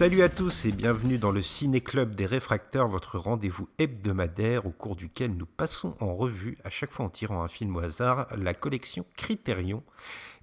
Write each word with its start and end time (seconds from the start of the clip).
Salut 0.00 0.22
à 0.22 0.30
tous 0.30 0.64
et 0.64 0.72
bienvenue 0.72 1.18
dans 1.18 1.30
le 1.30 1.42
Ciné 1.42 1.82
Club 1.82 2.14
des 2.14 2.24
Réfracteurs, 2.24 2.88
votre 2.88 3.18
rendez-vous 3.18 3.68
hebdomadaire 3.76 4.64
au 4.64 4.70
cours 4.70 4.96
duquel 4.96 5.36
nous 5.36 5.44
passons 5.44 5.94
en 6.00 6.16
revue, 6.16 6.56
à 6.64 6.70
chaque 6.70 6.90
fois 6.90 7.04
en 7.04 7.10
tirant 7.10 7.42
un 7.42 7.48
film 7.48 7.76
au 7.76 7.80
hasard, 7.80 8.26
la 8.34 8.54
collection 8.54 9.04
Criterion. 9.14 9.82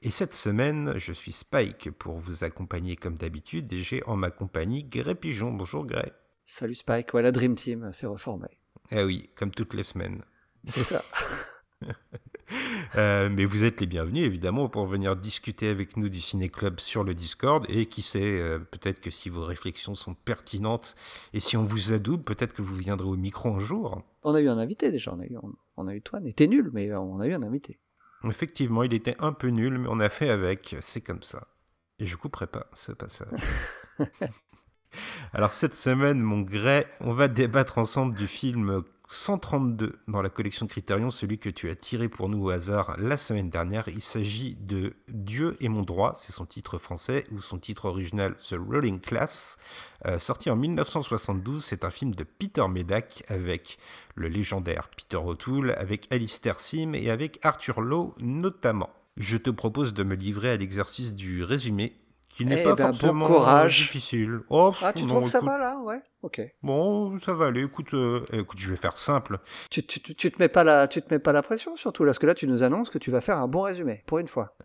Et 0.04 0.12
cette 0.12 0.34
semaine, 0.34 0.94
je 0.98 1.12
suis 1.12 1.32
Spike 1.32 1.90
pour 1.90 2.18
vous 2.18 2.44
accompagner 2.44 2.96
comme 2.96 3.18
d'habitude 3.18 3.74
et 3.74 3.80
j'ai 3.80 4.04
en 4.04 4.16
ma 4.16 4.30
compagnie 4.30 4.84
Grey 4.84 5.16
Pigeon. 5.16 5.52
Bonjour 5.52 5.88
Grey. 5.88 6.14
Salut 6.46 6.76
Spike, 6.76 7.12
voilà 7.12 7.32
Dream 7.32 7.56
Team, 7.56 7.90
c'est 7.94 8.06
reformé. 8.06 8.50
Eh 8.92 9.04
oui, 9.04 9.32
comme 9.34 9.50
toutes 9.50 9.74
les 9.74 9.82
semaines. 9.82 10.22
C'est 10.66 10.84
ça. 10.84 11.02
Euh, 12.96 13.30
mais 13.30 13.46
vous 13.46 13.64
êtes 13.64 13.82
les 13.82 13.86
bienvenus, 13.86 14.26
évidemment, 14.26 14.70
pour 14.70 14.86
venir 14.86 15.16
discuter 15.16 15.68
avec 15.70 15.98
nous 15.98 16.10
du 16.10 16.22
Ciné 16.22 16.50
Club 16.50 16.80
sur 16.80 17.04
le 17.04 17.14
Discord. 17.14 17.66
Et 17.70 17.86
qui 17.86 18.02
sait, 18.02 18.40
euh, 18.40 18.60
peut-être 18.60 19.02
que 19.02 19.12
si 19.12 19.30
vos 19.30 19.44
réflexions 19.44 19.96
sont 19.96 20.14
pertinentes 20.14 20.96
et 21.34 21.40
si 21.40 21.58
on 21.58 21.64
vous 21.64 21.94
adoube, 21.94 22.24
peut-être 22.24 22.54
que 22.54 22.62
vous 22.62 22.76
viendrez 22.76 23.08
au 23.08 23.18
micro 23.18 23.50
un 23.50 23.60
jour. 23.60 24.02
On 24.24 24.34
a 24.34 24.42
eu 24.42 24.48
un 24.48 24.58
invité 24.58 24.92
déjà, 24.92 25.14
on 25.14 25.20
a 25.20 25.26
eu, 25.26 25.36
on, 25.76 25.88
a 25.88 25.96
eu 25.96 26.02
toi, 26.02 26.20
était 26.26 26.48
nul, 26.48 26.70
mais 26.74 26.94
on 26.94 27.20
a 27.20 27.28
eu 27.28 27.34
un 27.34 27.44
invité. 27.44 27.80
Effectivement, 28.24 28.84
il 28.84 28.94
était 28.94 29.16
un 29.20 29.34
peu 29.34 29.48
nul, 29.50 29.78
mais 29.78 29.88
on 29.90 30.00
a 30.00 30.10
fait 30.10 30.30
avec, 30.30 30.76
c'est 30.82 31.02
comme 31.02 31.24
ça. 31.24 31.48
Et 32.00 32.06
je 32.06 32.16
couperai 32.16 32.48
pas 32.48 32.68
ce 32.74 32.92
passage. 32.92 33.28
Alors 35.34 35.54
cette 35.54 35.76
semaine, 35.76 36.20
mon 36.20 36.42
gré, 36.42 36.88
on 37.02 37.14
va 37.14 37.28
débattre 37.28 37.78
ensemble 37.78 38.16
du 38.16 38.28
film 38.28 38.84
132 39.10 40.00
dans 40.10 40.22
la 40.22 40.30
collection 40.30 40.68
Criterion, 40.68 41.12
celui 41.12 41.40
que 41.40 41.50
tu 41.50 41.70
as 41.70 41.76
tiré 41.76 42.10
pour 42.10 42.28
nous 42.28 42.44
au 42.44 42.50
hasard 42.50 42.96
la 42.98 43.16
semaine 43.16 43.50
dernière. 43.50 43.88
Il 43.88 44.02
s'agit 44.02 44.56
de 44.60 44.96
Dieu 45.08 45.56
et 45.62 45.70
mon 45.70 45.84
droit, 45.84 46.14
c'est 46.16 46.34
son 46.34 46.46
titre 46.46 46.78
français, 46.78 47.26
ou 47.32 47.40
son 47.40 47.58
titre 47.58 47.86
original 47.86 48.36
The 48.38 48.56
Rolling 48.58 49.00
Class, 49.00 49.58
euh, 50.06 50.18
sorti 50.18 50.50
en 50.50 50.58
1972. 50.58 51.64
C'est 51.64 51.86
un 51.86 51.90
film 51.90 52.14
de 52.14 52.26
Peter 52.26 52.68
Medak 52.68 53.24
avec 53.30 53.78
le 54.16 54.28
légendaire 54.28 54.90
Peter 54.90 55.18
O'Toole, 55.18 55.72
avec 55.78 56.08
Alistair 56.12 56.60
Sim 56.60 56.94
et 56.94 57.10
avec 57.10 57.40
Arthur 57.44 57.80
Lowe 57.80 58.14
notamment. 58.20 58.90
Je 59.16 59.38
te 59.38 59.50
propose 59.50 59.94
de 59.94 60.04
me 60.04 60.16
livrer 60.16 60.52
à 60.52 60.58
l'exercice 60.58 61.16
du 61.16 61.44
résumé 61.44 61.96
qui 62.38 62.46
n'est 62.46 62.62
Eh 62.62 62.64
pas 62.64 62.76
ben, 62.76 62.86
bon 62.88 62.94
forcément 62.94 63.26
courage. 63.28 63.78
difficile. 63.80 64.40
Oh, 64.50 64.72
Ah, 64.82 64.94
tu 64.94 65.02
non, 65.04 65.08
trouves 65.16 65.24
que 65.26 65.30
ça 65.32 65.42
va 65.42 65.58
là? 65.58 65.80
Ouais, 65.84 66.00
ok. 66.22 66.42
Bon, 66.62 67.18
ça 67.20 67.34
va 67.34 67.48
aller. 67.48 67.64
Écoute, 67.64 67.94
euh, 67.96 68.24
écoute, 68.32 68.60
je 68.60 68.70
vais 68.70 68.76
faire 68.76 68.96
simple. 68.98 69.40
Tu, 69.72 69.84
tu, 69.86 70.00
tu, 70.02 70.14
tu 70.16 70.32
te 70.32 70.40
mets 70.42 70.48
pas 70.50 70.64
la, 70.64 70.88
tu 70.88 71.02
te 71.02 71.12
mets 71.14 71.20
pas 71.20 71.34
la 71.34 71.42
pression 71.42 71.76
surtout 71.76 72.04
là, 72.04 72.10
parce 72.10 72.20
que 72.20 72.28
là 72.28 72.36
tu 72.36 72.48
nous 72.48 72.62
annonces 72.64 72.90
que 72.90 73.00
tu 73.00 73.10
vas 73.12 73.22
faire 73.22 73.40
un 73.40 73.48
bon 73.48 73.62
résumé 73.62 74.04
pour 74.06 74.20
une 74.20 74.28
fois. 74.28 74.56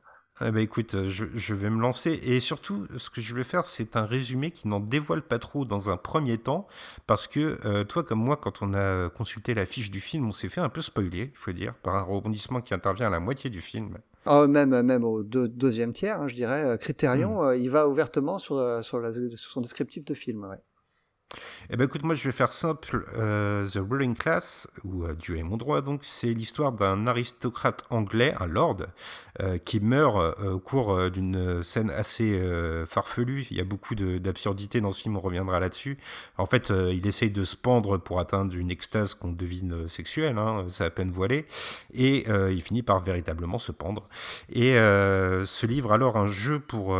Eh 0.40 0.50
ben 0.50 0.60
écoute, 0.60 0.94
euh, 0.94 1.06
je, 1.06 1.26
je 1.34 1.54
vais 1.54 1.70
me 1.70 1.80
lancer 1.80 2.18
et 2.22 2.40
surtout, 2.40 2.88
ce 2.96 3.10
que 3.10 3.20
je 3.20 3.34
vais 3.34 3.44
faire, 3.44 3.64
c'est 3.66 3.96
un 3.96 4.06
résumé 4.06 4.50
qui 4.50 4.66
n'en 4.66 4.80
dévoile 4.80 5.22
pas 5.22 5.38
trop 5.38 5.64
dans 5.64 5.88
un 5.90 5.96
premier 5.96 6.36
temps, 6.38 6.66
parce 7.06 7.28
que 7.28 7.58
euh, 7.64 7.84
toi 7.84 8.02
comme 8.02 8.18
moi, 8.24 8.36
quand 8.36 8.60
on 8.62 8.72
a 8.74 9.08
consulté 9.10 9.54
la 9.54 9.66
fiche 9.66 9.90
du 9.90 10.00
film, 10.00 10.26
on 10.26 10.32
s'est 10.32 10.48
fait 10.48 10.60
un 10.62 10.70
peu 10.70 10.80
spoiler, 10.80 11.30
il 11.32 11.38
faut 11.38 11.52
dire, 11.52 11.74
par 11.74 11.94
un 11.96 12.02
rebondissement 12.02 12.60
qui 12.60 12.74
intervient 12.74 13.06
à 13.06 13.10
la 13.10 13.20
moitié 13.20 13.50
du 13.50 13.60
film. 13.60 13.98
Oh, 14.26 14.46
même, 14.46 14.82
même 14.82 15.04
au 15.04 15.22
deux- 15.24 15.48
deuxième 15.48 15.92
tiers, 15.92 16.20
hein, 16.20 16.28
je 16.28 16.34
dirais, 16.34 16.64
euh, 16.64 16.76
Criterion, 16.76 17.42
euh, 17.42 17.56
il 17.56 17.70
va 17.70 17.88
ouvertement 17.88 18.38
sur, 18.38 18.56
euh, 18.56 18.80
sur, 18.82 19.00
la- 19.00 19.12
sur 19.12 19.50
son 19.50 19.60
descriptif 19.60 20.04
de 20.04 20.14
film. 20.14 20.44
Ouais. 20.44 20.56
Eh 21.70 21.76
ben 21.76 21.84
écoute, 21.84 22.02
moi 22.02 22.14
je 22.14 22.24
vais 22.24 22.32
faire 22.32 22.52
simple. 22.52 23.06
Euh, 23.16 23.66
The 23.66 23.78
Ruling 23.88 24.14
Class, 24.14 24.68
ou 24.84 25.04
euh, 25.04 25.14
Dieu 25.14 25.38
est 25.38 25.42
mon 25.42 25.56
droit, 25.56 25.80
donc 25.80 26.00
c'est 26.02 26.32
l'histoire 26.32 26.72
d'un 26.72 27.06
aristocrate 27.06 27.84
anglais, 27.90 28.34
un 28.40 28.46
lord, 28.46 28.76
euh, 29.40 29.58
qui 29.58 29.80
meurt 29.80 30.38
au 30.42 30.58
cours 30.58 31.10
d'une 31.10 31.62
scène 31.62 31.90
assez 31.90 32.40
farfelue. 32.86 33.46
Il 33.50 33.56
y 33.56 33.60
a 33.60 33.64
beaucoup 33.64 33.94
d'absurdités 33.94 34.80
dans 34.80 34.92
ce 34.92 35.02
film, 35.02 35.16
on 35.16 35.20
reviendra 35.20 35.60
là-dessus. 35.60 35.98
En 36.36 36.46
fait, 36.46 36.70
il 36.70 37.06
essaye 37.06 37.30
de 37.30 37.42
se 37.42 37.56
pendre 37.56 37.96
pour 37.96 38.20
atteindre 38.20 38.54
une 38.54 38.70
extase 38.70 39.14
qu'on 39.14 39.32
devine 39.32 39.88
sexuelle, 39.88 40.38
hein, 40.38 40.66
c'est 40.68 40.84
à 40.84 40.90
peine 40.90 41.10
voilé, 41.10 41.46
et 41.94 42.28
il 42.28 42.62
finit 42.62 42.82
par 42.82 43.00
véritablement 43.00 43.58
se 43.58 43.72
pendre. 43.72 44.08
Et 44.50 44.74
se 44.74 45.66
livre 45.66 45.92
alors 45.92 46.16
un 46.16 46.26
jeu 46.26 46.60
pour 46.60 46.96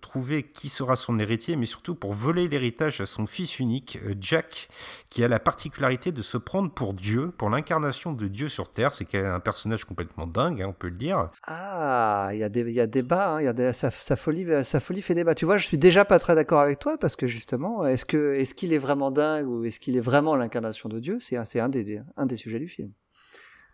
trouver 0.00 0.42
qui 0.42 0.68
sera 0.68 0.96
son 0.96 1.18
héritier, 1.18 1.56
mais 1.56 1.66
surtout 1.66 1.94
pour 1.94 2.12
voler 2.12 2.48
l'héritage 2.48 3.00
à 3.00 3.06
son 3.06 3.26
fils 3.26 3.51
unique, 3.58 3.98
euh, 4.04 4.14
Jack, 4.20 4.68
qui 5.10 5.22
a 5.24 5.28
la 5.28 5.38
particularité 5.38 6.12
de 6.12 6.22
se 6.22 6.36
prendre 6.36 6.70
pour 6.72 6.94
Dieu, 6.94 7.30
pour 7.30 7.50
l'incarnation 7.50 8.12
de 8.12 8.28
Dieu 8.28 8.48
sur 8.48 8.70
Terre. 8.70 8.92
C'est 8.92 9.14
un 9.14 9.40
personnage 9.40 9.84
complètement 9.84 10.26
dingue, 10.26 10.62
hein, 10.62 10.66
on 10.68 10.72
peut 10.72 10.88
le 10.88 10.96
dire. 10.96 11.30
Ah, 11.46 12.30
il 12.32 12.38
y 12.38 12.44
a 12.44 12.48
des, 12.48 12.60
il 12.60 12.72
y 12.72 12.80
a 12.80 12.86
débat, 12.86 13.34
hein, 13.34 13.40
il 13.40 13.44
y 13.44 13.48
a 13.48 13.52
des, 13.52 13.72
sa, 13.72 13.90
sa 13.90 14.16
folie, 14.16 14.46
sa 14.64 14.80
folie 14.80 15.02
fait 15.02 15.14
débat. 15.14 15.34
Tu 15.34 15.44
vois, 15.44 15.58
je 15.58 15.66
suis 15.66 15.78
déjà 15.78 16.04
pas 16.04 16.18
très 16.18 16.34
d'accord 16.34 16.60
avec 16.60 16.78
toi 16.78 16.98
parce 16.98 17.16
que 17.16 17.26
justement, 17.26 17.86
est-ce 17.86 18.04
que, 18.04 18.34
est-ce 18.34 18.54
qu'il 18.54 18.72
est 18.72 18.78
vraiment 18.78 19.10
dingue 19.10 19.48
ou 19.48 19.64
est-ce 19.64 19.80
qu'il 19.80 19.96
est 19.96 20.00
vraiment 20.00 20.36
l'incarnation 20.36 20.88
de 20.88 20.98
Dieu? 21.00 21.18
C'est, 21.20 21.36
un- 21.36 21.44
c'est 21.44 21.60
un 21.60 21.68
des, 21.68 22.00
un 22.16 22.26
des 22.26 22.36
sujets 22.36 22.58
du 22.58 22.68
film. 22.68 22.90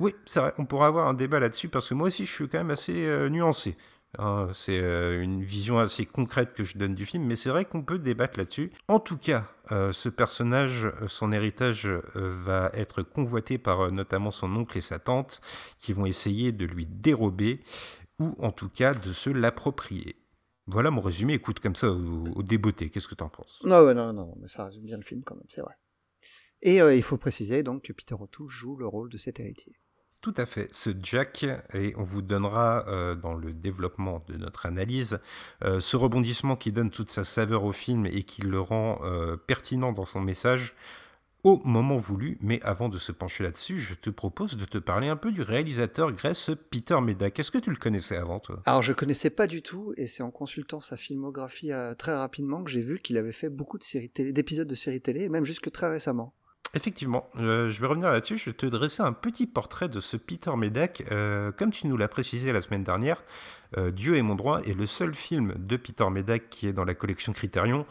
Oui, 0.00 0.14
c'est 0.26 0.38
vrai, 0.38 0.54
on 0.58 0.64
pourra 0.64 0.86
avoir 0.86 1.08
un 1.08 1.14
débat 1.14 1.40
là-dessus 1.40 1.68
parce 1.68 1.88
que 1.88 1.94
moi 1.94 2.06
aussi 2.06 2.24
je 2.24 2.32
suis 2.32 2.48
quand 2.48 2.58
même 2.58 2.70
assez 2.70 3.04
euh, 3.06 3.28
nuancé. 3.28 3.76
Hein, 4.16 4.48
c'est 4.54 4.80
euh, 4.80 5.22
une 5.22 5.42
vision 5.42 5.78
assez 5.78 6.06
concrète 6.06 6.54
que 6.54 6.64
je 6.64 6.78
donne 6.78 6.94
du 6.94 7.04
film, 7.04 7.24
mais 7.24 7.36
c'est 7.36 7.50
vrai 7.50 7.66
qu'on 7.66 7.82
peut 7.82 7.98
débattre 7.98 8.38
là-dessus. 8.38 8.72
En 8.88 9.00
tout 9.00 9.18
cas, 9.18 9.46
euh, 9.70 9.92
ce 9.92 10.08
personnage, 10.08 10.86
euh, 10.86 11.08
son 11.08 11.30
héritage 11.30 11.86
va 12.14 12.70
être 12.72 13.02
convoité 13.02 13.58
par 13.58 13.92
notamment 13.92 14.30
son 14.30 14.54
oncle 14.56 14.78
et 14.78 14.80
sa 14.80 14.98
tante, 14.98 15.42
qui 15.78 15.92
vont 15.92 16.06
essayer 16.06 16.52
de 16.52 16.64
lui 16.64 16.86
dérober, 16.86 17.62
ou 18.18 18.34
en 18.38 18.50
tout 18.50 18.70
cas 18.70 18.94
de 18.94 19.12
se 19.12 19.28
l'approprier. 19.28 20.16
Voilà 20.66 20.90
mon 20.90 21.02
résumé, 21.02 21.34
écoute 21.34 21.60
comme 21.60 21.76
ça 21.76 21.90
au, 21.90 22.28
au 22.34 22.42
qu'est-ce 22.42 23.08
que 23.08 23.14
t'en 23.14 23.28
penses? 23.28 23.60
Non, 23.64 23.94
non, 23.94 24.12
non, 24.12 24.34
mais 24.40 24.48
ça 24.48 24.64
résume 24.64 24.84
bien 24.84 24.96
le 24.96 25.04
film 25.04 25.22
quand 25.24 25.34
même, 25.34 25.46
c'est 25.48 25.60
vrai. 25.60 25.74
Et 26.62 26.76
il 26.78 27.02
faut 27.02 27.18
préciser 27.18 27.62
donc 27.62 27.84
que 27.84 27.92
Peter 27.92 28.16
O'Toole 28.18 28.48
joue 28.48 28.76
le 28.76 28.86
rôle 28.86 29.10
de 29.10 29.16
cet 29.16 29.38
héritier. 29.38 29.78
Tout 30.28 30.42
à 30.42 30.44
fait, 30.44 30.68
ce 30.72 30.90
Jack, 31.02 31.46
et 31.72 31.94
on 31.96 32.02
vous 32.02 32.20
donnera 32.20 32.86
euh, 32.86 33.14
dans 33.14 33.32
le 33.32 33.54
développement 33.54 34.22
de 34.28 34.36
notre 34.36 34.66
analyse 34.66 35.20
euh, 35.64 35.80
ce 35.80 35.96
rebondissement 35.96 36.54
qui 36.54 36.70
donne 36.70 36.90
toute 36.90 37.08
sa 37.08 37.24
saveur 37.24 37.64
au 37.64 37.72
film 37.72 38.04
et 38.04 38.24
qui 38.24 38.42
le 38.42 38.60
rend 38.60 39.00
euh, 39.04 39.38
pertinent 39.38 39.90
dans 39.90 40.04
son 40.04 40.20
message 40.20 40.74
au 41.44 41.62
moment 41.64 41.96
voulu. 41.96 42.36
Mais 42.42 42.60
avant 42.62 42.90
de 42.90 42.98
se 42.98 43.10
pencher 43.10 43.42
là-dessus, 43.42 43.78
je 43.78 43.94
te 43.94 44.10
propose 44.10 44.58
de 44.58 44.66
te 44.66 44.76
parler 44.76 45.08
un 45.08 45.16
peu 45.16 45.32
du 45.32 45.40
réalisateur 45.40 46.12
Grace 46.12 46.50
Peter 46.68 47.00
Medak. 47.00 47.38
Est-ce 47.38 47.50
que 47.50 47.56
tu 47.56 47.70
le 47.70 47.76
connaissais 47.76 48.18
avant, 48.18 48.38
toi? 48.38 48.60
Alors 48.66 48.82
je 48.82 48.92
connaissais 48.92 49.30
pas 49.30 49.46
du 49.46 49.62
tout 49.62 49.94
et 49.96 50.06
c'est 50.06 50.22
en 50.22 50.30
consultant 50.30 50.82
sa 50.82 50.98
filmographie 50.98 51.70
très 51.96 52.14
rapidement 52.14 52.62
que 52.62 52.70
j'ai 52.70 52.82
vu 52.82 52.98
qu'il 52.98 53.16
avait 53.16 53.32
fait 53.32 53.48
beaucoup 53.48 53.78
d'épisodes 53.78 54.68
de 54.68 54.74
séries 54.74 55.00
télé 55.00 55.30
même 55.30 55.46
jusque 55.46 55.72
très 55.72 55.88
récemment. 55.88 56.34
Effectivement, 56.74 57.30
euh, 57.38 57.70
je 57.70 57.80
vais 57.80 57.86
revenir 57.86 58.10
là-dessus. 58.10 58.36
Je 58.36 58.50
vais 58.50 58.56
te 58.56 58.66
dresser 58.66 59.02
un 59.02 59.12
petit 59.12 59.46
portrait 59.46 59.88
de 59.88 60.00
ce 60.00 60.16
Peter 60.16 60.54
Medak. 60.56 61.02
Euh, 61.10 61.50
comme 61.50 61.70
tu 61.70 61.86
nous 61.86 61.96
l'as 61.96 62.08
précisé 62.08 62.52
la 62.52 62.60
semaine 62.60 62.84
dernière, 62.84 63.22
euh, 63.76 63.90
Dieu 63.90 64.16
est 64.16 64.22
mon 64.22 64.34
droit 64.34 64.60
est 64.60 64.74
le 64.74 64.86
seul 64.86 65.14
film 65.14 65.54
de 65.56 65.76
Peter 65.76 66.08
Medak 66.10 66.50
qui 66.50 66.66
est 66.66 66.72
dans 66.72 66.84
la 66.84 66.94
collection 66.94 67.32
Criterion. 67.32 67.86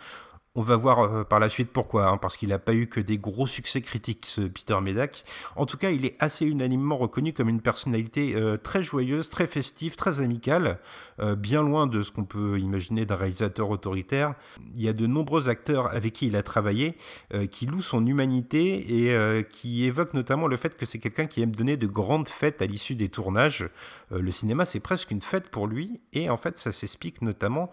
On 0.59 0.61
va 0.61 0.75
voir 0.75 1.01
euh, 1.01 1.23
par 1.23 1.39
la 1.39 1.49
suite 1.49 1.69
pourquoi, 1.71 2.07
hein, 2.07 2.17
parce 2.17 2.35
qu'il 2.35 2.49
n'a 2.49 2.57
pas 2.57 2.73
eu 2.73 2.87
que 2.87 2.99
des 2.99 3.19
gros 3.19 3.45
succès 3.45 3.79
critiques, 3.81 4.25
ce 4.25 4.41
Peter 4.41 4.75
Medak. 4.81 5.23
En 5.55 5.67
tout 5.67 5.77
cas, 5.77 5.91
il 5.91 6.03
est 6.03 6.15
assez 6.17 6.47
unanimement 6.47 6.97
reconnu 6.97 7.31
comme 7.31 7.47
une 7.47 7.61
personnalité 7.61 8.35
euh, 8.35 8.57
très 8.57 8.81
joyeuse, 8.81 9.29
très 9.29 9.45
festive, 9.45 9.95
très 9.95 10.19
amicale, 10.19 10.79
euh, 11.19 11.35
bien 11.35 11.61
loin 11.61 11.85
de 11.85 12.01
ce 12.01 12.11
qu'on 12.11 12.25
peut 12.25 12.57
imaginer 12.57 13.05
d'un 13.05 13.17
réalisateur 13.17 13.69
autoritaire. 13.69 14.33
Il 14.73 14.81
y 14.81 14.87
a 14.87 14.93
de 14.93 15.05
nombreux 15.05 15.47
acteurs 15.47 15.93
avec 15.93 16.13
qui 16.13 16.25
il 16.25 16.35
a 16.35 16.41
travaillé 16.41 16.97
qui 17.51 17.67
louent 17.67 17.81
son 17.83 18.03
humanité 18.05 19.09
et 19.09 19.43
qui 19.43 19.85
évoquent 19.85 20.13
notamment 20.13 20.47
le 20.47 20.57
fait 20.57 20.75
que 20.75 20.85
c'est 20.85 20.97
quelqu'un 20.97 21.25
qui 21.25 21.41
aime 21.41 21.55
donner 21.55 21.77
de 21.77 21.85
grandes 21.85 22.29
fêtes 22.29 22.61
à 22.61 22.65
l'issue 22.65 22.95
des 22.95 23.09
tournages. 23.09 23.69
Le 24.09 24.31
cinéma, 24.31 24.65
c'est 24.65 24.79
presque 24.79 25.11
une 25.11 25.21
fête 25.21 25.49
pour 25.49 25.67
lui, 25.67 26.01
et 26.13 26.29
en 26.29 26.37
fait, 26.37 26.57
ça 26.57 26.71
s'explique 26.71 27.21
notamment 27.21 27.69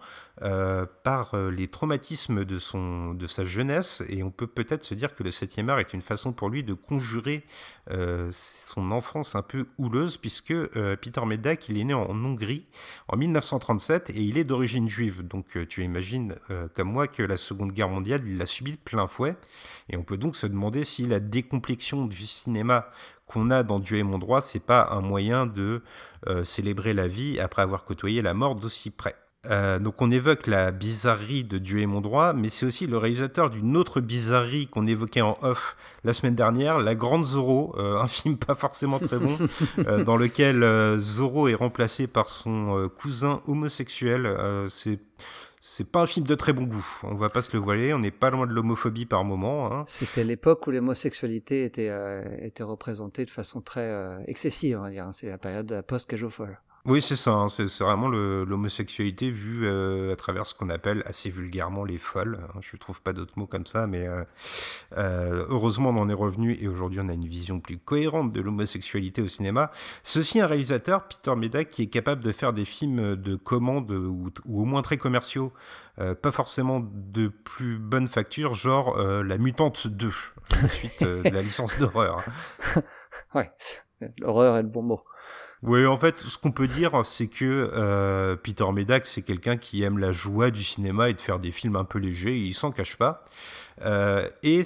par 1.03 1.35
les 1.35 1.67
traumatismes 1.67 2.45
de 2.45 2.59
son 2.59 2.74
de 2.75 3.27
sa 3.27 3.43
jeunesse, 3.43 4.03
et 4.09 4.23
on 4.23 4.31
peut 4.31 4.47
peut-être 4.47 4.83
se 4.83 4.93
dire 4.93 5.15
que 5.15 5.23
le 5.23 5.31
septième 5.31 5.69
art 5.69 5.79
est 5.79 5.93
une 5.93 6.01
façon 6.01 6.33
pour 6.33 6.49
lui 6.49 6.63
de 6.63 6.73
conjurer 6.73 7.43
euh, 7.91 8.29
son 8.31 8.91
enfance 8.91 9.35
un 9.35 9.41
peu 9.41 9.67
houleuse, 9.77 10.17
puisque 10.17 10.51
euh, 10.51 10.95
Peter 10.95 11.25
Medak, 11.25 11.69
il 11.69 11.79
est 11.79 11.83
né 11.83 11.93
en, 11.93 12.09
Hongrie 12.09 12.65
en 13.07 13.17
1937 13.17 14.09
et 14.09 14.21
il 14.21 14.37
est 14.37 14.43
d'origine 14.43 14.89
juive. 14.89 15.27
Donc 15.27 15.57
tu 15.67 15.83
imagines, 15.83 16.35
comme 16.73 16.91
moi, 16.91 17.07
que 17.07 17.23
la 17.23 17.37
Seconde 17.37 17.71
Guerre 17.71 17.89
mondiale, 17.89 18.21
il 18.25 18.37
l'a 18.37 18.45
subi 18.45 18.71
de 18.71 18.77
plein 18.77 19.07
fouet, 19.07 19.35
et 19.89 19.97
on 19.97 20.03
peut 20.03 20.17
donc 20.17 20.35
se 20.35 20.47
demander 20.47 20.83
si 20.83 21.05
la 21.05 21.19
décomplexion 21.19 22.05
du 22.05 22.25
cinéma 22.25 22.89
qu'on 23.27 23.49
a 23.49 23.63
dans 23.63 23.79
Dieu 23.79 23.97
et 23.97 24.03
mon 24.03 24.17
droit, 24.17 24.41
c'est 24.41 24.59
pas 24.59 24.87
un 24.91 25.01
moyen 25.01 25.45
de 25.45 25.81
célébrer 26.43 26.93
la 26.93 27.07
vie 27.07 27.39
après 27.39 27.61
avoir 27.61 27.83
côtoyé 27.83 28.21
la 28.21 28.33
mort 28.33 28.55
d'aussi 28.55 28.89
près. 28.89 29.15
Euh, 29.49 29.79
donc 29.79 30.01
on 30.01 30.11
évoque 30.11 30.47
la 30.47 30.71
bizarrerie 30.71 31.43
de 31.43 31.57
Dieu 31.57 31.79
et 31.79 31.85
mon 31.85 32.01
droit, 32.01 32.33
mais 32.33 32.49
c'est 32.49 32.65
aussi 32.65 32.87
le 32.87 32.97
réalisateur 32.97 33.49
d'une 33.49 33.77
autre 33.77 34.01
bizarrerie 34.01 34.67
qu'on 34.67 34.85
évoquait 34.85 35.21
en 35.21 35.37
off 35.41 35.75
la 36.03 36.13
semaine 36.13 36.35
dernière, 36.35 36.79
La 36.79 36.95
Grande 36.95 37.25
Zorro, 37.25 37.75
euh, 37.77 37.99
un 37.99 38.07
film 38.07 38.37
pas 38.37 38.55
forcément 38.55 38.99
très 38.99 39.19
bon, 39.19 39.37
euh, 39.79 40.03
dans 40.03 40.17
lequel 40.17 40.63
Zorro 40.97 41.47
est 41.47 41.55
remplacé 41.55 42.07
par 42.07 42.27
son 42.27 42.89
cousin 42.99 43.41
homosexuel. 43.47 44.35
c'est 44.69 44.99
c'est 45.67 45.83
pas 45.83 46.01
un 46.01 46.05
film 46.05 46.27
de 46.27 46.35
très 46.35 46.53
bon 46.53 46.63
goût. 46.63 46.85
On 47.01 47.15
va 47.15 47.29
pas 47.29 47.41
se 47.41 47.51
le 47.51 47.59
voiler. 47.59 47.91
On 47.93 47.99
n'est 47.99 48.11
pas 48.11 48.29
loin 48.29 48.45
de 48.45 48.53
l'homophobie 48.53 49.07
par 49.07 49.25
moment. 49.25 49.73
Hein. 49.73 49.83
C'était 49.87 50.23
l'époque 50.23 50.67
où 50.67 50.71
l'homosexualité 50.71 51.65
était, 51.65 51.91
était 52.39 52.63
représentée 52.63 53.25
de 53.25 53.31
façon 53.31 53.61
très 53.61 54.15
excessive. 54.27 54.77
On 54.77 54.83
va 54.83 54.91
dire. 54.91 55.07
Hein. 55.07 55.11
C'est 55.11 55.27
la 55.27 55.39
période 55.39 55.83
post-cage 55.87 56.23
oui, 56.85 57.01
c'est 57.01 57.15
ça. 57.15 57.31
Hein, 57.31 57.49
c'est 57.49 57.79
vraiment 57.79 58.07
l'homosexualité 58.09 59.31
vue 59.31 59.65
euh, 59.65 60.13
à 60.13 60.15
travers 60.15 60.45
ce 60.45 60.53
qu'on 60.53 60.69
appelle 60.69 61.01
assez 61.05 61.31
vulgairement 61.31 61.83
les 61.83 61.97
folles. 61.97 62.39
Hein, 62.43 62.59
je 62.61 62.75
ne 62.75 62.79
trouve 62.79 63.01
pas 63.01 63.11
d'autres 63.11 63.33
mots 63.37 63.47
comme 63.47 63.65
ça, 63.65 63.87
mais 63.87 64.07
euh, 64.07 64.23
euh, 64.95 65.45
heureusement, 65.49 65.89
on 65.89 65.97
en 65.97 66.09
est 66.09 66.13
revenu 66.13 66.55
et 66.61 66.67
aujourd'hui, 66.67 66.99
on 67.01 67.09
a 67.09 67.13
une 67.13 67.25
vision 67.27 67.59
plus 67.59 67.79
cohérente 67.79 68.31
de 68.33 68.39
l'homosexualité 68.39 69.23
au 69.23 69.27
cinéma. 69.27 69.71
Ceci, 70.03 70.39
un 70.39 70.45
réalisateur, 70.45 71.07
Peter 71.07 71.35
Medak, 71.35 71.69
qui 71.69 71.81
est 71.81 71.87
capable 71.87 72.23
de 72.23 72.31
faire 72.31 72.53
des 72.53 72.65
films 72.65 73.15
de 73.15 73.35
commande 73.35 73.89
ou, 73.89 74.31
au 74.47 74.65
moins 74.65 74.83
très 74.83 74.97
commerciaux, 74.97 75.53
pas 75.97 76.31
forcément 76.31 76.81
de 76.83 77.29
plus 77.29 77.79
bonne 77.79 78.07
facture, 78.07 78.53
genre 78.53 78.97
La 78.97 79.37
Mutante 79.37 79.87
2, 79.87 80.11
suite 80.69 81.03
de 81.03 81.29
la 81.29 81.41
licence 81.41 81.79
d'horreur. 81.79 82.23
ouais, 83.33 83.51
l'horreur 84.19 84.57
est 84.57 84.63
le 84.63 84.67
bon 84.67 84.83
mot. 84.83 85.01
Oui, 85.67 85.87
en 85.87 85.97
fait, 85.97 86.19
ce 86.19 86.37
qu'on 86.37 86.51
peut 86.51 86.67
dire, 86.67 87.01
c'est 87.05 87.25
que 87.25 87.71
euh, 87.73 88.35
Peter 88.35 88.65
Medak, 88.71 89.07
c'est 89.07 89.23
quelqu'un 89.23 89.57
qui 89.57 89.81
aime 89.81 89.97
la 89.97 90.11
joie 90.11 90.51
du 90.51 90.63
cinéma 90.63 91.09
et 91.09 91.15
de 91.15 91.19
faire 91.19 91.39
des 91.39 91.51
films 91.51 91.75
un 91.75 91.85
peu 91.85 91.97
légers, 91.97 92.37
il 92.37 92.53
s'en 92.53 92.71
cache 92.71 92.97
pas. 92.97 93.25
Euh, 93.81 94.29
et 94.43 94.61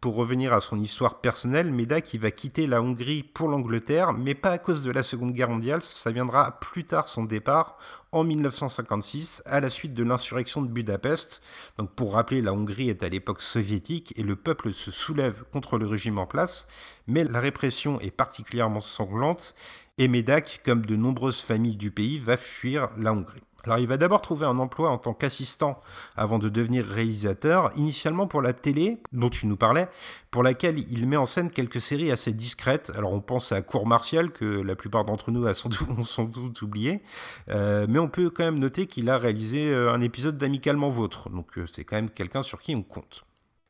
pour 0.00 0.14
revenir 0.14 0.52
à 0.52 0.60
son 0.60 0.78
histoire 0.78 1.20
personnelle, 1.20 1.72
Medak 1.72 2.14
il 2.14 2.20
va 2.20 2.30
quitter 2.30 2.68
la 2.68 2.80
Hongrie 2.80 3.24
pour 3.24 3.48
l'Angleterre, 3.48 4.12
mais 4.12 4.36
pas 4.36 4.52
à 4.52 4.58
cause 4.58 4.84
de 4.84 4.92
la 4.92 5.02
Seconde 5.02 5.32
Guerre 5.32 5.50
mondiale, 5.50 5.82
ça 5.82 6.12
viendra 6.12 6.60
plus 6.60 6.84
tard 6.84 7.08
son 7.08 7.24
départ 7.24 7.78
en 8.12 8.22
1956 8.22 9.42
à 9.44 9.60
la 9.60 9.70
suite 9.70 9.94
de 9.94 10.04
l'insurrection 10.04 10.62
de 10.62 10.68
Budapest. 10.68 11.42
Donc 11.78 11.90
pour 11.94 12.12
rappeler, 12.12 12.42
la 12.42 12.52
Hongrie 12.52 12.90
est 12.90 13.02
à 13.02 13.08
l'époque 13.08 13.42
soviétique 13.42 14.14
et 14.16 14.22
le 14.22 14.36
peuple 14.36 14.72
se 14.72 14.92
soulève 14.92 15.42
contre 15.52 15.78
le 15.78 15.86
régime 15.86 16.18
en 16.18 16.26
place, 16.26 16.68
mais 17.08 17.24
la 17.24 17.40
répression 17.40 18.00
est 18.00 18.12
particulièrement 18.12 18.80
sanglante 18.80 19.56
et 19.98 20.06
Medak, 20.06 20.62
comme 20.64 20.86
de 20.86 20.94
nombreuses 20.94 21.40
familles 21.40 21.76
du 21.76 21.90
pays, 21.90 22.18
va 22.18 22.36
fuir 22.36 22.90
la 22.96 23.12
Hongrie. 23.12 23.47
Alors 23.64 23.78
il 23.78 23.88
va 23.88 23.96
d'abord 23.96 24.22
trouver 24.22 24.46
un 24.46 24.58
emploi 24.58 24.88
en 24.90 24.98
tant 24.98 25.14
qu'assistant 25.14 25.80
avant 26.16 26.38
de 26.38 26.48
devenir 26.48 26.86
réalisateur, 26.86 27.70
initialement 27.76 28.28
pour 28.28 28.40
la 28.40 28.52
télé, 28.52 28.98
dont 29.12 29.28
tu 29.28 29.46
nous 29.46 29.56
parlais, 29.56 29.88
pour 30.30 30.44
laquelle 30.44 30.78
il 30.78 31.08
met 31.08 31.16
en 31.16 31.26
scène 31.26 31.50
quelques 31.50 31.80
séries 31.80 32.12
assez 32.12 32.32
discrètes. 32.32 32.92
Alors 32.94 33.12
on 33.12 33.20
pense 33.20 33.50
à 33.50 33.60
Cour 33.60 33.86
martial, 33.86 34.30
que 34.30 34.44
la 34.44 34.76
plupart 34.76 35.04
d'entre 35.04 35.32
nous 35.32 35.44
ont 35.46 36.02
sans 36.02 36.24
doute 36.24 36.62
oublié, 36.62 37.02
euh, 37.48 37.86
mais 37.88 37.98
on 37.98 38.08
peut 38.08 38.30
quand 38.30 38.44
même 38.44 38.60
noter 38.60 38.86
qu'il 38.86 39.10
a 39.10 39.18
réalisé 39.18 39.70
euh, 39.70 39.92
un 39.92 40.00
épisode 40.00 40.38
d'Amicalement 40.38 40.88
Vôtre, 40.88 41.28
donc 41.28 41.58
euh, 41.58 41.66
c'est 41.66 41.84
quand 41.84 41.96
même 41.96 42.10
quelqu'un 42.10 42.42
sur 42.44 42.60
qui 42.60 42.76
on 42.76 42.82
compte. 42.82 43.24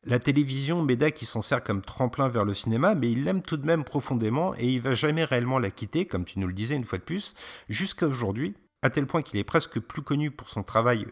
La 0.05 0.19
télévision, 0.19 0.83
Medak 0.83 1.15
qui 1.15 1.27
s'en 1.27 1.41
sert 1.41 1.63
comme 1.63 1.83
tremplin 1.83 2.29
vers 2.29 2.45
le 2.45 2.55
cinéma, 2.55 2.95
mais 2.95 3.11
il 3.11 3.25
l'aime 3.25 3.43
tout 3.43 3.57
de 3.57 3.67
même 3.67 3.85
profondément 3.85 4.55
et 4.57 4.67
il 4.67 4.81
va 4.81 4.95
jamais 4.95 5.25
réellement 5.25 5.59
la 5.59 5.71
quitter, 5.71 6.07
comme 6.07 6.25
tu 6.25 6.39
nous 6.39 6.47
le 6.47 6.53
disais 6.53 6.77
une 6.77 6.85
fois 6.85 6.99
de 6.99 7.03
plus, 7.03 7.35
jusqu'à 7.69 8.07
aujourd'hui, 8.07 8.55
à 8.83 8.91
tel 8.91 9.07
point 9.07 9.23
qu'il 9.23 9.39
est 9.39 9.45
presque 9.45 9.81
plus 9.81 10.03
connu 10.03 10.31
pour 10.31 10.49
son 10.49 10.63
travail 10.63 11.07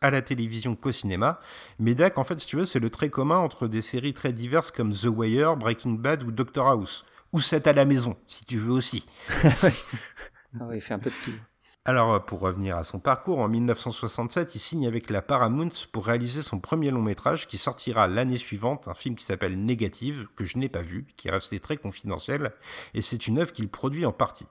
à 0.00 0.10
la 0.10 0.22
télévision 0.22 0.76
qu'au 0.76 0.92
cinéma. 0.92 1.40
Medak, 1.78 2.18
en 2.18 2.24
fait, 2.24 2.38
si 2.38 2.46
tu 2.46 2.56
veux, 2.56 2.64
c'est 2.64 2.80
le 2.80 2.90
trait 2.90 3.10
commun 3.10 3.38
entre 3.38 3.68
des 3.68 3.82
séries 3.82 4.14
très 4.14 4.32
diverses 4.32 4.70
comme 4.70 4.92
The 4.92 5.06
Wire, 5.06 5.56
Breaking 5.56 5.92
Bad 5.92 6.22
ou 6.22 6.30
Doctor 6.30 6.68
House. 6.68 7.04
Ou 7.32 7.40
7 7.40 7.66
à 7.66 7.72
la 7.72 7.84
maison, 7.84 8.16
si 8.26 8.44
tu 8.44 8.56
veux 8.56 8.72
aussi. 8.72 9.06
ah 9.44 10.68
il 10.72 10.80
fait 10.80 10.94
un 10.94 10.98
peu 10.98 11.10
de 11.10 11.24
tout. 11.24 11.38
Alors, 11.84 12.24
pour 12.24 12.40
revenir 12.40 12.76
à 12.76 12.84
son 12.84 12.98
parcours, 12.98 13.38
en 13.38 13.48
1967, 13.48 14.54
il 14.54 14.58
signe 14.58 14.86
avec 14.86 15.08
la 15.08 15.22
Paramount 15.22 15.70
pour 15.90 16.06
réaliser 16.06 16.42
son 16.42 16.58
premier 16.58 16.90
long 16.90 17.00
métrage 17.00 17.46
qui 17.46 17.56
sortira 17.56 18.08
l'année 18.08 18.36
suivante, 18.36 18.88
un 18.88 18.94
film 18.94 19.14
qui 19.14 19.24
s'appelle 19.24 19.58
Négative, 19.58 20.26
que 20.36 20.44
je 20.44 20.58
n'ai 20.58 20.68
pas 20.68 20.82
vu, 20.82 21.06
qui 21.16 21.28
est 21.28 21.30
resté 21.30 21.60
très 21.60 21.78
confidentiel, 21.78 22.52
et 22.92 23.00
c'est 23.00 23.26
une 23.26 23.38
œuvre 23.38 23.52
qu'il 23.52 23.70
produit 23.70 24.04
en 24.04 24.12
partie. 24.12 24.48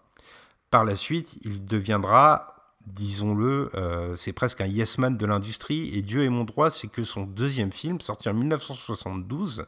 Par 0.71 0.83
la 0.83 0.95
suite, 0.95 1.37
il 1.43 1.63
deviendra 1.65 2.56
disons-le, 2.93 3.69
euh, 3.75 4.15
c'est 4.15 4.33
presque 4.33 4.61
un 4.61 4.65
yes 4.65 4.97
man 4.97 5.17
de 5.17 5.25
l'industrie. 5.25 5.95
Et 5.95 6.01
Dieu 6.01 6.23
est 6.23 6.29
mon 6.29 6.43
droit, 6.43 6.69
c'est 6.69 6.87
que 6.87 7.03
son 7.03 7.23
deuxième 7.23 7.71
film, 7.71 7.99
sorti 7.99 8.29
en 8.29 8.33
1972, 8.33 9.65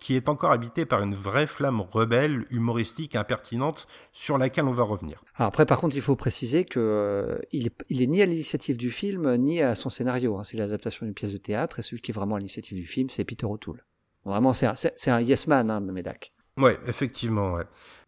qui 0.00 0.16
est 0.16 0.28
encore 0.28 0.52
habité 0.52 0.86
par 0.86 1.02
une 1.02 1.14
vraie 1.14 1.46
flamme 1.46 1.80
rebelle, 1.80 2.46
humoristique, 2.50 3.14
impertinente, 3.14 3.86
sur 4.12 4.38
laquelle 4.38 4.64
on 4.64 4.72
va 4.72 4.84
revenir. 4.84 5.22
après, 5.36 5.66
par 5.66 5.78
contre, 5.78 5.96
il 5.96 6.02
faut 6.02 6.16
préciser 6.16 6.64
que 6.64 6.80
euh, 6.80 7.38
il, 7.52 7.66
est, 7.66 8.06
ni 8.06 8.22
à 8.22 8.26
l'initiative 8.26 8.76
du 8.76 8.90
film, 8.90 9.36
ni 9.36 9.62
à 9.62 9.74
son 9.74 9.90
scénario. 9.90 10.38
Hein. 10.38 10.44
C'est 10.44 10.56
l'adaptation 10.56 11.06
d'une 11.06 11.14
pièce 11.14 11.32
de 11.32 11.38
théâtre, 11.38 11.78
et 11.78 11.82
celui 11.82 12.00
qui 12.00 12.10
est 12.10 12.14
vraiment 12.14 12.36
à 12.36 12.38
l'initiative 12.38 12.78
du 12.78 12.86
film, 12.86 13.10
c'est 13.10 13.24
Peter 13.24 13.46
O'Toole. 13.46 13.84
Vraiment, 14.24 14.52
c'est 14.52 14.66
un, 14.66 14.74
un 15.14 15.20
yes 15.20 15.46
man, 15.46 15.70
hein, 15.70 15.80
Medak. 15.80 16.32
Ouais, 16.58 16.78
effectivement, 16.86 17.54
ouais. 17.54 17.64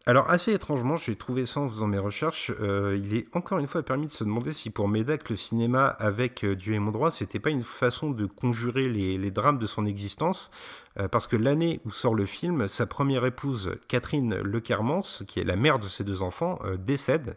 Alors 0.07 0.29
assez 0.29 0.53
étrangement, 0.53 0.97
j'ai 0.97 1.15
trouvé 1.15 1.47
ça 1.47 1.61
en 1.61 1.67
faisant 1.67 1.87
mes 1.87 1.97
recherches, 1.97 2.51
euh, 2.61 2.95
il 3.03 3.15
est 3.15 3.25
encore 3.35 3.57
une 3.57 3.65
fois 3.65 3.81
permis 3.81 4.05
de 4.05 4.11
se 4.11 4.23
demander 4.23 4.53
si 4.53 4.69
pour 4.69 4.87
Médac 4.87 5.31
le 5.31 5.35
cinéma 5.35 5.87
avec 5.87 6.43
euh, 6.43 6.55
Dieu 6.55 6.75
et 6.75 6.79
mon 6.79 6.91
droit, 6.91 7.09
c'était 7.09 7.39
pas 7.39 7.49
une 7.49 7.63
façon 7.63 8.11
de 8.11 8.27
conjurer 8.27 8.87
les, 8.87 9.31
drames 9.31 9.57
de 9.57 9.65
son 9.65 9.83
existence, 9.87 10.51
euh, 10.99 11.07
parce 11.07 11.25
que 11.25 11.35
l'année 11.35 11.81
où 11.85 11.91
sort 11.91 12.13
le 12.13 12.27
film, 12.27 12.67
sa 12.67 12.85
première 12.85 13.25
épouse 13.25 13.77
Catherine 13.87 14.35
Lecarmans, 14.35 15.23
qui 15.25 15.39
est 15.39 15.43
la 15.43 15.55
mère 15.55 15.79
de 15.79 15.87
ses 15.87 16.03
deux 16.03 16.21
enfants, 16.21 16.59
décède, 16.77 17.35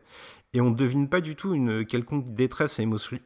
et 0.52 0.60
on 0.60 0.68
ne 0.68 0.76
devine 0.76 1.08
pas 1.08 1.22
du 1.22 1.36
tout 1.36 1.54
une 1.54 1.86
quelconque 1.86 2.34
détresse 2.34 2.80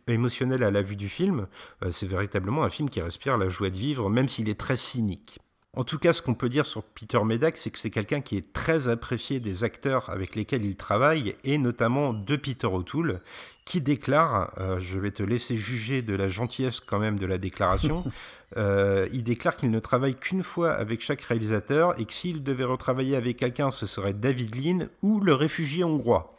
émotionnelle 0.07 0.63
à 0.63 0.71
la 0.71 0.83
vue 0.83 0.97
du 0.97 1.09
film. 1.09 1.49
c'est 1.91 2.07
véritablement 2.07 2.63
un 2.63 2.71
film 2.71 2.89
qui 2.89 3.01
respire 3.01 3.39
la 3.39 3.49
joie 3.49 3.71
de 3.71 3.77
vivre, 3.77 4.09
même 4.09 4.29
s'il 4.29 4.49
est 4.49 4.59
très 4.59 4.77
cynique. 4.77 5.41
En 5.75 5.85
tout 5.85 5.99
cas, 5.99 6.13
ce 6.13 6.21
qu'on 6.21 6.35
peut 6.35 6.51
dire 6.51 6.67
sur 6.67 6.83
Peter 6.83 7.19
Medak, 7.25 7.57
c'est 7.57 7.71
que 7.71 7.79
c'est 7.79 7.89
quelqu'un 7.89 8.21
qui 8.21 8.37
est 8.37 8.53
très 8.53 8.89
apprécié 8.89 9.41
des 9.41 9.65
acteurs 9.65 10.11
avec 10.11 10.37
lesquels 10.37 10.67
il 10.67 10.77
travaille, 10.77 11.35
et 11.45 11.57
notamment 11.57 12.13
de 12.13 12.37
Peter 12.37 12.67
O'Toole, 12.67 13.23
qui 13.65 13.81
déclare, 13.81 14.53
euh, 14.59 14.79
je 14.81 14.99
vais 14.99 15.13
te 15.13 15.23
laisser 15.23 15.57
juger 15.57 16.03
de 16.03 16.15
la 16.15 16.29
gentillesse 16.29 16.81
quand 16.81 16.99
même 16.99 17.19
de 17.19 17.25
la 17.25 17.39
déclaration, 17.39 18.05
euh, 18.59 19.09
il 19.15 19.23
déclare 19.23 19.57
qu'il 19.57 19.71
ne 19.71 19.79
travaille 19.79 20.15
qu'une 20.15 20.43
fois 20.43 20.73
avec 20.73 21.01
chaque 21.01 21.23
réalisateur, 21.23 21.99
et 21.99 22.05
que 22.05 22.13
s'il 22.13 22.43
devait 22.43 22.65
retravailler 22.65 23.17
avec 23.17 23.39
quelqu'un, 23.39 23.71
ce 23.71 23.87
serait 23.87 24.13
David 24.13 24.55
Lean 24.55 24.89
ou 25.01 25.21
le 25.21 25.33
réfugié 25.33 25.85
hongrois. 25.85 26.39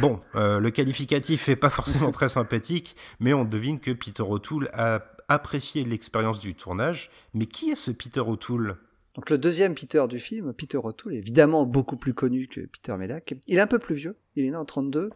Bon, 0.00 0.18
euh, 0.34 0.58
le 0.58 0.70
qualificatif 0.70 1.46
n'est 1.48 1.56
pas 1.56 1.68
forcément 1.68 2.10
très 2.12 2.30
sympathique, 2.30 2.96
mais 3.20 3.34
on 3.34 3.44
devine 3.44 3.80
que 3.80 3.90
Peter 3.90 4.22
O'Toole 4.22 4.70
a 4.72 4.98
apprécier 5.32 5.84
l'expérience 5.84 6.40
du 6.40 6.54
tournage. 6.54 7.10
Mais 7.34 7.46
qui 7.46 7.70
est 7.70 7.74
ce 7.74 7.90
Peter 7.90 8.20
O'Toole? 8.20 8.76
Donc 9.14 9.28
le 9.28 9.36
deuxième 9.36 9.74
Peter 9.74 10.02
du 10.08 10.18
film, 10.18 10.54
Peter 10.54 10.78
O'Toole, 10.78 11.14
évidemment 11.14 11.66
beaucoup 11.66 11.98
plus 11.98 12.14
connu 12.14 12.46
que 12.46 12.62
Peter 12.62 12.96
Medak. 12.96 13.34
Il 13.46 13.58
est 13.58 13.60
un 13.60 13.66
peu 13.66 13.78
plus 13.78 13.94
vieux, 13.94 14.16
il 14.36 14.46
est 14.46 14.50
né 14.50 14.56
en 14.56 14.64
32, 14.64 15.10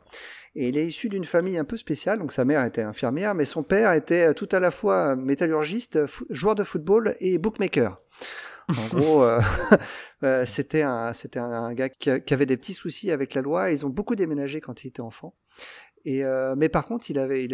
et 0.55 0.69
il 0.69 0.77
est 0.77 0.87
issu 0.87 1.09
d'une 1.09 1.25
famille 1.25 1.57
un 1.57 1.65
peu 1.65 1.79
spéciale. 1.79 2.19
Donc 2.19 2.33
sa 2.33 2.45
mère 2.45 2.63
était 2.65 2.83
infirmière, 2.83 3.35
mais 3.35 3.47
son 3.47 3.63
père 3.63 3.93
était 3.93 4.35
tout 4.35 4.49
à 4.53 4.61
la 4.61 4.71
fois 4.71 5.17
métallurgiste, 5.17 6.01
joueur 6.29 6.55
de 6.55 6.63
football 6.63 7.15
et 7.21 7.39
bookmaker. 7.39 7.99
En 8.69 8.87
gros, 8.99 9.23
euh, 9.23 9.41
euh, 10.25 10.45
c'était 10.47 10.83
un, 10.83 11.13
c'était 11.13 11.39
un, 11.39 11.73
gars 11.73 11.89
qui, 11.89 12.11
avait 12.11 12.47
des 12.47 12.57
petits 12.57 12.75
soucis 12.75 13.11
avec 13.11 13.35
la 13.35 13.43
loi. 13.43 13.71
Ils 13.71 13.87
ont 13.87 13.91
beaucoup 13.91 14.15
déménagé 14.15 14.61
quand 14.61 14.85
il 14.85 14.89
était 14.89 15.01
enfant. 15.01 15.35
Et, 16.07 16.25
euh, 16.25 16.55
mais 16.57 16.69
par 16.69 16.87
contre, 16.87 17.11
il 17.11 17.19
avait, 17.19 17.49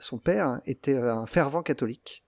son 0.00 0.18
père 0.18 0.60
était 0.64 0.96
un 0.96 1.26
fervent 1.26 1.62
catholique. 1.62 2.24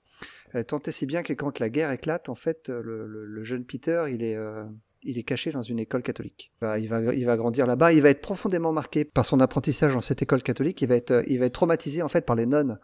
Euh, 0.55 0.63
tant 0.63 0.79
et 0.81 0.93
si 0.93 1.07
bien 1.07 1.23
que 1.23 1.33
quand 1.33 1.59
la 1.59 1.71
guerre 1.71 1.91
éclate, 1.91 2.29
en 2.29 2.35
fait, 2.35 2.69
le, 2.69 3.43
jeune 3.45 3.65
Peter, 3.65 4.05
il 4.13 4.23
est, 4.23 4.37
euh, 4.37 4.63
il 5.03 5.17
est 5.17 5.23
caché 5.23 5.53
dans 5.53 5.63
une 5.63 5.79
école 5.79 6.03
catholique. 6.03 6.53
Il 6.61 6.87
va, 6.87 7.15
il 7.15 7.25
va 7.25 7.37
grandir 7.39 7.67
là-bas. 7.67 7.95
Il 7.95 8.03
va 8.03 8.11
être 8.11 8.21
profondément 8.21 8.73
marqué 8.73 9.07
par 9.07 9.25
son 9.25 9.41
apprentissage 9.41 9.95
dans 9.95 10.03
cette 10.03 10.21
école 10.21 10.43
catholique. 10.43 10.83
Il 10.83 10.89
va 10.89 10.97
être, 10.97 11.25
il 11.27 11.39
va 11.39 11.47
être 11.47 11.55
traumatisé 11.55 12.03
en 12.03 12.09
fait 12.09 12.27
par 12.27 12.37
les 12.37 12.45
nonnes 12.45 12.79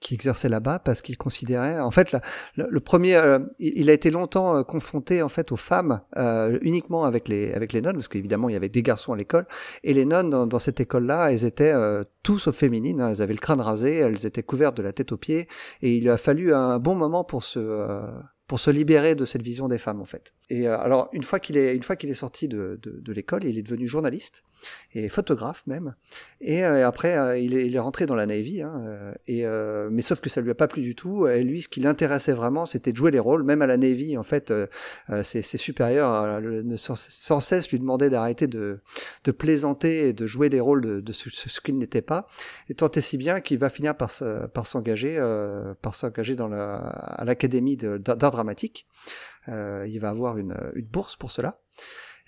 qui 0.00 0.14
exerçait 0.14 0.48
là-bas 0.48 0.78
parce 0.78 1.00
qu'il 1.02 1.16
considérait, 1.16 1.80
en 1.80 1.90
fait, 1.90 2.14
le 2.56 2.80
premier, 2.80 3.16
euh, 3.16 3.40
il 3.58 3.90
a 3.90 3.92
été 3.92 4.10
longtemps 4.10 4.62
confronté 4.64 5.22
en 5.22 5.28
fait 5.28 5.52
aux 5.52 5.56
femmes 5.56 6.00
uniquement 6.62 7.04
avec 7.04 7.28
les 7.28 7.52
avec 7.52 7.72
les 7.72 7.80
nonnes, 7.80 7.94
parce 7.94 8.08
qu'évidemment 8.08 8.48
il 8.48 8.52
y 8.52 8.56
avait 8.56 8.68
des 8.68 8.82
garçons 8.82 9.12
à 9.12 9.16
l'école. 9.16 9.46
Et 9.82 9.94
les 9.94 10.04
nonnes 10.04 10.30
dans, 10.30 10.58
cette 10.58 10.80
école-là, 10.80 11.32
elles 11.32 11.44
étaient 11.44 11.74
tous 12.22 12.46
aux 12.46 12.52
féminines, 12.52 13.00
hein, 13.00 13.10
elles 13.10 13.22
avaient 13.22 13.34
le 13.34 13.40
crâne 13.40 13.60
rasé, 13.60 13.96
elles 13.96 14.26
étaient 14.26 14.42
couvertes 14.42 14.76
de 14.76 14.82
la 14.82 14.92
tête 14.92 15.12
aux 15.12 15.16
pieds. 15.16 15.48
Et 15.82 15.96
il 15.96 16.08
a 16.08 16.16
fallu 16.16 16.52
un 16.54 16.78
bon 16.78 16.94
moment 16.94 17.24
pour 17.24 17.42
se 17.42 17.60
pour 18.46 18.60
se 18.60 18.70
libérer 18.70 19.14
de 19.14 19.24
cette 19.24 19.42
vision 19.42 19.68
des 19.68 19.78
femmes 19.78 20.00
en 20.00 20.04
fait. 20.04 20.32
Et 20.48 20.68
euh, 20.68 20.78
alors 20.78 21.08
une 21.12 21.24
fois 21.24 21.40
qu'il 21.40 21.56
est 21.56 21.74
une 21.74 21.82
fois 21.82 21.96
qu'il 21.96 22.08
est 22.08 22.14
sorti 22.14 22.46
de, 22.46 22.78
de, 22.82 23.00
de 23.00 23.12
l'école, 23.12 23.44
il 23.44 23.58
est 23.58 23.62
devenu 23.62 23.88
journaliste 23.88 24.44
et 24.94 25.08
photographe 25.08 25.64
même. 25.66 25.94
Et 26.40 26.64
euh, 26.64 26.86
après 26.86 27.18
euh, 27.18 27.36
il, 27.36 27.54
est, 27.54 27.66
il, 27.66 27.74
est, 27.74 27.80
rentré 27.80 28.06
dans 28.06 28.14
la 28.14 28.26
Navy. 28.26 28.62
Hein, 28.62 29.12
et 29.26 29.44
mais 29.90 30.02
sauf 30.02 30.20
que 30.20 30.28
ça 30.28 30.40
lui 30.40 30.50
a 30.50 30.54
pas 30.54 30.68
plu 30.68 30.82
du 30.82 30.94
tout. 30.94 31.26
Et 31.26 31.42
lui, 31.42 31.62
ce 31.62 31.68
qui 31.68 31.80
l'intéressait 31.80 32.32
vraiment, 32.32 32.64
c'était 32.64 32.92
de 32.92 32.96
jouer 32.96 33.10
les 33.10 33.18
rôles. 33.18 33.42
Même 33.42 33.60
à 33.62 33.66
la 33.66 33.76
Navy, 33.76 34.16
en 34.16 34.22
fait, 34.22 34.52
ses, 35.22 35.42
ses 35.42 35.58
supérieurs 35.58 36.40
sans, 36.76 37.40
cesse 37.40 37.70
lui 37.70 37.78
demandaient 37.78 38.10
d'arrêter 38.10 38.46
de, 38.46 38.78
de 39.24 39.30
plaisanter 39.32 40.08
et 40.08 40.12
de 40.12 40.26
jouer 40.26 40.48
des 40.48 40.60
rôles 40.60 40.80
de, 40.80 41.00
de 41.00 41.12
ce, 41.12 41.28
ce 41.30 41.60
qu'il 41.60 41.76
n'était 41.76 42.02
pas. 42.02 42.28
Et 42.68 42.74
tant 42.74 42.90
et 42.90 43.00
si 43.00 43.16
bien 43.16 43.40
qu'il 43.40 43.58
va 43.58 43.68
finir 43.68 43.96
par 43.96 44.10
par 44.52 44.66
s'engager 44.66 45.16
par 45.82 45.94
s'engager 45.94 46.36
dans 46.36 46.48
la 46.48 46.74
à 46.76 47.24
l'académie 47.24 47.76
d'art 47.76 48.16
dramatique. 48.16 48.86
Euh, 49.48 49.86
il 49.88 49.98
va 50.00 50.10
avoir 50.10 50.38
une, 50.38 50.56
une, 50.74 50.86
bourse 50.86 51.16
pour 51.16 51.30
cela. 51.30 51.60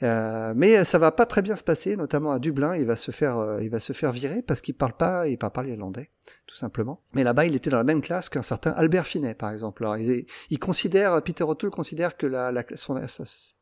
Euh, 0.04 0.52
mais 0.54 0.84
ça 0.84 0.98
va 0.98 1.10
pas 1.10 1.26
très 1.26 1.42
bien 1.42 1.56
se 1.56 1.64
passer, 1.64 1.96
notamment 1.96 2.30
à 2.30 2.38
Dublin. 2.38 2.76
Il 2.76 2.86
va 2.86 2.94
se 2.94 3.10
faire, 3.10 3.38
euh, 3.38 3.62
il 3.62 3.68
va 3.68 3.80
se 3.80 3.92
faire 3.92 4.12
virer 4.12 4.42
parce 4.42 4.60
qu'il 4.60 4.74
parle 4.74 4.92
pas, 4.92 5.26
il 5.26 5.36
parle 5.38 5.52
pas 5.52 5.64
l'irlandais, 5.64 6.10
tout 6.46 6.54
simplement. 6.54 7.02
Mais 7.14 7.24
là-bas, 7.24 7.46
il 7.46 7.56
était 7.56 7.70
dans 7.70 7.78
la 7.78 7.84
même 7.84 8.00
classe 8.00 8.28
qu'un 8.28 8.42
certain 8.42 8.70
Albert 8.72 9.08
Finet, 9.08 9.34
par 9.34 9.50
exemple. 9.50 9.82
Alors, 9.82 9.96
il, 9.96 10.26
il 10.50 10.58
considère, 10.60 11.20
Peter 11.22 11.42
O'Toole 11.42 11.70
considère 11.70 12.16
que 12.16 12.26
la, 12.26 12.52
la, 12.52 12.64
son, 12.76 13.00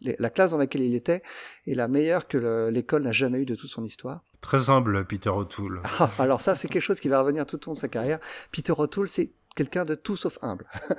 la, 0.03 0.31
classe 0.31 0.51
dans 0.51 0.59
laquelle 0.59 0.83
il 0.83 0.95
était 0.95 1.23
est 1.67 1.75
la 1.75 1.89
meilleure 1.89 2.27
que 2.29 2.69
l'école 2.69 3.05
n'a 3.05 3.13
jamais 3.13 3.41
eu 3.41 3.47
de 3.47 3.55
toute 3.55 3.71
son 3.71 3.85
histoire. 3.85 4.23
Très 4.43 4.69
humble, 4.69 5.07
Peter 5.07 5.31
O'Toole. 5.31 5.81
Ah, 5.99 6.11
alors 6.19 6.43
ça, 6.43 6.55
c'est 6.55 6.69
quelque 6.69 6.83
chose 6.83 7.01
qui 7.01 7.09
va 7.09 7.21
revenir 7.21 7.47
tout 7.47 7.57
au 7.67 7.71
long 7.71 7.75
de 7.75 7.79
sa 7.79 7.89
carrière. 7.89 8.19
Peter 8.53 8.75
O'Toole, 8.77 9.09
c'est 9.09 9.33
quelqu'un 9.57 9.85
de 9.85 9.97
tout 9.97 10.17
sauf 10.17 10.39
humble. 10.43 10.69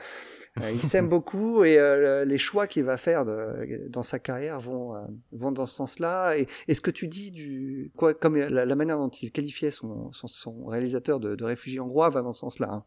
Euh, 0.62 0.72
il 0.72 0.82
s'aime 0.82 1.08
beaucoup 1.10 1.64
et 1.66 1.78
euh, 1.78 2.26
les 2.26 2.40
choix 2.40 2.66
qu'il 2.66 2.84
va 2.84 2.98
faire 2.98 3.26
de, 3.26 3.88
dans 3.90 4.02
sa 4.02 4.18
carrière 4.18 4.60
vont 4.60 4.96
euh, 4.96 5.02
vont 5.32 5.52
dans 5.52 5.68
ce 5.68 5.76
sens-là. 5.76 6.36
Et, 6.36 6.48
et, 6.68 6.74
ce 6.74 6.82
que 6.82 6.90
tu 6.90 7.08
dis 7.08 7.30
du 7.30 7.92
quoi, 7.96 8.16
comme 8.16 8.36
la, 8.36 8.76
manière 8.76 8.98
dont 8.98 9.10
il 9.10 9.32
qualifiait 9.32 9.70
son, 9.70 10.12
son, 10.14 10.28
son 10.28 10.66
réalisateur 10.66 11.20
de, 11.20 11.36
de, 11.36 11.44
réfugié 11.44 11.80
hongrois 11.80 12.10
va 12.10 12.24
dans 12.24 12.34
ce 12.34 12.40
sens-là. 12.40 12.70
Hein. 12.72 12.84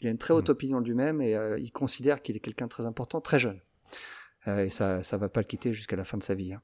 Il 0.00 0.08
a 0.08 0.10
une 0.10 0.16
très 0.16 0.32
haute 0.32 0.48
mm. 0.48 0.52
opinion 0.52 0.80
de 0.80 0.86
lui-même 0.86 1.20
et 1.20 1.36
il 1.58 1.70
considère 1.72 2.22
qu'il 2.22 2.36
est 2.36 2.40
quelqu'un 2.40 2.64
de 2.64 2.70
très 2.70 2.86
important, 2.86 3.20
très 3.20 3.38
jeune. 3.38 3.60
et 4.46 4.70
ça 4.70 5.04
ça 5.04 5.18
va 5.18 5.28
pas 5.28 5.40
le 5.40 5.46
quitter 5.46 5.74
jusqu'à 5.74 5.96
la 5.96 6.04
fin 6.04 6.16
de 6.16 6.22
sa 6.22 6.34
vie. 6.34 6.54
Hein. 6.54 6.62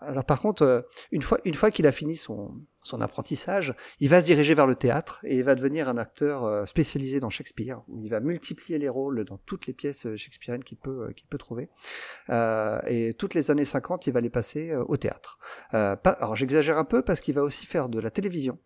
Alors 0.00 0.24
par 0.24 0.40
contre, 0.40 0.62
euh, 0.62 0.80
une 1.12 1.22
fois, 1.22 1.38
une 1.44 1.54
fois 1.54 1.70
qu'il 1.70 1.86
a 1.86 1.92
fini 1.92 2.16
son, 2.16 2.60
son 2.82 3.00
apprentissage, 3.00 3.74
il 4.00 4.08
va 4.08 4.20
se 4.20 4.26
diriger 4.26 4.54
vers 4.54 4.66
le 4.66 4.74
théâtre 4.74 5.20
et 5.24 5.38
il 5.38 5.44
va 5.44 5.54
devenir 5.54 5.88
un 5.88 5.96
acteur 5.96 6.44
euh, 6.44 6.66
spécialisé 6.66 7.20
dans 7.20 7.30
Shakespeare, 7.30 7.82
où 7.88 8.02
il 8.02 8.10
va 8.10 8.20
multiplier 8.20 8.78
les 8.78 8.88
rôles 8.88 9.24
dans 9.24 9.38
toutes 9.38 9.66
les 9.66 9.72
pièces 9.72 10.06
euh, 10.06 10.16
shakespeariennes 10.16 10.64
qu'il 10.64 10.78
peut, 10.78 11.12
qu'il 11.14 11.26
peut 11.26 11.38
trouver. 11.38 11.68
et 12.88 13.14
toutes 13.18 13.34
les 13.34 13.50
années 13.50 13.64
50, 13.64 14.06
il 14.06 14.12
va 14.12 14.20
les 14.20 14.30
passer 14.30 14.74
au 14.76 14.96
théâtre. 14.96 15.38
Pas, 15.70 15.96
alors 16.20 16.36
j'exagère 16.36 16.78
un 16.78 16.84
peu 16.84 17.02
parce 17.02 17.20
qu'il 17.20 17.34
va 17.34 17.42
aussi 17.42 17.66
faire 17.66 17.88
de 17.88 17.98
la 17.98 18.10
télévision. 18.10 18.58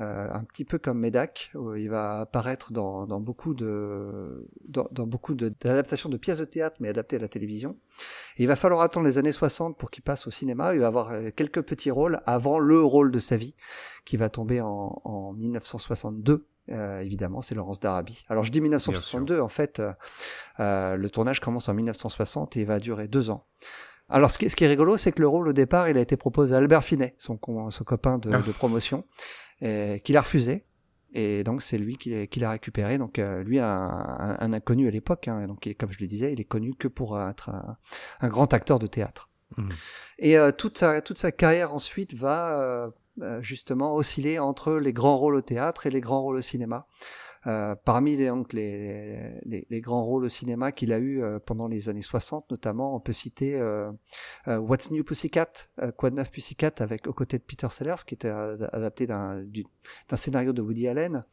Euh, 0.00 0.28
un 0.32 0.42
petit 0.42 0.64
peu 0.64 0.78
comme 0.78 0.98
Medak, 0.98 1.52
où 1.54 1.76
il 1.76 1.88
va 1.88 2.20
apparaître 2.20 2.72
dans, 2.72 3.06
dans 3.06 3.20
beaucoup 3.20 3.54
de 3.54 4.48
dans, 4.66 4.88
dans 4.90 5.06
beaucoup 5.06 5.34
d'adaptations 5.36 6.08
de, 6.08 6.16
pièces 6.16 6.38
de 6.38 6.44
théâtre, 6.44 6.76
mais 6.80 6.88
adaptées 6.88 7.14
à 7.14 7.20
la 7.20 7.28
télévision. 7.28 7.76
Et 8.36 8.42
il 8.42 8.46
va 8.46 8.56
falloir 8.56 8.80
attendre 8.80 9.06
les 9.06 9.18
années 9.18 9.30
60 9.30 9.78
pour 9.78 9.92
qu'il 9.92 10.02
passe 10.02 10.26
au 10.26 10.32
cinéma. 10.32 10.74
Il 10.74 10.80
va 10.80 10.88
avoir 10.88 11.12
euh, 11.12 11.30
quelques 11.34 11.62
petits 11.62 11.92
rôles 11.92 12.20
avant 12.26 12.58
le 12.58 12.82
rôle 12.82 13.12
de 13.12 13.20
sa 13.20 13.36
vie, 13.36 13.54
qui 14.04 14.16
va 14.16 14.28
tomber 14.28 14.60
en, 14.60 15.00
en 15.04 15.32
1962. 15.32 16.44
Euh, 16.70 17.00
évidemment, 17.00 17.40
c'est 17.40 17.54
Laurence 17.54 17.78
d'Arabie. 17.78 18.24
Alors 18.28 18.44
je 18.44 18.50
dis 18.50 18.60
1962, 18.60 19.40
en 19.40 19.48
fait, 19.48 19.80
euh, 20.58 20.96
le 20.96 21.08
tournage 21.08 21.38
commence 21.38 21.68
en 21.68 21.74
1960 21.74 22.56
et 22.56 22.64
va 22.64 22.80
durer 22.80 23.06
deux 23.06 23.30
ans. 23.30 23.46
Alors, 24.08 24.30
ce 24.30 24.38
qui, 24.38 24.50
ce 24.50 24.56
qui 24.56 24.64
est 24.64 24.68
rigolo, 24.68 24.96
c'est 24.96 25.12
que 25.12 25.20
le 25.20 25.28
rôle 25.28 25.48
au 25.48 25.52
départ, 25.52 25.88
il 25.88 25.96
a 25.96 26.00
été 26.00 26.16
proposé 26.16 26.54
à 26.54 26.58
Albert 26.58 26.84
Finet, 26.84 27.14
son, 27.18 27.38
son 27.70 27.84
copain 27.84 28.18
de, 28.18 28.30
ah. 28.32 28.38
de 28.38 28.52
promotion, 28.52 29.04
qu'il 29.60 30.16
a 30.16 30.20
refusé. 30.20 30.64
Et 31.14 31.44
donc 31.44 31.62
c'est 31.62 31.78
lui 31.78 31.96
qui, 31.96 32.26
qui 32.28 32.40
l'a 32.40 32.50
récupéré. 32.50 32.98
Donc 32.98 33.18
euh, 33.18 33.42
lui, 33.44 33.60
un, 33.60 34.36
un, 34.38 34.52
inconnu 34.52 34.88
à 34.88 34.90
l'époque. 34.90 35.28
Hein, 35.28 35.46
donc 35.46 35.72
comme 35.78 35.92
je 35.92 36.00
le 36.00 36.06
disais, 36.06 36.32
il 36.32 36.40
est 36.40 36.44
connu 36.44 36.74
que 36.74 36.88
pour 36.88 37.18
être 37.20 37.50
un, 38.20 38.28
grand 38.28 38.52
acteur 38.52 38.80
de 38.80 38.88
théâtre. 38.88 39.30
Mmh. 39.56 39.68
Et 40.18 40.36
euh, 40.36 40.50
toute 40.50 40.78
sa 40.78 41.00
toute 41.00 41.18
sa 41.18 41.30
carrière 41.30 41.72
ensuite 41.72 42.14
va 42.14 42.60
euh, 42.60 43.40
justement 43.40 43.94
osciller 43.94 44.40
entre 44.40 44.74
les 44.74 44.92
grands 44.92 45.16
rôles 45.16 45.36
au 45.36 45.40
théâtre 45.40 45.86
et 45.86 45.90
les 45.90 46.00
grands 46.00 46.20
rôles 46.20 46.36
au 46.36 46.42
cinéma. 46.42 46.86
Euh, 47.46 47.74
parmi 47.84 48.16
les, 48.16 48.28
donc, 48.28 48.52
les, 48.52 49.40
les, 49.44 49.66
les, 49.68 49.80
grands 49.80 50.04
rôles 50.04 50.24
au 50.24 50.28
cinéma 50.28 50.72
qu'il 50.72 50.92
a 50.92 50.98
eu 50.98 51.22
euh, 51.22 51.38
pendant 51.38 51.68
les 51.68 51.88
années 51.88 52.02
60, 52.02 52.50
notamment, 52.50 52.96
on 52.96 53.00
peut 53.00 53.12
citer 53.12 53.60
euh, 53.60 53.90
euh 54.48 54.58
What's 54.58 54.90
New 54.90 55.04
Pussycat, 55.04 55.52
Quoi 55.96 56.10
de 56.10 56.16
neuf 56.16 56.30
Pussycat, 56.30 56.72
avec 56.78 57.06
aux 57.06 57.12
côtés 57.12 57.38
de 57.38 57.42
Peter 57.42 57.68
Sellers, 57.70 58.02
qui 58.06 58.14
était 58.14 58.28
adapté 58.28 59.06
d'un 59.06 59.44
scénario 60.14 60.52
de 60.52 60.62
Woody 60.62 60.88
Allen. 60.88 61.24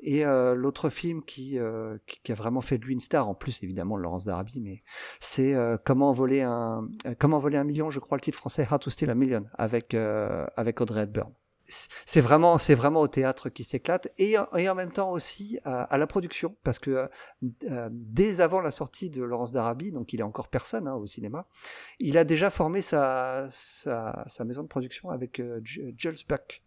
Et 0.00 0.24
l'autre 0.24 0.90
film 0.90 1.22
qui, 1.22 1.58
qui, 2.06 2.32
a 2.32 2.34
vraiment 2.34 2.60
fait 2.60 2.76
de 2.76 2.84
lui 2.84 2.92
une 2.92 3.00
star, 3.00 3.28
en 3.28 3.34
plus 3.34 3.62
évidemment 3.62 3.96
Laurence 3.96 4.24
d'Arabie, 4.24 4.60
mais 4.60 4.82
c'est 5.20 5.54
comment 5.84 6.12
voler 6.12 6.42
un 6.42 6.88
comment 7.18 7.38
voler 7.38 7.56
un 7.56 7.64
million, 7.64 7.90
je 7.90 8.00
crois 8.00 8.18
le 8.18 8.22
titre 8.22 8.38
français, 8.38 8.66
How 8.70 8.78
to 8.78 8.90
Steal 8.90 9.10
a 9.10 9.14
Million, 9.14 9.44
avec 9.54 9.94
avec 9.94 10.80
Audrey 10.80 11.02
Hepburn 11.02 11.32
c'est 11.66 12.20
vraiment 12.20 12.58
c'est 12.58 12.74
vraiment 12.74 13.00
au 13.00 13.08
théâtre 13.08 13.48
qui 13.48 13.64
s'éclate 13.64 14.08
et, 14.18 14.36
en 14.38 14.74
même 14.74 14.92
temps 14.92 15.10
aussi 15.10 15.58
à, 15.64 15.96
la 15.96 16.06
production 16.06 16.56
parce 16.62 16.78
que 16.78 17.08
euh, 17.70 17.88
dès 17.92 18.40
avant 18.40 18.60
la 18.60 18.70
sortie 18.70 19.10
de 19.10 19.22
Laurence 19.22 19.52
d'Arabie 19.52 19.92
donc 19.92 20.12
il 20.12 20.20
est 20.20 20.24
encore 20.24 20.48
personne 20.48 20.86
hein, 20.86 20.94
au 20.94 21.06
cinéma 21.06 21.46
il 22.00 22.18
a 22.18 22.24
déjà 22.24 22.50
formé 22.50 22.82
sa 22.82 23.48
maison 24.44 24.62
de 24.62 24.68
production 24.68 25.10
avec 25.10 25.40
euh, 25.40 25.60
Jules 25.62 26.16
Buck. 26.28 26.62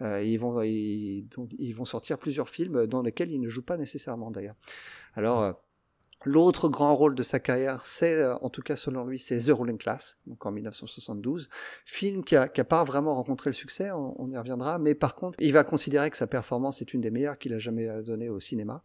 Euh, 0.00 0.24
ils 0.24 0.38
vont 0.38 0.60
ils, 0.62 1.72
vont 1.72 1.84
sortir 1.84 2.18
plusieurs 2.18 2.48
films 2.48 2.88
dans 2.88 3.00
lesquels 3.00 3.30
il 3.30 3.40
ne 3.40 3.48
joue 3.48 3.62
pas 3.62 3.76
nécessairement 3.76 4.32
d'ailleurs. 4.32 4.56
Alors 5.14 5.54
L'autre 6.24 6.68
grand 6.68 6.94
rôle 6.94 7.14
de 7.14 7.22
sa 7.22 7.38
carrière, 7.38 7.84
c'est, 7.84 8.14
euh, 8.14 8.34
en 8.36 8.48
tout 8.48 8.62
cas 8.62 8.76
selon 8.76 9.04
lui, 9.04 9.18
c'est 9.18 9.38
The 9.38 9.50
Ruling 9.50 9.76
Class, 9.76 10.18
donc 10.26 10.44
en 10.46 10.52
1972. 10.52 11.50
Film 11.84 12.24
qui 12.24 12.34
a, 12.36 12.48
pas 12.48 12.82
vraiment 12.84 13.14
rencontré 13.14 13.50
le 13.50 13.54
succès, 13.54 13.90
on, 13.90 14.26
y 14.30 14.36
reviendra, 14.38 14.78
mais 14.78 14.94
par 14.94 15.14
contre, 15.14 15.38
il 15.40 15.52
va 15.52 15.64
considérer 15.64 16.10
que 16.10 16.16
sa 16.16 16.26
performance 16.26 16.80
est 16.80 16.94
une 16.94 17.02
des 17.02 17.10
meilleures 17.10 17.38
qu'il 17.38 17.52
a 17.52 17.58
jamais 17.58 17.88
euh, 17.88 18.02
donnée 18.02 18.30
au 18.30 18.40
cinéma 18.40 18.82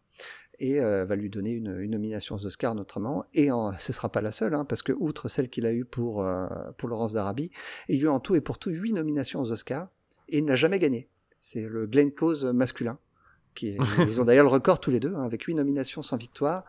et 0.58 0.80
euh, 0.80 1.06
va 1.06 1.16
lui 1.16 1.30
donner 1.30 1.52
une, 1.52 1.78
une, 1.80 1.92
nomination 1.92 2.34
aux 2.34 2.44
Oscars 2.44 2.74
notamment. 2.74 3.24
Et 3.32 3.50
en, 3.50 3.72
ce 3.78 3.92
sera 3.92 4.10
pas 4.10 4.20
la 4.20 4.32
seule, 4.32 4.54
hein, 4.54 4.66
parce 4.66 4.82
que 4.82 4.92
outre 4.92 5.28
celle 5.28 5.48
qu'il 5.48 5.64
a 5.64 5.72
eue 5.72 5.86
pour 5.86 6.26
pour 6.76 6.88
Laurence 6.88 7.14
d'Arabie, 7.14 7.50
il 7.88 7.96
y 7.96 8.00
a 8.00 8.04
eu 8.04 8.08
en 8.08 8.20
tout 8.20 8.34
et 8.34 8.40
pour 8.40 8.58
tout 8.58 8.70
huit 8.70 8.92
nominations 8.92 9.40
aux 9.40 9.50
Oscars 9.50 9.88
et 10.28 10.38
il 10.38 10.44
n'a 10.44 10.56
jamais 10.56 10.78
gagné. 10.78 11.08
C'est 11.40 11.66
le 11.66 11.86
Glenn 11.86 12.12
Close 12.12 12.44
masculin. 12.44 12.98
Qui 13.54 13.78
ils 13.98 14.20
ont 14.20 14.24
d'ailleurs 14.24 14.44
le 14.44 14.50
record 14.50 14.80
tous 14.80 14.90
les 14.90 15.00
deux, 15.00 15.14
hein, 15.14 15.24
avec 15.24 15.42
huit 15.44 15.54
nominations 15.54 16.02
sans 16.02 16.16
victoire. 16.16 16.64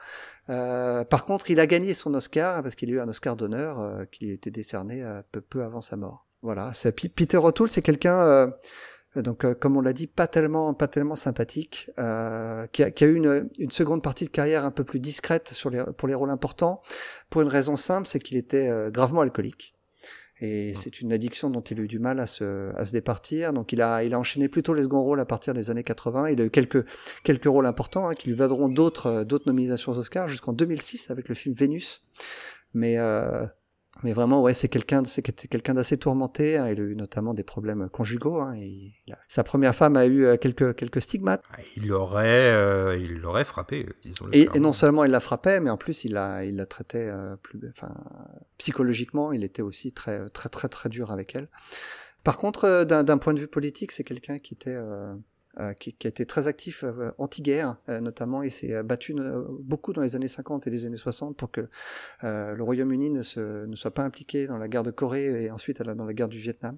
Euh, 0.49 1.03
par 1.03 1.25
contre, 1.25 1.49
il 1.51 1.59
a 1.59 1.67
gagné 1.67 1.93
son 1.93 2.13
Oscar 2.13 2.61
parce 2.63 2.75
qu'il 2.75 2.89
a 2.89 2.93
eu 2.93 2.99
un 2.99 3.07
Oscar 3.07 3.35
d'honneur 3.35 3.79
euh, 3.79 4.05
qui 4.05 4.25
lui 4.25 4.33
était 4.33 4.51
décerné 4.51 5.03
euh, 5.03 5.21
peu, 5.31 5.41
peu 5.41 5.63
avant 5.63 5.81
sa 5.81 5.95
mort. 5.95 6.27
Voilà, 6.41 6.73
Peter 7.15 7.37
O'Toole, 7.37 7.69
c'est 7.69 7.83
quelqu'un 7.83 8.19
euh, 8.19 8.47
donc 9.15 9.45
comme 9.59 9.75
on 9.75 9.81
l'a 9.81 9.93
dit, 9.93 10.07
pas 10.07 10.27
tellement, 10.27 10.73
pas 10.73 10.87
tellement 10.87 11.17
sympathique, 11.17 11.91
qui 11.95 12.01
a, 12.01 12.67
qui, 12.71 13.03
a, 13.03 13.07
eu 13.07 13.15
une, 13.15 13.49
une, 13.59 13.69
seconde 13.69 14.01
partie 14.01 14.23
de 14.23 14.29
carrière 14.29 14.63
un 14.63 14.71
peu 14.71 14.85
plus 14.85 15.01
discrète 15.01 15.49
sur 15.49 15.69
les, 15.69 15.83
pour 15.97 16.07
les 16.07 16.13
rôles 16.15 16.29
importants, 16.29 16.81
pour 17.29 17.41
une 17.41 17.49
raison 17.49 17.75
simple, 17.75 18.07
c'est 18.07 18.19
qu'il 18.19 18.37
était 18.37 18.71
gravement 18.89 19.19
alcoolique. 19.19 19.75
Et 20.43 20.73
c'est 20.75 21.01
une 21.01 21.13
addiction 21.13 21.51
dont 21.51 21.61
il 21.61 21.79
a 21.79 21.83
eu 21.83 21.87
du 21.87 21.99
mal 21.99 22.19
à 22.19 22.25
se, 22.25 22.75
à 22.75 22.85
se 22.85 22.91
départir. 22.91 23.53
Donc 23.53 23.71
il 23.73 23.81
a, 23.81 24.03
il 24.03 24.13
a 24.15 24.19
enchaîné 24.19 24.47
plutôt 24.47 24.73
les 24.73 24.83
seconds 24.83 25.03
rôles 25.03 25.19
à 25.19 25.25
partir 25.25 25.53
des 25.53 25.69
années 25.69 25.83
80. 25.83 26.29
Il 26.29 26.41
a 26.41 26.45
eu 26.45 26.49
quelques, 26.49 26.83
quelques 27.23 27.45
rôles 27.45 27.67
importants 27.67 28.09
hein, 28.09 28.15
qui 28.15 28.29
lui 28.29 28.35
vaudront 28.35 28.67
d'autres, 28.67 29.23
d'autres 29.23 29.47
nominations 29.47 29.91
aux 29.91 29.99
Oscars 29.99 30.27
jusqu'en 30.29 30.53
2006 30.53 31.11
avec 31.11 31.29
le 31.29 31.35
film 31.35 31.53
Vénus. 31.53 32.03
Mais 32.73 32.97
euh, 32.97 33.45
mais 34.03 34.13
vraiment, 34.13 34.41
ouais, 34.41 34.53
c'est 34.53 34.67
quelqu'un, 34.67 35.03
c'est 35.05 35.21
quelqu'un 35.21 35.73
d'assez 35.73 35.97
tourmenté. 35.97 36.57
Hein, 36.57 36.69
il 36.69 36.79
a 36.79 36.83
eu 36.83 36.95
notamment 36.95 37.33
des 37.33 37.43
problèmes 37.43 37.89
conjugaux. 37.89 38.41
Hein, 38.41 38.55
et 38.55 38.93
sa 39.27 39.43
première 39.43 39.75
femme 39.75 39.95
a 39.95 40.05
eu 40.05 40.25
euh, 40.25 40.37
quelques 40.37 40.75
quelques 40.75 41.01
stigmates. 41.01 41.43
Ah, 41.51 41.57
il 41.77 41.87
l'aurait, 41.87 42.51
euh, 42.51 42.97
il 42.97 43.19
l'aurait 43.19 43.45
frappé, 43.45 43.87
disons. 44.03 44.27
Et, 44.31 44.47
et, 44.53 44.59
non 44.59 44.73
seulement 44.73 45.03
il 45.03 45.11
la 45.11 45.19
frappait, 45.19 45.59
mais 45.59 45.69
en 45.69 45.77
plus 45.77 46.03
il 46.03 46.13
la, 46.13 46.43
il 46.45 46.55
la 46.55 46.65
traitait 46.65 47.09
euh, 47.09 47.35
plus, 47.37 47.59
enfin, 47.69 47.93
psychologiquement, 48.57 49.31
il 49.31 49.43
était 49.43 49.61
aussi 49.61 49.93
très 49.93 50.29
très 50.29 50.49
très 50.49 50.67
très 50.67 50.89
dur 50.89 51.11
avec 51.11 51.35
elle. 51.35 51.47
Par 52.23 52.37
contre, 52.37 52.83
d'un 52.83 53.17
point 53.17 53.33
de 53.33 53.39
vue 53.39 53.47
politique, 53.47 53.91
c'est 53.91 54.03
quelqu'un 54.03 54.37
qui 54.37 54.53
était 54.53 54.77
qui, 55.79 55.93
qui, 55.93 56.07
a 56.07 56.09
été 56.09 56.25
très 56.25 56.47
actif 56.47 56.83
anti-guerre, 57.17 57.77
notamment, 57.87 58.43
et 58.43 58.49
s'est 58.49 58.83
battu 58.83 59.15
beaucoup 59.59 59.93
dans 59.93 60.01
les 60.01 60.15
années 60.15 60.27
50 60.27 60.67
et 60.67 60.69
les 60.69 60.85
années 60.85 60.97
60 60.97 61.35
pour 61.35 61.51
que 61.51 61.67
le 62.21 62.61
Royaume-Uni 62.61 63.09
ne, 63.09 63.65
ne 63.65 63.75
soit 63.75 63.93
pas 63.93 64.03
impliqué 64.03 64.47
dans 64.47 64.57
la 64.57 64.67
guerre 64.67 64.83
de 64.83 64.91
Corée 64.91 65.43
et 65.43 65.51
ensuite 65.51 65.81
dans 65.81 66.05
la 66.05 66.13
guerre 66.13 66.29
du 66.29 66.39
Vietnam. 66.39 66.77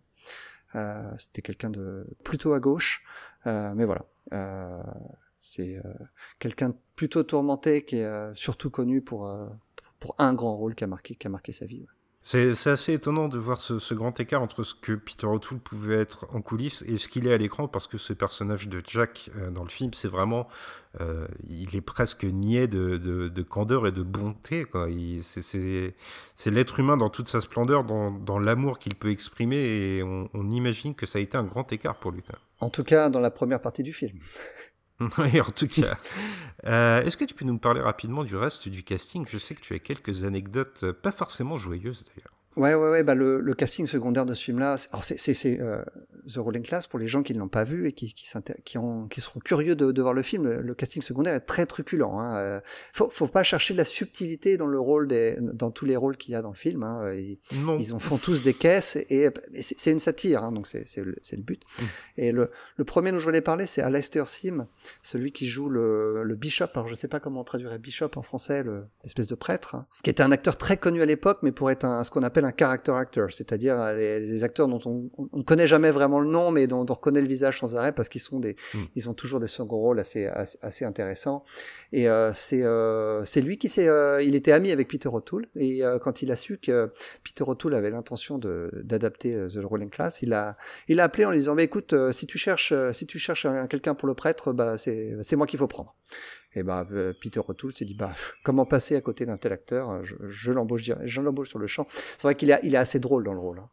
C'était 1.20 1.42
quelqu'un 1.42 1.70
de 1.70 2.08
plutôt 2.24 2.54
à 2.54 2.60
gauche, 2.60 3.04
mais 3.46 3.86
voilà. 3.86 4.06
c'est 5.42 5.82
quelqu'un 6.40 6.74
plutôt 6.96 7.24
tourmenté 7.24 7.86
qui 7.86 7.98
est 7.98 8.36
surtout 8.36 8.70
connu 8.70 9.02
pour, 9.02 9.32
pour 10.00 10.16
un 10.18 10.34
grand 10.34 10.58
rôle 10.58 10.76
qui 10.76 10.84
a 10.84 10.88
marqué, 10.88 11.16
qui 11.16 11.28
a 11.28 11.30
marqué 11.30 11.52
sa 11.52 11.66
vie. 11.66 11.86
C'est 12.26 12.68
assez 12.68 12.94
étonnant 12.94 13.28
de 13.28 13.38
voir 13.38 13.60
ce, 13.60 13.94
grand 13.94 14.18
écart 14.18 14.42
entre 14.42 14.64
ce 14.64 14.74
que 14.74 14.94
Peter 14.94 15.28
O'Toole 15.28 15.60
pouvait 15.60 16.00
être 16.00 16.26
en 16.34 16.42
coulisses 16.42 16.82
et 16.88 16.98
ce 16.98 17.10
qu'il 17.10 17.28
est 17.28 17.34
à 17.34 17.38
l'écran, 17.38 17.68
parce 17.68 17.86
que 17.86 17.98
ce 17.98 18.14
personnage 18.14 18.70
de 18.70 18.82
Jack 18.86 19.30
euh, 19.36 19.52
dans 19.52 19.64
le 19.64 19.70
film, 19.70 19.94
c'est 19.94 20.08
vraiment, 20.08 20.48
euh, 21.02 21.28
il 21.50 21.76
est 21.76 21.82
presque 21.82 22.24
niais 22.24 22.68
de, 22.68 22.98
de, 22.98 23.42
candeur 23.42 23.88
et 23.88 23.92
de 23.92 24.04
bonté. 24.04 24.66
C'est 25.44 26.52
l'être 26.52 26.80
humain 26.80 26.96
dans 26.96 27.10
toute 27.10 27.28
sa 27.28 27.42
splendeur, 27.42 27.84
dans, 27.84 28.10
dans 28.10 28.40
l'amour 28.40 28.80
qu'il 28.80 28.96
peut 28.96 29.12
exprimer, 29.12 29.58
et 29.58 30.04
on, 30.04 30.30
on, 30.34 30.50
imagine 30.50 30.96
que 30.96 31.06
ça 31.06 31.20
a 31.20 31.22
été 31.22 31.38
un 31.38 31.44
grand 31.44 31.72
écart 31.74 31.96
pour 31.96 32.12
lui. 32.12 32.24
En 32.62 32.70
tout 32.70 32.86
cas, 32.86 33.10
dans 33.10 33.20
la 33.20 33.32
première 33.32 33.60
partie 33.60 33.84
du 33.84 33.92
film. 33.92 34.18
Oui, 35.18 35.42
en 35.42 35.52
tout 35.52 35.68
cas. 35.68 35.98
Euh, 36.66 37.02
est-ce 37.04 37.18
que 37.18 37.26
tu 37.26 37.34
peux 37.34 37.46
nous 37.46 37.58
parler 37.58 37.82
rapidement 37.82 38.24
du 38.24 38.36
reste 38.36 38.70
du 38.70 38.84
casting? 38.84 39.26
Je 39.30 39.38
sais 39.38 39.56
que 39.56 39.62
tu 39.62 39.74
as 39.74 39.80
quelques 39.80 40.24
anecdotes, 40.24 40.82
euh, 40.84 40.94
pas 40.94 41.12
forcément 41.12 41.58
joyeuses 41.58 42.06
d'ailleurs. 42.06 42.34
Ouais, 42.56 42.76
ouais, 42.76 42.92
ouais. 42.92 43.04
Bah 43.04 43.16
le, 43.16 43.54
casting 43.54 43.88
secondaire 43.88 44.26
de 44.26 44.34
ce 44.34 44.44
film-là, 44.46 44.78
c'est 44.78 45.60
euh, 45.60 45.84
The 46.28 46.38
Rolling 46.38 46.64
Class 46.64 46.88
pour 46.88 47.00
les 47.00 47.08
gens 47.08 47.24
qui 47.24 47.34
ne 47.34 47.40
l'ont 47.40 47.48
pas 47.48 47.64
vu 47.64 47.88
et 47.88 47.92
qui 47.92 48.14
qui, 48.14 48.28
qui, 48.64 48.78
ont, 48.78 49.08
qui 49.08 49.22
seront 49.22 49.40
curieux 49.40 49.76
de, 49.76 49.92
de 49.92 50.02
voir 50.02 50.14
le 50.14 50.24
film. 50.24 50.50
Le, 50.50 50.74
casting 50.74 51.02
secondaire 51.02 51.36
est 51.36 51.42
très 51.42 51.66
truculent. 51.66 52.04
Hein. 52.04 52.38
Euh, 52.38 52.60
faut, 52.94 53.10
faut 53.10 53.28
pas 53.28 53.44
chercher 53.44 53.74
de 53.74 53.78
la 53.78 53.86
subtilité 53.86 54.58
dans 54.58 54.68
le 54.68 54.80
rôle 54.80 55.08
des, 55.08 55.38
dans 55.40 55.72
tous 55.72 55.86
les 55.86 55.96
rôles 55.96 56.18
qu'il 56.18 56.34
y 56.34 56.36
a 56.36 56.42
dans 56.42 56.50
le 56.50 56.56
film. 56.56 56.84
Hein. 56.84 57.14
Ils, 57.14 57.38
ils 57.80 57.94
en 57.94 58.00
font 58.00 58.18
tous 58.18 58.44
des 58.44 58.54
caisses 58.54 58.96
et, 58.96 59.30
c'est 59.62 59.92
une 59.92 60.00
satire, 60.00 60.44
hein, 60.44 60.52
donc 60.52 60.68
c'est 60.68 60.98
le, 60.98 61.16
le 61.32 61.42
but. 61.42 61.62
Mm. 61.64 61.84
Et 62.18 62.32
le, 62.32 62.52
le 62.78 62.84
premier 62.84 63.12
dont 63.12 63.20
je 63.20 63.26
voulais 63.26 63.42
parler, 63.42 63.68
c'est 63.68 63.82
Alastair 63.82 64.28
Sim, 64.28 64.68
celui 65.02 65.32
qui 65.32 65.46
joue 65.46 65.70
le, 65.70 66.24
le 66.24 66.36
bishop. 66.36 66.68
Alors 66.74 66.88
je 66.88 66.96
sais 66.96 67.08
pas 67.08 67.20
comment 67.20 67.42
on 67.42 67.46
traduirait 67.46 67.80
bishop 67.80 68.12
en 68.16 68.22
français, 68.22 68.64
l'espèce 69.04 69.28
de 69.28 69.36
prêtre, 69.36 69.76
hein, 69.76 69.86
qui 70.04 70.10
était 70.10 70.24
un 70.24 70.32
acteur 70.32 70.58
très 70.58 70.78
connu 70.78 71.02
à 71.02 71.06
l'époque, 71.06 71.40
mais 71.42 71.52
pour 71.52 71.72
être 71.72 71.86
un, 71.86 72.04
ce 72.04 72.12
qu'on 72.12 72.24
appelle 72.24 72.46
un 72.46 72.54
character 72.58 72.92
actor, 72.92 73.30
c'est-à-dire 73.32 73.94
les, 73.94 74.44
acteurs 74.44 74.68
dont 74.68 74.80
on 74.86 75.10
ne 75.38 75.44
connaît 75.44 75.68
jamais 75.68 75.92
vraiment 75.92 76.13
le 76.20 76.30
nom, 76.30 76.52
mais 76.52 76.68
dont, 76.68 76.86
on 76.88 76.94
reconnaît 76.94 77.22
le 77.22 77.28
visage 77.28 77.60
sans 77.60 77.76
arrêt 77.76 77.92
parce 77.92 78.10
qu'ils 78.10 78.22
sont 78.22 78.40
des, 78.40 78.56
hmm. 78.74 78.84
ils 78.96 79.10
ont 79.10 79.14
toujours 79.14 79.40
des 79.40 79.48
seconds 79.48 79.78
rôles 79.78 80.00
assez 80.00 80.28
assez, 80.28 80.86
intéressants. 80.86 81.44
Et 81.92 82.10
euh, 82.10 82.32
c'est 82.34 82.64
euh, 82.64 83.26
c'est 83.26 83.42
lui 83.42 83.58
qui 83.58 83.70
s'est, 83.70 83.88
il 84.26 84.36
était 84.36 84.52
ami 84.52 84.72
avec 84.72 84.88
Peter 84.88 85.10
O'Toole 85.10 85.48
et 85.56 85.82
quand 86.02 86.22
il 86.22 86.32
a 86.32 86.36
su 86.36 86.58
que 86.58 86.92
Peter 87.24 87.44
O'Toole 87.46 87.76
avait 87.76 87.92
l'intention 87.92 88.38
de 88.38 88.72
d'adapter 88.84 89.48
The 89.48 89.60
Rolling 89.64 89.90
Class, 89.90 90.22
il 90.22 90.34
a 90.34 90.58
il 90.88 91.00
a 91.00 91.06
appelé 91.06 91.26
en 91.26 91.32
lui 91.32 91.40
disant 91.40 91.56
mais 91.56 91.64
écoute 91.64 91.94
si 92.12 92.28
tu 92.28 92.38
cherches 92.38 92.74
si 92.94 93.06
tu 93.06 93.20
cherches 93.20 93.48
quelqu'un 93.70 93.96
pour 93.96 94.08
le 94.08 94.14
prêtre, 94.14 94.54
bah 94.54 94.78
c'est 94.78 95.16
c'est 95.22 95.36
moi 95.36 95.48
qu'il 95.48 95.60
faut 95.60 95.68
prendre. 95.68 95.96
Et 96.56 96.64
bah, 96.64 96.88
euh, 96.92 97.14
Peter 97.20 97.42
O'Toole 97.46 97.74
s'est 97.74 97.86
dit, 97.86 97.96
bah, 97.96 98.14
comment 98.44 98.66
passer 98.66 98.96
à 98.96 99.02
côté 99.02 99.26
d'un 99.26 99.38
tel 99.38 99.54
acteur? 99.54 99.90
Euh, 99.90 100.04
Je, 100.04 100.16
je 100.28 100.52
l'embauche, 100.52 100.84
je 101.04 101.22
l'embauche 101.22 101.50
sur 101.50 101.60
le 101.60 101.68
champ. 101.68 101.88
C'est 101.90 102.24
vrai 102.24 102.36
qu'il 102.36 102.52
est, 102.52 102.60
il 102.64 102.76
est 102.76 102.78
assez 102.78 103.00
drôle 103.00 103.24
dans 103.24 103.34
le 103.34 103.40
rôle. 103.40 103.60
Hein. 103.60 103.70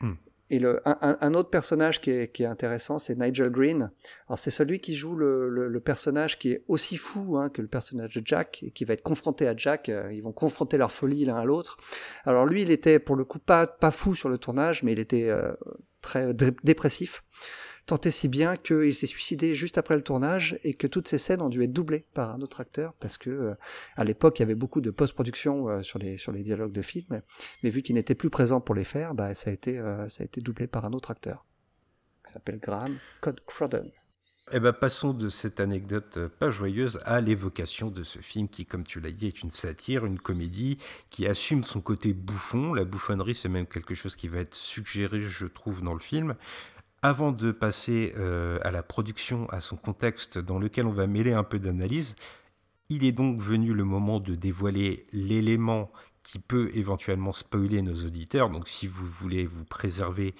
Hmm. 0.00 0.14
Et 0.50 0.58
le, 0.58 0.80
un, 0.84 1.16
un, 1.20 1.34
autre 1.34 1.48
personnage 1.48 2.00
qui 2.00 2.10
est, 2.10 2.32
qui 2.32 2.42
est 2.42 2.46
intéressant, 2.46 2.98
c'est 2.98 3.16
Nigel 3.16 3.50
Green. 3.50 3.90
Alors 4.28 4.38
c'est 4.38 4.50
celui 4.50 4.80
qui 4.80 4.94
joue 4.94 5.14
le, 5.14 5.48
le, 5.48 5.68
le, 5.68 5.80
personnage 5.80 6.38
qui 6.38 6.50
est 6.52 6.64
aussi 6.66 6.96
fou 6.96 7.36
hein, 7.36 7.48
que 7.48 7.62
le 7.62 7.68
personnage 7.68 8.16
de 8.16 8.22
Jack 8.24 8.62
et 8.62 8.70
qui 8.72 8.84
va 8.84 8.94
être 8.94 9.02
confronté 9.02 9.46
à 9.46 9.56
Jack. 9.56 9.88
Euh, 9.88 10.12
ils 10.12 10.22
vont 10.22 10.32
confronter 10.32 10.76
leur 10.76 10.90
folie 10.90 11.24
l'un 11.24 11.36
à 11.36 11.44
l'autre. 11.44 11.76
Alors 12.24 12.46
lui, 12.46 12.62
il 12.62 12.70
était 12.70 12.98
pour 12.98 13.16
le 13.16 13.24
coup 13.24 13.38
pas 13.38 13.66
pas 13.66 13.92
fou 13.92 14.14
sur 14.14 14.28
le 14.28 14.38
tournage, 14.38 14.82
mais 14.82 14.92
il 14.92 14.98
était 14.98 15.30
très 16.02 16.34
dépressif. 16.34 17.22
Tant 17.86 17.98
si 18.10 18.28
bien 18.28 18.56
qu'il 18.56 18.94
s'est 18.94 19.06
suicidé 19.06 19.54
juste 19.54 19.78
après 19.78 19.96
le 19.96 20.02
tournage 20.02 20.58
et 20.62 20.74
que 20.74 20.86
toutes 20.86 21.08
ces 21.08 21.18
scènes 21.18 21.42
ont 21.42 21.48
dû 21.48 21.62
être 21.62 21.72
doublées 21.72 22.06
par 22.14 22.34
un 22.34 22.40
autre 22.40 22.60
acteur 22.60 22.94
parce 22.94 23.18
que 23.18 23.30
euh, 23.30 23.54
à 23.96 24.04
l'époque 24.04 24.38
il 24.38 24.42
y 24.42 24.44
avait 24.44 24.54
beaucoup 24.54 24.80
de 24.80 24.90
post-production 24.90 25.68
euh, 25.68 25.82
sur 25.82 25.98
les 25.98 26.16
sur 26.16 26.32
les 26.32 26.42
dialogues 26.42 26.72
de 26.72 26.82
films, 26.82 27.22
mais 27.62 27.70
vu 27.70 27.82
qu'il 27.82 27.94
n'était 27.94 28.14
plus 28.14 28.30
présent 28.30 28.60
pour 28.60 28.74
les 28.74 28.84
faire, 28.84 29.14
bah 29.14 29.34
ça 29.34 29.50
a 29.50 29.52
été 29.52 29.78
euh, 29.78 30.08
ça 30.08 30.22
a 30.22 30.24
été 30.24 30.40
doublé 30.40 30.66
par 30.66 30.84
un 30.84 30.92
autre 30.92 31.10
acteur 31.10 31.46
qui 32.24 32.32
s'appelle 32.32 32.58
Graham 32.58 32.96
Cod 33.20 33.40
Crudden. 33.46 33.90
Eh 34.52 34.58
ben, 34.58 34.72
passons 34.72 35.14
de 35.14 35.28
cette 35.28 35.60
anecdote 35.60 36.26
pas 36.26 36.50
joyeuse 36.50 36.98
à 37.04 37.20
l'évocation 37.20 37.88
de 37.88 38.02
ce 38.02 38.18
film 38.18 38.48
qui, 38.48 38.66
comme 38.66 38.82
tu 38.82 38.98
l'as 38.98 39.12
dit, 39.12 39.28
est 39.28 39.42
une 39.42 39.50
satire, 39.50 40.04
une 40.04 40.18
comédie 40.18 40.78
qui 41.10 41.28
assume 41.28 41.62
son 41.62 41.80
côté 41.80 42.12
bouffon. 42.12 42.74
La 42.74 42.84
bouffonnerie, 42.84 43.36
c'est 43.36 43.48
même 43.48 43.68
quelque 43.68 43.94
chose 43.94 44.16
qui 44.16 44.26
va 44.26 44.40
être 44.40 44.56
suggéré, 44.56 45.20
je 45.20 45.46
trouve, 45.46 45.82
dans 45.82 45.94
le 45.94 46.00
film. 46.00 46.34
Avant 47.02 47.32
de 47.32 47.50
passer 47.50 48.12
euh, 48.18 48.58
à 48.62 48.70
la 48.70 48.82
production, 48.82 49.48
à 49.48 49.60
son 49.60 49.76
contexte 49.76 50.38
dans 50.38 50.58
lequel 50.58 50.86
on 50.86 50.92
va 50.92 51.06
mêler 51.06 51.32
un 51.32 51.44
peu 51.44 51.58
d'analyse, 51.58 52.14
il 52.90 53.04
est 53.04 53.12
donc 53.12 53.40
venu 53.40 53.72
le 53.72 53.84
moment 53.84 54.20
de 54.20 54.34
dévoiler 54.34 55.06
l'élément 55.12 55.90
qui 56.22 56.38
peut 56.38 56.70
éventuellement 56.74 57.32
spoiler 57.32 57.80
nos 57.80 57.94
auditeurs. 58.04 58.50
Donc 58.50 58.68
si 58.68 58.86
vous 58.86 59.06
voulez 59.06 59.46
vous 59.46 59.64
préserver, 59.64 60.34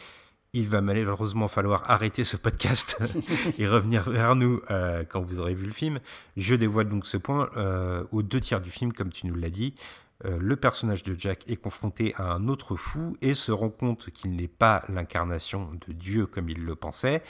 il 0.53 0.69
va 0.69 0.81
malheureusement 0.83 1.49
falloir 1.49 1.91
arrêter 1.91 2.25
ce 2.25 2.37
podcast 2.37 2.99
et 3.59 3.67
revenir 3.67 4.11
vers 4.11 4.37
nous 4.37 4.61
euh, 4.71 5.05
quand 5.05 5.23
vous 5.23 5.41
aurez 5.41 5.55
vu 5.55 5.65
le 5.65 5.73
film. 5.73 6.01
Je 6.37 6.55
dévoile 6.55 6.89
donc 6.89 7.07
ce 7.07 7.17
point 7.17 7.49
euh, 7.57 8.05
aux 8.11 8.23
deux 8.23 8.41
tiers 8.41 8.61
du 8.61 8.71
film, 8.71 8.93
comme 8.93 9.11
tu 9.11 9.27
nous 9.27 9.35
l'as 9.35 9.51
dit. 9.51 9.75
Euh, 10.25 10.39
le 10.39 10.57
personnage 10.57 11.03
de 11.03 11.19
Jack 11.19 11.49
est 11.51 11.57
confronté 11.57 12.15
à 12.17 12.33
un 12.33 12.49
autre 12.49 12.77
fou 12.77 13.17
et 13.23 13.35
se 13.35 13.53
rend 13.53 13.71
compte 13.71 14.11
qu'il 14.11 14.37
n'est 14.37 14.49
pas 14.49 14.85
l'incarnation 14.89 15.71
de 15.87 15.93
Dieu 15.93 16.27
comme 16.27 16.49
il 16.49 16.65
le 16.65 16.75
pensait. 16.75 17.23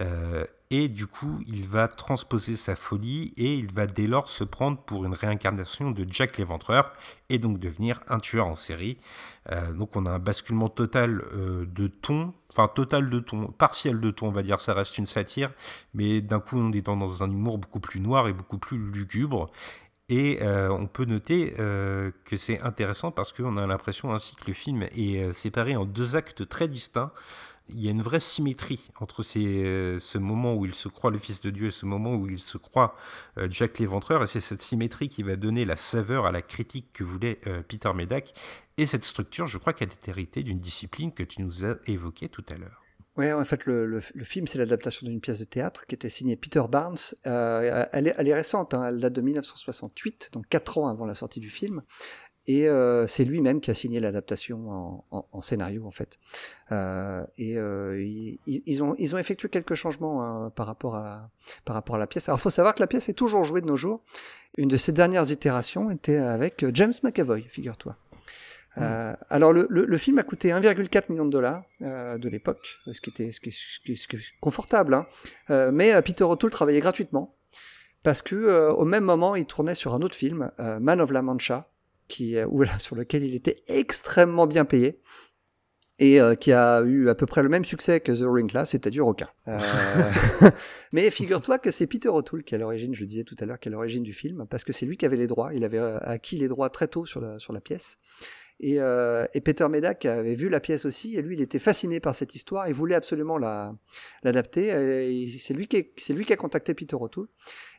Euh, 0.00 0.44
et 0.70 0.88
du 0.88 1.06
coup, 1.06 1.40
il 1.46 1.66
va 1.68 1.86
transposer 1.86 2.56
sa 2.56 2.74
folie 2.74 3.32
et 3.36 3.54
il 3.54 3.70
va 3.70 3.86
dès 3.86 4.08
lors 4.08 4.28
se 4.28 4.42
prendre 4.42 4.78
pour 4.78 5.04
une 5.04 5.14
réincarnation 5.14 5.92
de 5.92 6.04
Jack 6.10 6.36
l'éventreur 6.36 6.92
et 7.28 7.38
donc 7.38 7.60
devenir 7.60 8.00
un 8.08 8.18
tueur 8.18 8.46
en 8.46 8.56
série. 8.56 8.98
Euh, 9.52 9.72
donc 9.72 9.94
on 9.94 10.04
a 10.04 10.10
un 10.10 10.18
basculement 10.18 10.68
total 10.68 11.22
de 11.32 11.86
ton, 11.86 12.34
enfin 12.50 12.66
total 12.66 13.08
de 13.08 13.20
ton, 13.20 13.46
partiel 13.46 14.00
de 14.00 14.10
ton, 14.10 14.28
on 14.28 14.32
va 14.32 14.42
dire, 14.42 14.60
ça 14.60 14.74
reste 14.74 14.98
une 14.98 15.06
satire, 15.06 15.52
mais 15.92 16.20
d'un 16.20 16.40
coup 16.40 16.58
on 16.58 16.72
est 16.72 16.82
dans, 16.82 16.96
dans 16.96 17.22
un 17.22 17.30
humour 17.30 17.58
beaucoup 17.58 17.80
plus 17.80 18.00
noir 18.00 18.26
et 18.26 18.32
beaucoup 18.32 18.58
plus 18.58 18.78
lugubre. 18.78 19.52
Et 20.10 20.42
euh, 20.42 20.68
on 20.70 20.86
peut 20.86 21.06
noter 21.06 21.54
euh, 21.58 22.10
que 22.24 22.36
c'est 22.36 22.60
intéressant 22.60 23.10
parce 23.10 23.32
qu'on 23.32 23.56
a 23.56 23.66
l'impression 23.66 24.12
ainsi 24.12 24.36
que 24.36 24.44
le 24.48 24.52
film 24.52 24.82
est 24.82 25.22
euh, 25.22 25.32
séparé 25.32 25.76
en 25.76 25.86
deux 25.86 26.14
actes 26.14 26.46
très 26.46 26.68
distincts. 26.68 27.10
Il 27.70 27.82
y 27.82 27.88
a 27.88 27.92
une 27.92 28.02
vraie 28.02 28.20
symétrie 28.20 28.90
entre 29.00 29.22
ces, 29.22 29.98
ce 29.98 30.18
moment 30.18 30.54
où 30.54 30.66
il 30.66 30.74
se 30.74 30.88
croit 30.88 31.10
le 31.10 31.16
Fils 31.16 31.40
de 31.40 31.48
Dieu 31.48 31.68
et 31.68 31.70
ce 31.70 31.86
moment 31.86 32.14
où 32.14 32.28
il 32.28 32.38
se 32.38 32.58
croit 32.58 32.94
Jack 33.48 33.78
l'Éventreur. 33.78 34.22
Et 34.22 34.26
c'est 34.26 34.42
cette 34.42 34.60
symétrie 34.60 35.08
qui 35.08 35.22
va 35.22 35.36
donner 35.36 35.64
la 35.64 35.76
saveur 35.76 36.26
à 36.26 36.30
la 36.30 36.42
critique 36.42 36.92
que 36.92 37.04
voulait 37.04 37.40
Peter 37.66 37.90
Medak. 37.94 38.34
Et 38.76 38.84
cette 38.84 39.06
structure, 39.06 39.46
je 39.46 39.56
crois 39.56 39.72
qu'elle 39.72 39.88
est 39.88 40.08
héritée 40.08 40.42
d'une 40.42 40.60
discipline 40.60 41.10
que 41.10 41.22
tu 41.22 41.40
nous 41.40 41.64
as 41.64 41.76
évoquée 41.86 42.28
tout 42.28 42.44
à 42.50 42.58
l'heure. 42.58 42.83
Ouais, 43.16 43.32
en 43.32 43.44
fait, 43.44 43.66
le, 43.66 43.86
le, 43.86 44.00
le 44.12 44.24
film, 44.24 44.48
c'est 44.48 44.58
l'adaptation 44.58 45.06
d'une 45.06 45.20
pièce 45.20 45.38
de 45.38 45.44
théâtre 45.44 45.86
qui 45.86 45.94
était 45.94 46.10
signée 46.10 46.34
Peter 46.34 46.62
Barnes. 46.68 46.96
Euh, 47.26 47.86
elle, 47.92 48.08
est, 48.08 48.14
elle, 48.18 48.26
est, 48.26 48.34
récente, 48.34 48.74
hein, 48.74 48.88
elle 48.88 48.98
date 48.98 49.12
de 49.12 49.20
1968, 49.20 50.30
donc 50.32 50.48
quatre 50.48 50.78
ans 50.78 50.88
avant 50.88 51.06
la 51.06 51.14
sortie 51.14 51.38
du 51.38 51.50
film. 51.50 51.82
Et 52.46 52.68
euh, 52.68 53.06
c'est 53.06 53.24
lui-même 53.24 53.60
qui 53.60 53.70
a 53.70 53.74
signé 53.74 54.00
l'adaptation 54.00 54.70
en, 54.70 55.04
en, 55.12 55.26
en, 55.32 55.40
scénario, 55.40 55.86
en 55.86 55.90
fait. 55.90 56.18
Euh, 56.72 57.24
et 57.38 57.56
euh, 57.56 58.02
ils, 58.02 58.38
ils, 58.46 58.82
ont, 58.82 58.94
ils 58.98 59.14
ont 59.14 59.18
effectué 59.18 59.48
quelques 59.48 59.74
changements 59.74 60.22
hein, 60.22 60.50
par, 60.50 60.66
rapport 60.66 60.96
à, 60.96 61.30
par 61.64 61.74
rapport 61.74 61.96
à 61.96 61.98
la 61.98 62.06
pièce. 62.06 62.28
Alors, 62.28 62.38
il 62.38 62.42
faut 62.42 62.50
savoir 62.50 62.74
que 62.74 62.80
la 62.80 62.86
pièce 62.86 63.08
est 63.08 63.14
toujours 63.14 63.44
jouée 63.44 63.62
de 63.62 63.66
nos 63.66 63.78
jours. 63.78 64.02
Une 64.58 64.68
de 64.68 64.76
ses 64.76 64.92
dernières 64.92 65.30
itérations 65.30 65.90
était 65.90 66.16
avec 66.16 66.66
James 66.74 66.92
McAvoy, 67.02 67.42
figure-toi. 67.42 67.96
Euh, 68.78 69.14
alors 69.30 69.52
le, 69.52 69.66
le, 69.70 69.84
le, 69.84 69.98
film 69.98 70.18
a 70.18 70.24
coûté 70.24 70.48
1,4 70.48 71.04
million 71.08 71.24
de 71.24 71.30
dollars 71.30 71.64
euh, 71.82 72.18
de 72.18 72.28
l'époque, 72.28 72.78
ce 72.90 73.00
qui 73.00 73.10
était 73.10 73.30
ce 73.30 73.40
qui, 73.40 73.52
ce 73.52 73.78
qui, 73.84 73.96
ce 73.96 74.08
qui 74.08 74.16
est 74.16 74.20
confortable. 74.40 74.94
Hein. 74.94 75.06
Euh, 75.50 75.70
mais 75.72 75.94
euh, 75.94 76.02
Peter 76.02 76.24
O'Toole 76.24 76.50
travaillait 76.50 76.80
gratuitement 76.80 77.36
parce 78.02 78.20
que 78.20 78.34
euh, 78.34 78.72
au 78.72 78.84
même 78.84 79.04
moment 79.04 79.36
il 79.36 79.46
tournait 79.46 79.76
sur 79.76 79.94
un 79.94 80.02
autre 80.02 80.16
film, 80.16 80.50
Man 80.58 81.00
of 81.00 81.12
La 81.12 81.22
Mancha, 81.22 81.70
qui 82.08 82.36
sur 82.80 82.96
lequel 82.96 83.22
il 83.22 83.34
était 83.34 83.62
extrêmement 83.68 84.46
bien 84.46 84.64
payé 84.64 85.00
et 86.00 86.18
qui 86.40 86.50
a 86.50 86.82
eu 86.82 87.08
à 87.08 87.14
peu 87.14 87.24
près 87.24 87.44
le 87.44 87.48
même 87.48 87.64
succès 87.64 88.00
que 88.00 88.10
The 88.10 88.24
Ring 88.26 88.50
Class, 88.50 88.70
c'est-à-dire 88.70 89.06
aucun. 89.06 89.28
Euh... 89.46 89.60
mais 90.92 91.08
figure-toi 91.08 91.60
que 91.60 91.70
c'est 91.70 91.86
Peter 91.86 92.08
O'Toole 92.08 92.42
qui 92.42 92.56
est 92.56 92.56
à 92.56 92.58
l'origine, 92.58 92.92
je 92.96 93.02
le 93.02 93.06
disais 93.06 93.22
tout 93.22 93.36
à 93.38 93.46
l'heure, 93.46 93.60
qui 93.60 93.68
est 93.68 93.70
à 93.70 93.74
l'origine 93.74 94.02
du 94.02 94.12
film, 94.12 94.44
parce 94.50 94.64
que 94.64 94.72
c'est 94.72 94.86
lui 94.86 94.96
qui 94.96 95.06
avait 95.06 95.16
les 95.16 95.28
droits, 95.28 95.54
il 95.54 95.62
avait 95.62 95.78
acquis 95.78 96.36
les 96.36 96.48
droits 96.48 96.68
très 96.68 96.88
tôt 96.88 97.06
sur 97.06 97.20
la, 97.20 97.38
sur 97.38 97.52
la 97.52 97.60
pièce, 97.60 97.98
Et, 98.66 98.80
euh, 98.80 99.26
et, 99.34 99.42
Peter 99.42 99.68
Medak 99.68 100.06
avait 100.06 100.34
vu 100.34 100.48
la 100.48 100.58
pièce 100.58 100.86
aussi, 100.86 101.16
et 101.16 101.20
lui, 101.20 101.34
il 101.34 101.42
était 101.42 101.58
fasciné 101.58 102.00
par 102.00 102.14
cette 102.14 102.34
histoire, 102.34 102.66
il 102.66 102.72
voulait 102.72 102.94
absolument 102.94 103.36
l'adapter. 103.36 104.70
c'est 105.38 105.52
lui 105.52 105.68
lui 106.08 106.24
qui 106.24 106.32
a 106.32 106.36
contacté 106.36 106.72
Peter 106.72 106.96
O'Toole. 106.98 107.28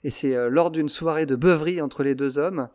Et 0.03 0.11
c'est 0.11 0.35
euh, 0.35 0.47
lors 0.47 0.69
d'une 0.69 0.87
soirée 0.87 1.25
de 1.25 1.35
beuverie 1.35 1.81
entre 1.81 2.03
les 2.03 2.13
deux 2.13 2.37
hommes, 2.37 2.69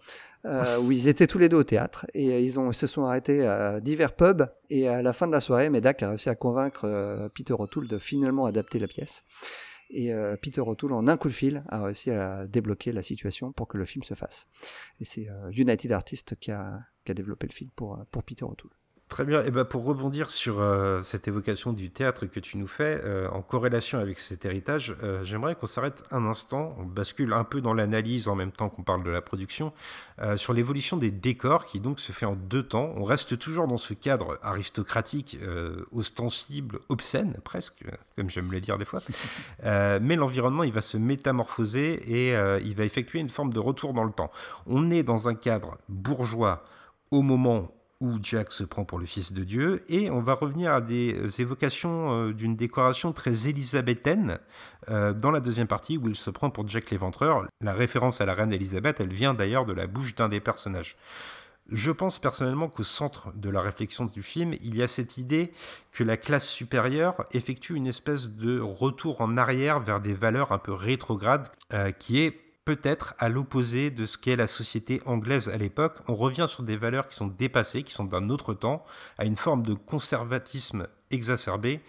euh, 0.45 0.81
où 0.81 0.91
ils 0.91 1.07
étaient 1.07 1.29
tous 1.29 1.39
les 1.39 1.49
deux 1.49 1.59
au 1.59 1.63
théâtre, 1.63 2.05
et 2.13 2.33
euh, 2.33 2.41
ils, 2.41 2.59
ont, 2.59 2.73
se 2.73 2.89
sont 2.89 3.05
arrêtés 3.05 3.47
à 3.47 3.81
divers 3.81 4.17
pubs. 4.17 4.49
Et 4.71 4.89
à 4.89 5.03
la 5.03 5.13
fin 5.13 5.29
de 5.29 5.33
la 5.33 5.41
soirée, 5.41 5.71
Medak 5.71 6.03
a 6.03 6.09
réussi 6.09 6.29
à 6.29 6.35
convaincre 6.35 6.87
euh, 6.87 7.29
Peter 7.29 7.55
O'Toole 7.57 7.87
de 7.87 7.99
finalement 7.99 8.45
adapter 8.45 8.81
la 8.81 8.89
pièce. 8.89 9.23
Et 9.91 10.13
euh, 10.13 10.37
Peter 10.37 10.61
O'Toole, 10.61 10.93
en 10.93 11.09
un 11.09 11.17
coup 11.17 11.29
de 11.29 11.35
fil, 11.35 11.65
a 11.69 11.83
réussi 11.83 12.11
à 12.11 12.47
débloquer 12.47 12.93
la 12.93 13.03
situation 13.03 13.53
pour 13.53 13.67
que 13.67 13.77
le 13.77 13.85
film 13.85 14.05
se 14.05 14.15
fasse. 14.15 14.47
Et 15.01 15.05
c'est 15.05 15.29
euh, 15.29 15.51
United 15.51 15.91
Artists 15.91 16.37
qui 16.37 16.53
a, 16.53 16.81
qui 17.05 17.13
a, 17.13 17.15
développé 17.15 17.47
le 17.47 17.53
film 17.53 17.71
pour, 17.75 17.99
pour 18.11 18.23
Peter 18.25 18.45
O'Toole. 18.45 18.71
Très 19.11 19.25
bien. 19.25 19.43
Et 19.45 19.51
ben 19.51 19.65
pour 19.65 19.85
rebondir 19.85 20.31
sur 20.31 20.61
euh, 20.61 21.03
cette 21.03 21.27
évocation 21.27 21.73
du 21.73 21.91
théâtre 21.91 22.27
que 22.27 22.39
tu 22.39 22.59
nous 22.59 22.69
fais, 22.69 23.01
euh, 23.05 23.29
en 23.31 23.43
corrélation 23.43 23.99
avec 23.99 24.21
cet 24.21 24.45
héritage, 24.45 24.95
euh, 25.03 25.25
j'aimerais 25.25 25.57
qu'on 25.57 25.67
s'arrête 25.67 26.05
un 26.13 26.27
instant, 26.27 26.77
on 26.79 26.85
bascule 26.85 27.33
un 27.33 27.43
peu 27.43 27.61
dans 27.61 27.75
l'analyse 27.75 28.29
en 28.29 28.37
même 28.37 28.53
temps 28.53 28.69
qu'on 28.69 28.85
parle 28.85 29.03
de 29.03 29.11
la 29.11 29.21
production, 29.21 29.73
euh, 30.21 30.37
sur 30.37 30.53
l'évolution 30.53 30.97
des 30.97 31.11
décors 31.11 31.65
qui 31.65 31.81
donc 31.81 31.99
se 31.99 32.13
fait 32.13 32.25
en 32.25 32.37
deux 32.37 32.63
temps. 32.63 32.95
On 32.97 33.03
reste 33.03 33.37
toujours 33.37 33.67
dans 33.67 33.79
ce 33.79 33.95
cadre 33.95 34.39
aristocratique, 34.43 35.39
euh, 35.43 35.85
ostensible, 35.91 36.79
obscène 36.89 37.37
presque, 37.43 37.85
comme 38.15 38.31
j'aime 38.31 38.53
le 38.53 38.61
dire 38.61 38.79
des 38.79 38.85
fois. 38.85 39.03
Euh, 39.65 39.99
mais 40.01 40.17
l'environnement, 40.17 40.63
il 40.63 40.73
va 40.73 40.81
se 40.81 40.97
métamorphoser 40.97 42.03
et 42.07 42.35
euh, 42.35 42.61
il 42.65 42.75
va 42.75 42.85
effectuer 42.85 43.19
une 43.19 43.29
forme 43.29 43.53
de 43.53 43.59
retour 43.59 43.93
dans 43.93 44.05
le 44.05 44.13
temps. 44.13 44.31
On 44.67 44.91
est 44.91 45.03
dans 45.03 45.29
un 45.29 45.35
cadre 45.35 45.77
bourgeois 45.89 46.65
au 47.11 47.23
moment 47.23 47.75
où 48.01 48.19
Jack 48.23 48.53
se 48.53 48.65
prend 48.65 48.85
pour 48.85 48.99
le 48.99 49.05
Fils 49.05 49.33
de 49.33 49.45
Dieu, 49.45 49.85
et 49.89 50.11
on 50.11 50.21
va 50.21 50.33
revenir 50.35 50.73
à 50.73 50.81
des 50.81 51.15
évocations 51.39 52.29
euh, 52.29 52.33
d'une 52.33 52.57
décoration 52.57 53.13
très 53.13 53.49
élisabéthaine 53.49 54.39
euh, 54.89 55.13
dans 55.13 55.31
la 55.31 55.41
deuxième 55.41 55.67
partie 55.67 55.99
où 55.99 56.09
il 56.09 56.17
se 56.17 56.31
prend 56.31 56.49
pour 56.49 56.67
Jack 56.67 56.91
l'Éventreur. 56.91 57.47
La 57.61 57.75
référence 57.75 58.23
à 58.23 58.27
la 58.27 58.33
reine 58.33 58.55
Élisabeth, 58.55 59.01
elle 59.01 59.13
vient 59.13 59.35
d'ailleurs 59.35 59.67
de 59.67 59.75
la 59.75 59.87
bouche 59.87 60.15
d'un 60.15 60.31
des 60.31 60.41
personnages. 60.41 60.97
Je 61.71 61.93
pense 61.93 62.19
personnellement 62.19 62.69
qu'au 62.69 62.83
centre 62.83 63.33
de 63.37 63.49
la 63.49 63.61
réflexion 63.61 64.07
du 64.07 64.23
film, 64.23 64.55
il 64.63 64.77
y 64.77 64.83
a 64.83 64.89
cette 64.89 65.19
idée 65.19 65.53
que 65.93 66.03
la 66.03 66.17
classe 66.17 66.49
supérieure 66.49 67.25
effectue 67.33 67.75
une 67.75 67.87
espèce 67.87 68.31
de 68.31 68.59
retour 68.59 69.21
en 69.21 69.37
arrière 69.37 69.79
vers 69.79 70.01
des 70.01 70.15
valeurs 70.15 70.53
un 70.53 70.59
peu 70.59 70.73
rétrogrades, 70.73 71.49
euh, 71.73 71.93
qui 71.93 72.21
est 72.21 72.41
peut-être 72.77 73.15
à 73.19 73.29
l'opposé 73.29 73.91
de 73.91 74.07
ce 74.07 74.17
qu'est 74.17 74.37
la 74.37 74.47
société 74.47 75.03
anglaise 75.05 75.49
à 75.49 75.57
l'époque. 75.57 75.97
On 76.07 76.15
revient 76.15 76.47
sur 76.47 76.63
des 76.63 76.77
valeurs 76.77 77.09
qui 77.09 77.17
sont 77.17 77.27
dépassées, 77.27 77.83
qui 77.83 77.93
sont 77.93 78.05
d'un 78.05 78.31
autre 78.31 78.55
temps, 78.55 78.85
à 79.19 79.25
une 79.25 79.35
forme 79.35 79.65
de 79.65 79.75
conservatisme 79.75 80.87
exacerbé, 81.11 81.81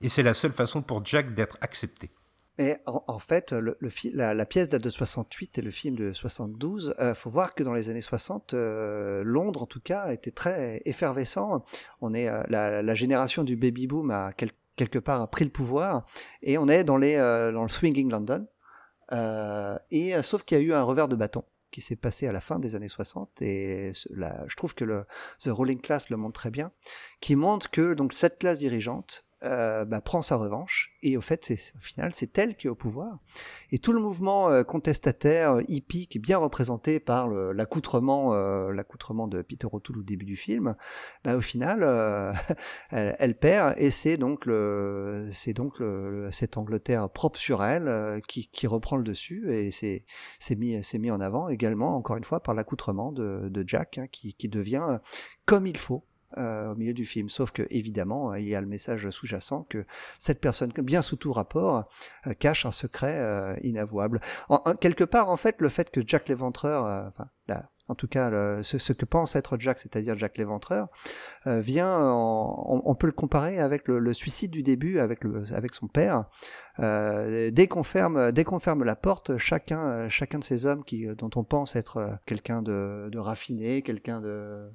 et 0.00 0.08
c'est 0.08 0.24
la 0.24 0.34
seule 0.34 0.50
façon 0.50 0.82
pour 0.82 1.04
Jack 1.04 1.34
d'être 1.34 1.56
accepté. 1.60 2.10
Mais 2.58 2.82
en, 2.86 3.20
fait, 3.20 3.52
la, 3.52 4.44
pièce 4.44 4.68
date 4.68 4.82
de 4.82 4.90
68 4.90 5.58
et 5.58 5.62
le 5.62 5.70
film 5.70 5.94
de 5.94 6.12
72. 6.12 6.96
Il 6.98 7.04
euh, 7.04 7.14
faut 7.14 7.30
voir 7.30 7.54
que 7.54 7.62
dans 7.62 7.72
les 7.72 7.88
années 7.88 8.02
60, 8.02 8.54
euh, 8.54 9.22
Londres, 9.24 9.62
en 9.62 9.66
tout 9.66 9.78
cas, 9.78 10.12
était 10.12 10.32
très 10.32 10.82
effervescent. 10.84 11.64
On 12.00 12.12
est 12.12 12.28
euh, 12.28 12.42
la, 12.48 12.94
génération 12.96 13.44
du 13.44 13.54
baby 13.54 13.86
boom 13.86 14.10
a 14.10 14.32
quel, 14.36 14.50
quelque 14.78 14.98
part 14.98 15.28
pris 15.28 15.44
le 15.44 15.50
pouvoir 15.50 16.06
et 16.40 16.56
on 16.56 16.68
est 16.68 16.84
dans 16.84 16.96
les 16.96 17.16
euh, 17.16 17.52
dans 17.52 17.64
le 17.64 17.68
swinging 17.68 18.10
London. 18.10 18.46
Euh, 19.12 19.78
et 19.90 20.14
euh, 20.14 20.22
sauf 20.22 20.42
qu'il 20.42 20.58
y 20.58 20.60
a 20.60 20.64
eu 20.64 20.72
un 20.72 20.82
revers 20.82 21.08
de 21.08 21.16
bâton 21.16 21.44
qui 21.70 21.80
s'est 21.80 21.96
passé 21.96 22.26
à 22.26 22.32
la 22.32 22.40
fin 22.40 22.58
des 22.58 22.74
années 22.74 22.88
60 22.88 23.42
et 23.42 23.92
là, 24.10 24.44
je 24.46 24.56
trouve 24.56 24.74
que 24.74 24.84
le 24.84 25.04
The 25.38 25.48
Rolling 25.48 25.80
Class 25.80 26.08
le 26.08 26.16
montre 26.16 26.40
très 26.40 26.50
bien, 26.50 26.72
qui 27.20 27.36
montre 27.36 27.70
que 27.70 27.94
donc 27.94 28.14
cette 28.14 28.38
classe 28.38 28.58
dirigeante 28.58 29.27
euh, 29.44 29.84
bah, 29.84 30.00
prend 30.00 30.22
sa 30.22 30.36
revanche. 30.36 30.92
Et 31.02 31.16
au 31.16 31.20
fait 31.20 31.44
c'est 31.44 31.72
au 31.76 31.80
final 31.80 32.12
c'est 32.14 32.36
elle 32.38 32.56
qui 32.56 32.66
est 32.66 32.70
au 32.70 32.74
pouvoir. 32.74 33.18
Et 33.70 33.78
tout 33.78 33.92
le 33.92 34.00
mouvement 34.00 34.48
euh, 34.50 34.64
contestataire 34.64 35.52
euh, 35.52 35.62
hippie 35.68 36.08
qui 36.08 36.18
est 36.18 36.20
bien 36.20 36.38
représenté 36.38 36.98
par 37.00 37.28
l'accoutrement 37.28 38.34
euh, 38.34 38.72
l'accoutrement 38.72 39.28
de 39.28 39.42
Peter 39.42 39.68
O'Toole 39.70 39.98
au 39.98 40.02
début 40.02 40.24
du 40.24 40.36
film 40.36 40.74
bah, 41.24 41.36
au 41.36 41.40
final 41.40 41.80
euh, 41.82 42.32
elle, 42.90 43.14
elle, 43.18 43.38
perd. 43.38 43.74
Et 43.76 43.90
c'est 43.90 44.16
donc 44.16 44.46
le 44.46 45.28
c'est 45.32 45.52
donc 45.52 45.78
le, 45.78 46.28
cette 46.32 46.56
Angleterre 46.56 47.08
propre 47.08 47.38
sur 47.38 47.62
elle 47.62 47.88
euh, 47.88 48.20
qui, 48.20 48.48
qui 48.48 48.66
reprend 48.66 48.96
le 48.96 49.04
dessus. 49.04 49.52
Et 49.52 49.70
c'est 49.70 50.04
c'est 50.38 50.56
mis 50.56 50.82
c'est 50.82 50.98
mis 50.98 51.10
en 51.10 51.20
avant 51.20 51.48
également 51.48 51.96
encore 51.96 52.16
une 52.16 52.24
fois 52.24 52.42
par 52.42 52.54
l'accoutrement 52.54 53.12
de, 53.12 53.48
de 53.48 53.64
Jack 53.66 53.98
hein, 53.98 54.06
qui, 54.10 54.34
qui 54.34 54.48
devient 54.48 54.98
comme 55.46 55.66
il 55.66 55.76
faut 55.76 56.04
euh, 56.36 56.72
au 56.72 56.74
milieu 56.74 56.92
du 56.92 57.06
film. 57.06 57.28
Sauf 57.28 57.52
que, 57.52 57.62
évidemment, 57.70 58.34
il 58.34 58.46
y 58.46 58.54
a 58.54 58.60
le 58.60 58.66
message 58.66 59.08
sous-jacent 59.08 59.64
que 59.70 59.86
cette 60.18 60.40
personne, 60.40 60.70
bien 60.76 61.00
sous 61.00 61.16
tout 61.16 61.32
rapport, 61.32 61.88
euh, 62.26 62.34
cache 62.34 62.66
un 62.66 62.70
secret 62.70 63.18
euh, 63.18 63.56
inavouable. 63.62 64.20
En, 64.48 64.58
quelque 64.74 65.04
part, 65.04 65.30
en 65.30 65.36
fait, 65.36 65.60
le 65.60 65.68
fait 65.68 65.90
que 65.90 66.00
Jack 66.06 66.28
l'Éventreur, 66.28 66.84
euh, 66.84 67.08
enfin, 67.08 67.28
là, 67.46 67.70
en 67.88 67.94
tout 67.94 68.06
cas, 68.06 68.62
ce, 68.62 68.92
que 68.92 69.06
pense 69.06 69.34
être 69.34 69.56
Jack, 69.58 69.78
c'est-à-dire 69.78 70.16
Jack 70.18 70.36
l'Éventreur, 70.36 70.88
euh, 71.46 71.60
vient, 71.60 71.96
en, 71.98 72.82
on, 72.84 72.94
peut 72.94 73.06
le 73.06 73.14
comparer 73.14 73.58
avec 73.58 73.88
le, 73.88 74.12
suicide 74.12 74.50
du 74.50 74.62
début 74.62 74.98
avec, 74.98 75.24
le, 75.24 75.44
avec 75.54 75.72
son 75.72 75.88
père. 75.88 76.26
Euh, 76.80 77.50
dès 77.50 77.66
qu'on 77.66 77.82
ferme, 77.82 78.30
dès 78.30 78.44
qu'on 78.44 78.58
ferme 78.58 78.84
la 78.84 78.94
porte, 78.94 79.38
chacun, 79.38 80.10
chacun 80.10 80.38
de 80.38 80.44
ces 80.44 80.66
hommes 80.66 80.84
qui, 80.84 81.06
dont 81.16 81.30
on 81.36 81.44
pense 81.44 81.76
être 81.76 82.18
quelqu'un 82.26 82.60
de 82.60 83.18
raffiné, 83.18 83.80
quelqu'un 83.80 84.20
de 84.20 84.70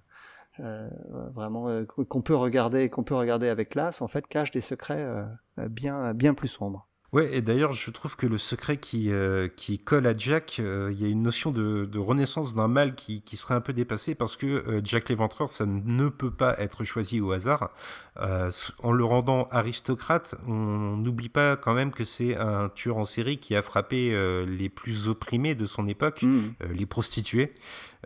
euh, 0.60 0.88
vraiment 1.34 1.68
euh, 1.68 1.84
qu'on 1.86 2.22
peut 2.22 2.36
regarder 2.36 2.88
qu'on 2.88 3.02
peut 3.02 3.16
regarder 3.16 3.48
avec 3.48 3.70
classe 3.70 4.04
en 4.04 4.08
fait 4.08 4.28
cache 4.28 4.52
des 4.52 4.62
secrets 4.62 5.02
euh, 5.02 5.26
bien 5.68 6.14
bien 6.14 6.36
plus 6.36 6.48
sombres. 6.48 6.88
Ouais, 7.12 7.36
et 7.36 7.42
d'ailleurs, 7.42 7.74
je 7.74 7.92
trouve 7.92 8.16
que 8.16 8.26
le 8.26 8.40
secret 8.40 8.78
qui, 8.78 9.12
qui 9.56 9.78
colle 9.78 10.08
à 10.08 10.18
Jack, 10.18 10.58
il 10.58 11.00
y 11.00 11.06
a 11.06 11.08
une 11.08 11.22
notion 11.22 11.52
de, 11.52 11.86
de 11.86 12.00
renaissance 12.00 12.56
d'un 12.56 12.68
mal 12.68 12.96
qui, 12.96 13.22
qui, 13.22 13.38
serait 13.38 13.54
un 13.54 13.62
peu 13.62 13.72
dépassée 13.72 14.16
parce 14.16 14.36
que 14.36 14.82
Jack 14.84 15.10
l'Éventreur, 15.10 15.52
ça 15.52 15.68
ne 15.68 16.10
peut 16.10 16.32
pas 16.32 16.60
être 16.60 16.84
choisi 16.84 17.22
au 17.22 17.32
hasard. 17.32 17.70
en 18.18 18.92
le 18.92 19.06
rendant 19.06 19.48
aristocrate, 19.52 20.34
on 20.48 20.98
n'oublie 20.98 21.30
pas 21.30 21.56
quand 21.56 21.76
même 21.76 21.92
que 21.92 22.04
c'est 22.04 22.36
un 22.36 22.70
tueur 22.70 22.98
en 22.98 23.06
série 23.06 23.38
qui 23.38 23.56
a 23.56 23.62
frappé 23.62 24.10
les 24.48 24.70
plus 24.70 25.08
opprimés 25.08 25.54
de 25.54 25.68
son 25.68 25.86
époque, 25.86 26.24
mmh. 26.24 26.56
les 26.72 26.88
prostituées. 26.88 27.54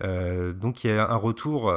Donc 0.01 0.83
il 0.83 0.91
y 0.91 0.93
a 0.93 1.09
un 1.09 1.15
retour 1.15 1.73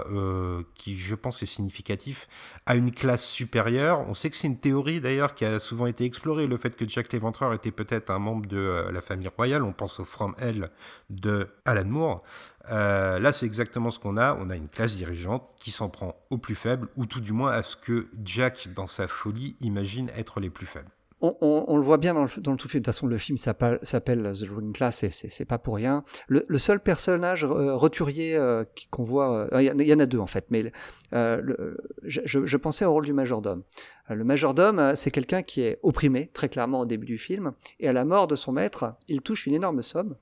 qui, 0.74 0.96
je 0.96 1.14
pense, 1.14 1.42
est 1.42 1.46
significatif 1.46 2.28
à 2.66 2.74
une 2.74 2.90
classe 2.90 3.24
supérieure. 3.24 4.00
On 4.08 4.14
sait 4.14 4.30
que 4.30 4.36
c'est 4.36 4.46
une 4.46 4.58
théorie 4.58 5.00
d'ailleurs 5.00 5.34
qui 5.34 5.44
a 5.44 5.58
souvent 5.58 5.86
été 5.86 6.04
explorée, 6.04 6.46
le 6.46 6.56
fait 6.56 6.76
que 6.76 6.88
Jack 6.88 7.12
l'Éventreur 7.12 7.52
était 7.52 7.70
peut-être 7.70 8.10
un 8.10 8.18
membre 8.18 8.46
de 8.46 8.58
euh, 8.58 8.92
la 8.92 9.00
famille 9.00 9.28
royale. 9.28 9.62
On 9.62 9.72
pense 9.72 10.00
au 10.00 10.04
From 10.04 10.34
Hell 10.38 10.70
de 11.08 11.48
Alan 11.64 11.84
Moore. 11.84 12.22
Euh, 12.70 13.18
là, 13.18 13.32
c'est 13.32 13.46
exactement 13.46 13.90
ce 13.90 13.98
qu'on 13.98 14.16
a. 14.16 14.36
On 14.40 14.50
a 14.50 14.56
une 14.56 14.68
classe 14.68 14.96
dirigeante 14.96 15.48
qui 15.56 15.70
s'en 15.70 15.88
prend 15.88 16.16
aux 16.30 16.38
plus 16.38 16.54
faibles, 16.54 16.88
ou 16.96 17.06
tout 17.06 17.20
du 17.20 17.32
moins 17.32 17.52
à 17.52 17.62
ce 17.62 17.76
que 17.76 18.08
Jack, 18.24 18.68
dans 18.74 18.86
sa 18.86 19.08
folie, 19.08 19.56
imagine 19.60 20.10
être 20.16 20.40
les 20.40 20.50
plus 20.50 20.66
faibles 20.66 20.90
on, 21.20 21.36
on, 21.40 21.64
on, 21.68 21.76
le 21.76 21.82
voit 21.82 21.98
bien 21.98 22.14
dans 22.14 22.24
le, 22.24 22.40
dans 22.40 22.52
le, 22.52 22.56
tout 22.56 22.68
film. 22.68 22.80
De 22.80 22.84
toute 22.84 22.94
façon, 22.94 23.06
le 23.06 23.18
film 23.18 23.38
s'appelle 23.38 23.78
The 23.82 24.48
Ruling 24.48 24.72
Class 24.72 25.02
et 25.02 25.10
c'est 25.10 25.44
pas 25.44 25.58
pour 25.58 25.76
rien. 25.76 26.04
Le, 26.28 26.44
le 26.48 26.58
seul 26.58 26.80
personnage 26.80 27.44
euh, 27.44 27.74
roturier 27.74 28.36
euh, 28.36 28.64
qu'on 28.90 29.02
voit, 29.02 29.48
euh, 29.52 29.62
il 29.62 29.82
y, 29.82 29.88
y, 29.88 29.94
en 29.94 29.98
a 29.98 30.06
deux 30.06 30.18
en 30.18 30.26
fait, 30.26 30.46
mais 30.50 30.72
euh, 31.14 31.74
je, 32.04 32.20
je, 32.24 32.56
pensais 32.56 32.84
au 32.84 32.92
rôle 32.92 33.04
du 33.04 33.12
majordome. 33.12 33.62
Euh, 34.10 34.14
le 34.14 34.24
majordome, 34.24 34.94
c'est 34.96 35.10
quelqu'un 35.10 35.42
qui 35.42 35.62
est 35.62 35.78
opprimé 35.82 36.28
très 36.32 36.48
clairement 36.48 36.80
au 36.80 36.86
début 36.86 37.06
du 37.06 37.18
film 37.18 37.52
et 37.78 37.88
à 37.88 37.92
la 37.92 38.04
mort 38.04 38.26
de 38.26 38.36
son 38.36 38.52
maître, 38.52 38.94
il 39.08 39.22
touche 39.22 39.46
une 39.46 39.54
énorme 39.54 39.82
somme. 39.82 40.16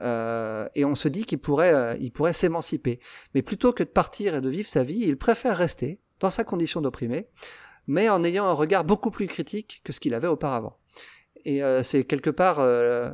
Euh, 0.00 0.68
et 0.76 0.84
on 0.84 0.94
se 0.94 1.08
dit 1.08 1.24
qu'il 1.24 1.38
pourrait, 1.38 1.98
il 2.00 2.12
pourrait 2.12 2.32
s'émanciper. 2.32 3.00
Mais 3.34 3.42
plutôt 3.42 3.72
que 3.72 3.82
de 3.82 3.88
partir 3.88 4.34
et 4.34 4.40
de 4.40 4.48
vivre 4.48 4.68
sa 4.68 4.84
vie, 4.84 5.00
il 5.00 5.16
préfère 5.16 5.56
rester 5.56 5.98
dans 6.20 6.30
sa 6.30 6.44
condition 6.44 6.80
d'opprimé, 6.80 7.28
mais 7.88 8.08
en 8.08 8.22
ayant 8.22 8.44
un 8.46 8.52
regard 8.52 8.84
beaucoup 8.84 9.10
plus 9.10 9.26
critique 9.26 9.80
que 9.82 9.92
ce 9.92 9.98
qu'il 9.98 10.14
avait 10.14 10.28
auparavant. 10.28 10.76
Et 11.44 11.62
euh, 11.62 11.82
c'est 11.82 12.04
quelque 12.04 12.30
part, 12.30 12.58
euh, 12.58 13.10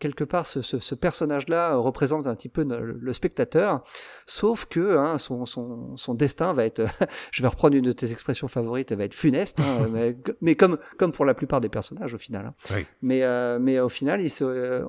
quelque 0.00 0.24
part, 0.24 0.46
ce, 0.46 0.60
ce, 0.60 0.80
ce 0.80 0.94
personnage-là 0.94 1.76
représente 1.76 2.26
un 2.26 2.34
petit 2.34 2.48
peu 2.48 2.64
le 2.64 3.12
spectateur, 3.12 3.82
sauf 4.26 4.66
que 4.66 4.96
hein, 4.96 5.18
son, 5.18 5.46
son, 5.46 5.96
son, 5.96 6.14
destin 6.14 6.52
va 6.52 6.64
être, 6.66 6.82
je 7.32 7.42
vais 7.42 7.48
reprendre 7.48 7.76
une 7.76 7.84
de 7.84 7.92
tes 7.92 8.10
expressions 8.10 8.48
favorites, 8.48 8.90
elle 8.90 8.98
va 8.98 9.04
être 9.04 9.14
funeste, 9.14 9.60
hein, 9.60 9.88
mais, 9.92 10.16
mais, 10.40 10.56
comme, 10.56 10.78
comme 10.98 11.12
pour 11.12 11.24
la 11.24 11.34
plupart 11.34 11.60
des 11.60 11.68
personnages 11.68 12.12
au 12.12 12.18
final. 12.18 12.46
Hein. 12.46 12.54
Oui. 12.74 12.86
Mais, 13.02 13.22
euh, 13.22 13.58
mais 13.60 13.78
au 13.78 13.88
final, 13.88 14.20
il 14.20 14.30
se, 14.30 14.84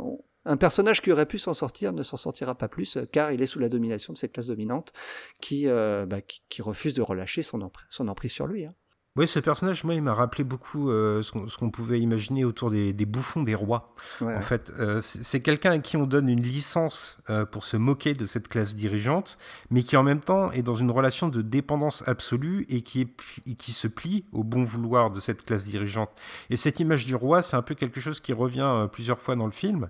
un 0.45 0.57
personnage 0.57 1.01
qui 1.01 1.11
aurait 1.11 1.25
pu 1.25 1.37
s'en 1.37 1.53
sortir 1.53 1.93
ne 1.93 2.03
s'en 2.03 2.17
sortira 2.17 2.55
pas 2.55 2.67
plus 2.67 2.97
car 3.11 3.31
il 3.31 3.41
est 3.41 3.45
sous 3.45 3.59
la 3.59 3.69
domination 3.69 4.13
de 4.13 4.17
cette 4.17 4.33
classe 4.33 4.47
dominante 4.47 4.91
qui, 5.39 5.67
euh, 5.67 6.05
bah, 6.05 6.21
qui, 6.21 6.41
qui, 6.49 6.61
refuse 6.61 6.93
de 6.93 7.01
relâcher 7.01 7.43
son, 7.43 7.61
emprise, 7.61 7.85
son 7.89 8.07
emprise 8.07 8.31
sur 8.31 8.47
lui. 8.47 8.65
Hein. 8.65 8.73
Oui, 9.17 9.27
ce 9.27 9.39
personnage, 9.39 9.83
moi, 9.83 9.93
il 9.93 10.01
m'a 10.01 10.13
rappelé 10.13 10.45
beaucoup 10.45 10.89
euh, 10.89 11.21
ce 11.21 11.57
qu'on 11.57 11.69
pouvait 11.69 11.99
imaginer 11.99 12.45
autour 12.45 12.71
des, 12.71 12.93
des 12.93 13.05
bouffons 13.05 13.43
des 13.43 13.55
rois. 13.55 13.93
Ouais, 14.21 14.33
En 14.37 14.39
fait, 14.39 14.71
euh, 14.79 15.01
c'est 15.01 15.41
quelqu'un 15.41 15.71
à 15.71 15.79
qui 15.79 15.97
on 15.97 16.05
donne 16.07 16.29
une 16.29 16.41
licence 16.41 17.19
euh, 17.29 17.43
pour 17.45 17.65
se 17.65 17.75
moquer 17.75 18.13
de 18.13 18.23
cette 18.25 18.47
classe 18.47 18.73
dirigeante, 18.73 19.37
mais 19.69 19.83
qui 19.83 19.97
en 19.97 20.03
même 20.03 20.21
temps 20.21 20.49
est 20.53 20.61
dans 20.61 20.75
une 20.75 20.91
relation 20.91 21.27
de 21.27 21.41
dépendance 21.41 22.07
absolue 22.07 22.65
et 22.69 22.83
qui, 22.83 23.01
est, 23.01 23.05
pli- 23.05 23.41
et 23.51 23.55
qui 23.55 23.73
se 23.73 23.89
plie 23.89 24.23
au 24.31 24.45
bon 24.45 24.63
vouloir 24.63 25.11
de 25.11 25.19
cette 25.19 25.43
classe 25.43 25.65
dirigeante. 25.65 26.11
Et 26.49 26.55
cette 26.55 26.79
image 26.79 27.05
du 27.05 27.13
roi, 27.15 27.41
c'est 27.41 27.57
un 27.57 27.61
peu 27.63 27.75
quelque 27.75 27.99
chose 27.99 28.21
qui 28.21 28.31
revient 28.31 28.87
plusieurs 28.93 29.21
fois 29.21 29.35
dans 29.35 29.45
le 29.45 29.51
film. 29.51 29.89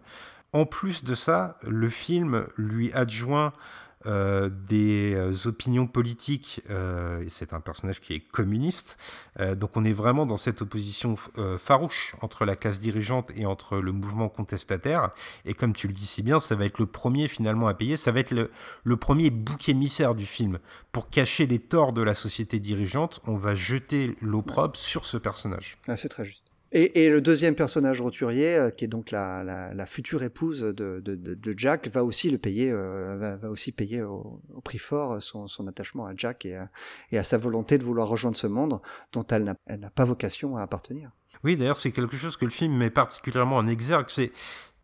En 0.52 0.66
plus 0.66 1.04
de 1.04 1.14
ça, 1.14 1.58
le 1.62 1.90
film 1.90 2.48
lui 2.58 2.92
adjoint 2.94 3.54
euh, 4.06 4.50
des 4.50 5.14
euh, 5.16 5.34
opinions 5.46 5.88
politiques, 5.88 6.62
euh, 6.70 7.24
et 7.24 7.30
c'est 7.30 7.54
un 7.54 7.62
personnage 7.62 8.00
qui 8.00 8.14
est 8.14 8.20
communiste, 8.20 8.98
euh, 9.40 9.56
donc 9.56 9.78
on 9.78 9.84
est 9.84 9.94
vraiment 9.94 10.26
dans 10.26 10.38
cette 10.38 10.62
opposition 10.62 11.16
farouche 11.58 12.16
entre 12.22 12.46
la 12.46 12.56
classe 12.56 12.80
dirigeante 12.80 13.32
et 13.36 13.46
entre 13.46 13.78
le 13.78 13.92
mouvement 13.92 14.30
contestataire, 14.30 15.12
et 15.46 15.54
comme 15.54 15.74
tu 15.74 15.88
le 15.88 15.94
dis 15.94 16.06
si 16.06 16.24
bien, 16.24 16.40
ça 16.40 16.56
va 16.56 16.66
être 16.66 16.80
le 16.80 16.86
premier 16.86 17.28
finalement 17.28 17.68
à 17.68 17.74
payer, 17.74 17.98
ça 17.98 18.12
va 18.12 18.20
être 18.20 18.32
le, 18.32 18.52
le 18.84 18.98
premier 18.98 19.30
bouc 19.30 19.70
émissaire 19.70 20.16
du 20.16 20.26
film. 20.26 20.60
Pour 20.92 21.10
cacher 21.10 21.48
les 21.48 21.60
torts 21.60 21.94
de 21.94 22.02
la 22.02 22.14
société 22.14 22.60
dirigeante, 22.60 23.22
on 23.26 23.36
va 23.36 23.56
jeter 23.56 24.16
l'opprobre 24.22 24.76
sur 24.76 25.06
ce 25.06 25.18
personnage. 25.18 25.78
Ah, 25.88 25.98
c'est 25.98 26.10
très 26.10 26.26
juste. 26.26 26.51
Et, 26.74 27.04
et 27.04 27.10
le 27.10 27.20
deuxième 27.20 27.54
personnage 27.54 28.00
roturier, 28.00 28.56
euh, 28.56 28.70
qui 28.70 28.86
est 28.86 28.88
donc 28.88 29.12
la, 29.12 29.44
la, 29.44 29.74
la 29.74 29.86
future 29.86 30.24
épouse 30.24 30.62
de, 30.62 31.02
de, 31.02 31.16
de, 31.16 31.54
Jack, 31.58 31.90
va 31.90 32.04
aussi 32.06 32.30
le 32.30 32.38
payer, 32.38 32.72
euh, 32.72 33.18
va, 33.18 33.36
va 33.36 33.50
aussi 33.50 33.74
payer 33.74 34.04
au, 34.04 34.42
au 34.54 34.62
prix 34.62 34.78
fort 34.78 35.14
euh, 35.14 35.20
son, 35.20 35.48
son 35.48 35.68
attachement 35.68 36.06
à 36.06 36.14
Jack 36.16 36.46
et 36.46 36.56
à, 36.56 36.70
et 37.12 37.18
à 37.18 37.26
sa 37.26 37.38
volonté 37.38 37.78
de 37.78 37.84
vouloir 37.84 38.08
rejoindre 38.08 38.38
ce 38.38 38.48
monde 38.48 38.80
dont 39.12 39.26
elle 39.28 39.44
n'a 39.44 39.90
pas 39.90 40.06
vocation 40.06 40.56
à 40.56 40.62
appartenir. 40.62 41.12
Oui, 41.44 41.58
d'ailleurs, 41.58 41.78
c'est 41.78 41.92
quelque 41.92 42.18
chose 42.18 42.38
que 42.38 42.46
le 42.46 42.52
film 42.52 42.78
met 42.78 42.90
particulièrement 42.90 43.58
en 43.58 43.68
exergue. 43.68 44.06
C'est 44.10 44.32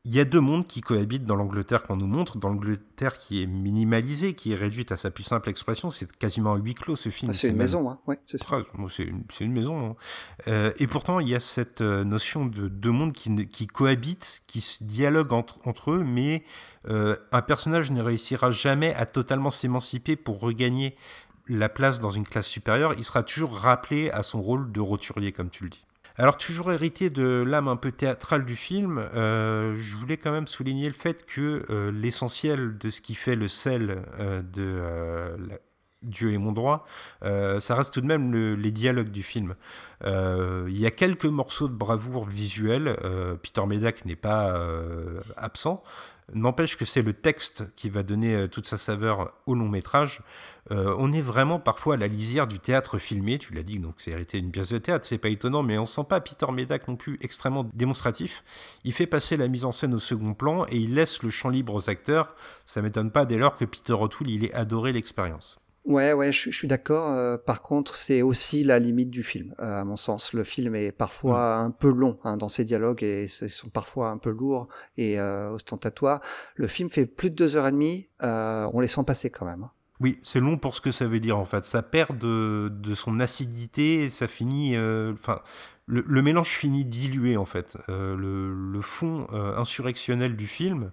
il 0.07 0.15
y 0.15 0.21
a 0.21 0.25
deux 0.25 0.39
mondes 0.39 0.65
qui 0.65 0.79
cohabitent 0.79 1.25
dans 1.25 1.35
l'Angleterre 1.35 1.83
qu'on 1.83 1.97
nous 1.97 2.07
montre, 2.07 2.37
dans 2.37 2.47
l'Angleterre 2.47 3.17
qui 3.17 3.43
est 3.43 3.45
minimalisée, 3.45 4.35
qui 4.35 4.53
est 4.53 4.55
réduite 4.55 4.93
à 4.93 4.95
sa 4.95 5.11
plus 5.11 5.25
simple 5.25 5.49
expression. 5.49 5.91
C'est 5.91 6.09
quasiment 6.15 6.53
un 6.53 6.57
huis 6.57 6.75
clos 6.75 6.95
ce 6.95 7.09
film. 7.09 7.31
Ah, 7.31 7.33
c'est 7.33 7.47
une 7.49 7.55
même 7.55 7.63
maison, 7.63 7.89
hein. 7.89 7.99
ouais, 8.07 8.17
c'est 8.25 8.41
ça. 8.41 8.57
une, 9.41 9.51
maison. 9.51 9.85
hein. 9.89 9.95
Euh, 10.47 10.71
et 10.79 10.87
pourtant, 10.87 11.19
il 11.19 11.27
y 11.27 11.35
a 11.35 11.41
cette 11.41 11.81
euh, 11.81 12.05
notion 12.05 12.45
de 12.45 12.69
deux 12.69 12.91
mondes 12.91 13.11
qui, 13.11 13.67
cohabitent, 13.67 14.43
qui 14.47 14.61
se 14.61 14.81
dialoguent 14.85 15.33
entre, 15.33 15.59
entre 15.67 15.91
eux, 15.91 16.03
mais 16.05 16.45
euh, 16.87 17.17
un 17.33 17.41
personnage 17.41 17.91
ne 17.91 18.01
réussira 18.01 18.49
jamais 18.49 18.93
à 18.93 19.05
totalement 19.05 19.51
s'émanciper 19.51 20.15
pour 20.15 20.39
regagner 20.39 20.95
la 21.49 21.67
place 21.67 21.99
dans 21.99 22.11
une 22.11 22.25
classe 22.25 22.47
supérieure. 22.47 22.93
Il 22.97 23.03
sera 23.03 23.23
toujours 23.23 23.57
rappelé 23.57 24.09
à 24.11 24.23
son 24.23 24.41
rôle 24.41 24.71
de 24.71 24.79
roturier, 24.79 25.33
comme 25.33 25.49
tu 25.49 25.65
le 25.65 25.69
dis. 25.71 25.83
Alors, 26.17 26.37
toujours 26.37 26.71
hérité 26.71 27.09
de 27.11 27.43
l'âme 27.45 27.67
un 27.67 27.75
peu 27.75 27.91
théâtrale 27.91 28.43
du 28.43 28.55
film, 28.55 28.97
euh, 28.97 29.75
je 29.79 29.95
voulais 29.95 30.17
quand 30.17 30.31
même 30.31 30.47
souligner 30.47 30.87
le 30.87 30.95
fait 30.95 31.25
que 31.27 31.63
euh, 31.69 31.91
l'essentiel 31.91 32.77
de 32.79 32.89
ce 32.89 33.01
qui 33.01 33.13
fait 33.13 33.35
le 33.35 33.47
sel 33.47 34.01
euh, 34.19 34.41
de 34.41 35.37
Dieu 36.01 36.31
est 36.33 36.37
mon 36.37 36.51
droit, 36.51 36.85
ça 37.23 37.75
reste 37.75 37.93
tout 37.93 38.01
de 38.01 38.05
même 38.05 38.31
le- 38.31 38.55
les 38.55 38.71
dialogues 38.71 39.09
du 39.09 39.23
film. 39.23 39.55
Il 40.05 40.77
y 40.77 40.85
a 40.85 40.91
quelques 40.91 41.25
morceaux 41.25 41.67
de 41.67 41.73
bravoure 41.73 42.23
visuelle, 42.25 42.95
Peter 43.41 43.65
Medak 43.65 44.05
n'est 44.05 44.15
pas 44.15 44.61
absent, 45.37 45.83
n'empêche 46.33 46.77
que 46.77 46.85
c'est 46.85 47.01
le 47.01 47.13
texte 47.13 47.65
qui 47.75 47.89
va 47.89 48.03
donner 48.03 48.35
euh, 48.35 48.47
toute 48.47 48.65
sa 48.65 48.77
saveur 48.77 49.33
au 49.45 49.55
long 49.55 49.69
métrage. 49.69 50.21
Euh, 50.71 50.95
on 50.97 51.11
est 51.13 51.21
vraiment 51.21 51.59
parfois 51.59 51.95
à 51.95 51.97
la 51.97 52.07
lisière 52.07 52.47
du 52.47 52.59
théâtre 52.59 52.97
filmé, 52.97 53.37
tu 53.37 53.53
l'as 53.53 53.63
dit, 53.63 53.79
donc 53.79 53.95
c'est 53.97 54.11
hérité 54.11 54.41
d'une 54.41 54.51
pièce 54.51 54.69
de 54.69 54.77
théâtre, 54.77 55.05
c'est 55.05 55.17
pas 55.17 55.29
étonnant, 55.29 55.63
mais 55.63 55.77
on 55.77 55.85
sent 55.85 56.03
pas 56.07 56.19
Peter 56.19 56.51
Medak 56.51 56.87
non 56.87 56.97
plus 56.97 57.17
extrêmement 57.21 57.69
démonstratif. 57.73 58.43
Il 58.83 58.93
fait 58.93 59.07
passer 59.07 59.37
la 59.37 59.47
mise 59.47 59.65
en 59.65 59.71
scène 59.71 59.93
au 59.93 59.99
second 59.99 60.33
plan 60.33 60.65
et 60.65 60.77
il 60.77 60.95
laisse 60.95 61.23
le 61.23 61.29
champ 61.29 61.49
libre 61.49 61.73
aux 61.73 61.89
acteurs. 61.89 62.35
Ça 62.65 62.81
m'étonne 62.81 63.11
pas 63.11 63.25
dès 63.25 63.37
lors 63.37 63.55
que 63.55 63.65
Peter 63.65 63.93
O'Toole, 63.93 64.29
il 64.29 64.45
ait 64.45 64.53
adoré 64.53 64.91
l'expérience. 64.91 65.59
Ouais, 65.87 66.11
ouais, 66.11 66.33
je, 66.33 66.37
suis- 66.37 66.51
je 66.51 66.57
suis 66.57 66.67
d'accord. 66.67 67.11
euh, 67.13 67.37
par 67.37 67.61
contre, 67.61 67.95
c'est 67.95 68.21
aussi 68.21 68.65
la 68.65 68.77
limite 68.77 69.09
du 69.09 69.23
film, 69.23 69.55
euh, 69.59 69.79
à 69.81 69.85
mon 69.85 69.95
sens. 69.95 70.33
Le 70.33 70.43
film 70.43 70.75
est 70.75 70.91
parfois 70.91 71.55
un 71.55 71.71
peu 71.71 71.89
long 71.89 72.19
hein, 72.25 72.35
dans 72.35 72.49
ses 72.49 72.65
dialogues 72.65 73.03
et 73.03 73.29
ils 73.41 73.49
sont 73.49 73.69
parfois 73.69 74.09
un 74.09 74.17
peu 74.17 74.29
lourds 74.31 74.67
et 74.97 75.17
euh, 75.17 75.49
ostentatoires. 75.51 76.19
Le 76.55 76.67
film 76.67 76.89
fait 76.89 77.05
plus 77.05 77.29
de 77.29 77.35
deux 77.35 77.55
heures 77.55 77.67
et 77.67 77.71
demie. 77.71 78.09
on 78.21 78.79
les 78.81 78.89
sent 78.89 79.03
passer 79.07 79.29
quand 79.29 79.45
même. 79.45 79.63
hein. 79.63 79.71
Oui, 80.01 80.19
c'est 80.23 80.39
long 80.41 80.57
pour 80.57 80.75
ce 80.75 80.81
que 80.81 80.91
ça 80.91 81.07
veut 81.07 81.19
dire 81.21 81.39
en 81.39 81.45
fait. 81.45 81.63
Ça 81.65 81.81
perd 81.81 82.17
de, 82.19 82.69
de 82.69 82.93
son 82.93 83.19
acidité, 83.21 84.03
et 84.03 84.09
ça 84.11 84.27
finit. 84.27 84.75
Enfin, 84.77 85.39
le, 85.87 86.03
le 86.05 86.21
mélange 86.21 86.49
finit 86.49 86.83
dilué 86.85 87.35
en 87.37 87.45
fait. 87.45 87.77
Le, 87.87 88.53
le 88.53 88.81
fond 88.81 89.25
insurrectionnel 89.31 90.35
du 90.35 90.45
film 90.47 90.91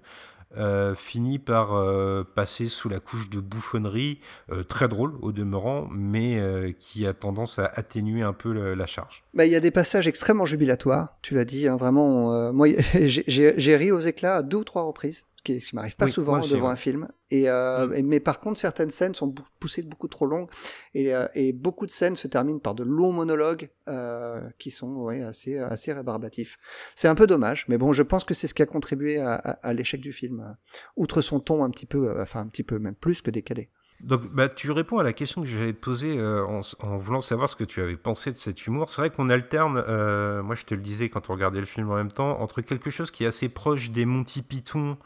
euh, 0.57 0.95
finit 0.95 1.39
par 1.39 1.75
euh, 1.75 2.25
passer 2.35 2.67
sous 2.67 2.89
la 2.89 3.01
couche 3.01 3.31
de 3.31 3.41
bouffonnerie, 3.41 4.21
euh, 4.53 4.63
très 4.63 4.89
drôle 4.89 5.15
au 5.23 5.33
demeurant, 5.33 5.89
mais 5.91 6.41
qui 6.79 7.07
a 7.07 7.15
tendance 7.15 7.59
à 7.59 7.67
atténuer 7.67 8.23
un 8.23 8.33
peu 8.33 8.53
la 8.75 8.87
charge. 8.87 9.25
Bah, 9.35 9.47
il 9.47 9.53
y 9.53 9.57
a 9.57 9.61
des 9.61 9.71
passages 9.71 10.07
extrêmement 10.07 10.47
jubilatoires. 10.47 11.17
Tu 11.23 11.35
l'as 11.35 11.45
dit, 11.45 11.69
hein, 11.69 11.77
vraiment. 11.77 12.53
moi, 12.53 12.69
j'ai- 12.95 13.77
ri 13.77 13.91
aux 13.91 14.01
éclats 14.01 14.37
à 14.37 14.43
deux 14.43 14.59
ou 14.59 14.65
trois 14.65 14.83
reprises, 14.83 15.27
qui, 15.45 15.61
ce 15.61 15.69
qui 15.69 15.77
m'arrive 15.77 15.95
pas 15.97 16.07
Oui, 16.07 16.11
souvent 16.13 16.39
aussi, 16.41 16.51
devant 16.53 16.67
ouais. 16.67 16.73
un 16.73 16.77
film. 16.77 17.09
Et, 17.31 17.49
euh, 17.49 17.87
Mm. 17.87 17.95
et- 17.95 18.03
mais 18.03 18.21
par 18.21 18.41
contre, 18.41 18.59
certaines 18.59 18.91
scènes 18.91 19.15
sont 19.15 19.33
poussées 19.61 19.83
de 19.83 19.89
beaucoup 19.89 20.09
trop 20.09 20.27
longues 20.27 20.49
et, 20.95 21.15
euh, 21.15 21.29
et 21.35 21.53
beaucoup 21.53 21.87
de 21.87 21.91
scènes 21.93 22.17
se 22.17 22.27
terminent 22.27 22.59
par 22.59 22.75
de 22.75 22.83
longs 22.83 23.13
monologues 23.13 23.71
euh, 23.89 24.41
qui 24.59 24.71
sont 24.71 24.89
ouais, 24.97 25.23
assez 25.23 25.59
assez 25.59 25.93
rébarbatifs. 25.93 26.59
C'est 26.97 27.09
un 27.09 27.15
peu 27.15 27.27
dommage, 27.27 27.67
mais 27.69 27.79
bon, 27.79 27.93
je 27.93 28.03
pense 28.03 28.25
que 28.25 28.35
c'est 28.35 28.47
ce 28.47 28.55
qui 28.55 28.63
a 28.63 28.67
contribué 28.67 29.19
à, 29.19 29.35
à- 29.35 29.51
à 29.69 29.73
l'échec 29.75 30.01
du 30.01 30.13
film. 30.13 30.57
Outre 30.97 31.21
son 31.23 31.39
ton 31.41 31.63
un 31.63 31.71
petit 31.71 31.87
peu, 31.87 32.21
enfin 32.21 32.41
un 32.41 32.49
petit 32.49 32.65
peu 32.65 32.79
même 32.79 32.95
plus 32.97 33.23
que 33.23 33.31
décalé. 33.31 33.71
Donc, 34.01 34.23
bah, 34.35 34.49
tu 34.51 34.71
réponds 34.71 34.99
à 34.99 35.03
la 35.03 35.13
question 35.15 35.41
que 35.43 35.47
j'allais 35.49 35.73
te 35.73 35.81
poser 35.81 36.19
euh, 36.19 36.45
en, 36.45 36.61
en 36.81 36.97
voulant 36.99 37.23
savoir 37.23 37.49
ce 37.49 37.57
que 37.57 37.65
tu 37.65 37.81
avais 37.81 37.97
pensé 37.97 38.33
de 38.33 38.37
cet 38.37 38.67
humour. 38.67 38.91
C'est 38.91 39.01
vrai 39.01 39.09
qu'on 39.11 39.29
alterne, 39.31 39.83
euh, 39.89 40.43
moi 40.43 40.55
je 40.57 40.67
te 40.67 40.75
le 40.75 40.83
disais 40.83 41.09
quand 41.09 41.31
on 41.31 41.33
regardait 41.35 41.61
le 41.61 41.65
film 41.65 41.91
en 41.91 41.95
même 41.95 42.11
temps, 42.11 42.39
entre 42.41 42.61
quelque 42.61 42.91
chose 42.91 43.11
qui 43.11 43.25
est 43.25 43.27
assez 43.27 43.49
proche 43.49 43.91
des 43.91 44.05
Monty 44.05 44.43
Python, 44.43 44.99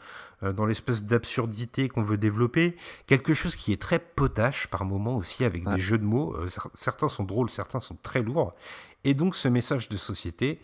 euh, 0.43 0.51
dans 0.51 0.65
l'espèce 0.65 1.03
d'absurdité 1.05 1.87
qu'on 1.87 2.01
veut 2.03 2.17
développer, 2.17 2.75
quelque 3.07 3.33
chose 3.33 3.55
qui 3.55 3.71
est 3.71 3.81
très 3.81 3.99
potache 3.99 4.67
par 4.67 4.83
moments 4.85 5.15
aussi, 5.15 5.45
avec 5.45 5.65
Ouais. 5.65 5.75
des 5.75 5.81
jeux 5.81 5.97
de 5.97 6.03
mots. 6.05 6.35
Cer- 6.47 6.67
certains 6.73 7.07
sont 7.07 7.23
drôles, 7.23 7.49
certains 7.49 7.79
sont 7.79 7.97
très 8.03 8.21
lourds. 8.23 8.51
Et 9.05 9.13
donc 9.13 9.35
ce 9.35 9.47
message 9.47 9.87
de 9.87 9.95
société, 9.97 10.59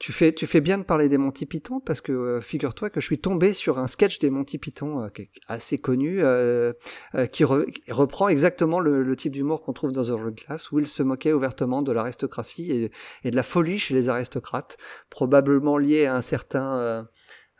Tu 0.00 0.12
fais, 0.12 0.32
tu 0.32 0.46
fais 0.46 0.60
bien 0.60 0.78
de 0.78 0.84
parler 0.84 1.08
des 1.08 1.18
Monty 1.18 1.44
Python 1.44 1.80
parce 1.80 2.00
que 2.00 2.12
euh, 2.12 2.40
figure-toi 2.40 2.88
que 2.88 3.00
je 3.00 3.06
suis 3.06 3.18
tombé 3.20 3.52
sur 3.52 3.80
un 3.80 3.88
sketch 3.88 4.20
des 4.20 4.30
Monty 4.30 4.56
Python 4.58 5.02
euh, 5.02 5.08
qui 5.08 5.22
est 5.22 5.30
assez 5.48 5.78
connu 5.78 6.18
euh, 6.22 6.72
euh, 7.16 7.26
qui, 7.26 7.42
re- 7.42 7.68
qui 7.68 7.90
reprend 7.90 8.28
exactement 8.28 8.78
le, 8.78 9.02
le 9.02 9.16
type 9.16 9.32
d'humour 9.32 9.60
qu'on 9.60 9.72
trouve 9.72 9.90
dans 9.90 10.04
The 10.04 10.10
Working 10.10 10.36
Class 10.46 10.70
où 10.70 10.78
il 10.78 10.86
se 10.86 11.02
moquait 11.02 11.32
ouvertement 11.32 11.82
de 11.82 11.90
l'aristocratie 11.90 12.70
et, 12.70 12.90
et 13.24 13.30
de 13.32 13.36
la 13.36 13.42
folie 13.42 13.80
chez 13.80 13.92
les 13.92 14.08
aristocrates, 14.08 14.76
probablement 15.10 15.78
lié 15.78 16.06
à 16.06 16.14
un 16.14 16.22
certain 16.22 16.78
euh, 16.78 17.02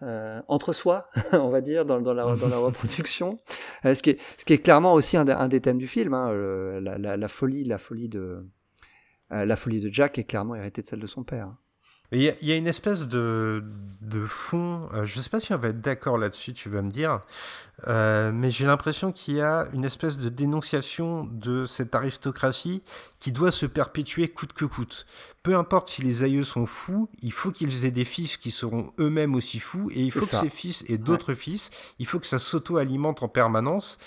euh, 0.03 0.41
entre-soi, 0.47 1.09
on 1.33 1.49
va 1.51 1.61
dire, 1.61 1.85
dans, 1.87 2.01
dans, 2.01 2.15
la, 2.15 2.23
dans 2.37 2.49
la 2.49 2.59
reproduction. 2.59 3.37
Euh, 3.85 3.97
ce, 3.97 4.03
qui 4.03 4.11
est, 4.11 4.21
ce 4.37 4.45
qui 4.45 4.53
est 4.53 4.59
clairement 4.59 4.95
aussi 4.95 5.17
un, 5.17 5.25
des- 5.25 5.33
un 5.33 5.49
des 5.49 5.61
thèmes 5.61 5.79
du 5.79 5.89
film, 5.89 6.15
hein, 6.15 6.31
euh, 6.31 6.81
la, 6.81 6.99
la, 6.99 7.17
la 7.17 7.29
folie, 7.29 7.65
la 7.65 7.79
folie 7.79 8.09
de 8.09 8.47
euh, 9.33 9.45
la 9.45 9.57
folie 9.57 9.81
de 9.81 9.91
Jack 9.93 10.19
est 10.19 10.25
clairement 10.25 10.55
héritée 10.55 10.83
de 10.83 10.87
celle 10.87 11.01
de 11.01 11.07
son 11.09 11.25
père. 11.25 11.53
Il 12.13 12.23
y, 12.23 12.47
y 12.47 12.53
a 12.53 12.57
une 12.57 12.67
espèce 12.67 13.07
de, 13.07 13.63
de 14.01 14.25
fond, 14.25 14.89
euh, 14.95 15.05
je 15.05 15.19
ne 15.19 15.23
sais 15.23 15.29
pas 15.29 15.41
si 15.41 15.53
on 15.53 15.59
va 15.59 15.69
être 15.69 15.81
d'accord 15.81 16.17
là-dessus, 16.17 16.55
tu 16.55 16.71
vas 16.71 16.81
me 16.81 16.91
dire, 16.91 17.21
euh, 17.87 18.33
mais 18.33 18.51
j'ai 18.51 18.65
l'impression 18.65 19.13
qu'il 19.13 19.35
y 19.35 19.41
a 19.43 19.69
une 19.75 19.85
espèce 19.85 20.19
de 20.19 20.29
dénonciation 20.29 21.25
de 21.25 21.67
cette 21.67 21.95
aristocratie 21.95 22.83
qui 23.21 23.31
doit 23.31 23.51
se 23.51 23.67
perpétuer 23.67 24.29
coûte 24.29 24.55
que 24.55 24.65
coûte. 24.65 25.07
Peu 25.43 25.57
importe 25.57 25.89
si 25.89 26.03
les 26.03 26.23
aïeux 26.23 26.45
sont 26.45 26.65
fous, 26.65 27.11
il 27.23 27.33
faut 27.33 27.51
qu'ils 27.51 27.85
aient 27.85 27.91
des 27.91 28.05
fils 28.07 28.37
qui 28.37 28.51
seront 28.51 28.93
eux-mêmes 28.99 29.35
aussi 29.35 29.59
fous, 29.59 29.91
et 29.93 30.01
il 30.01 30.11
faut 30.11 30.21
que 30.21 30.27
ça. 30.27 30.41
ces 30.41 30.51
fils 30.51 30.85
aient 30.89 30.99
d'autres 30.99 31.35
fils, 31.35 31.71
il 31.99 32.07
faut 32.07 32.19
que 32.19 32.27
ça 32.27 32.39
s'auto-alimente 32.39 33.23
en 33.23 33.29
permanence. 33.29 33.99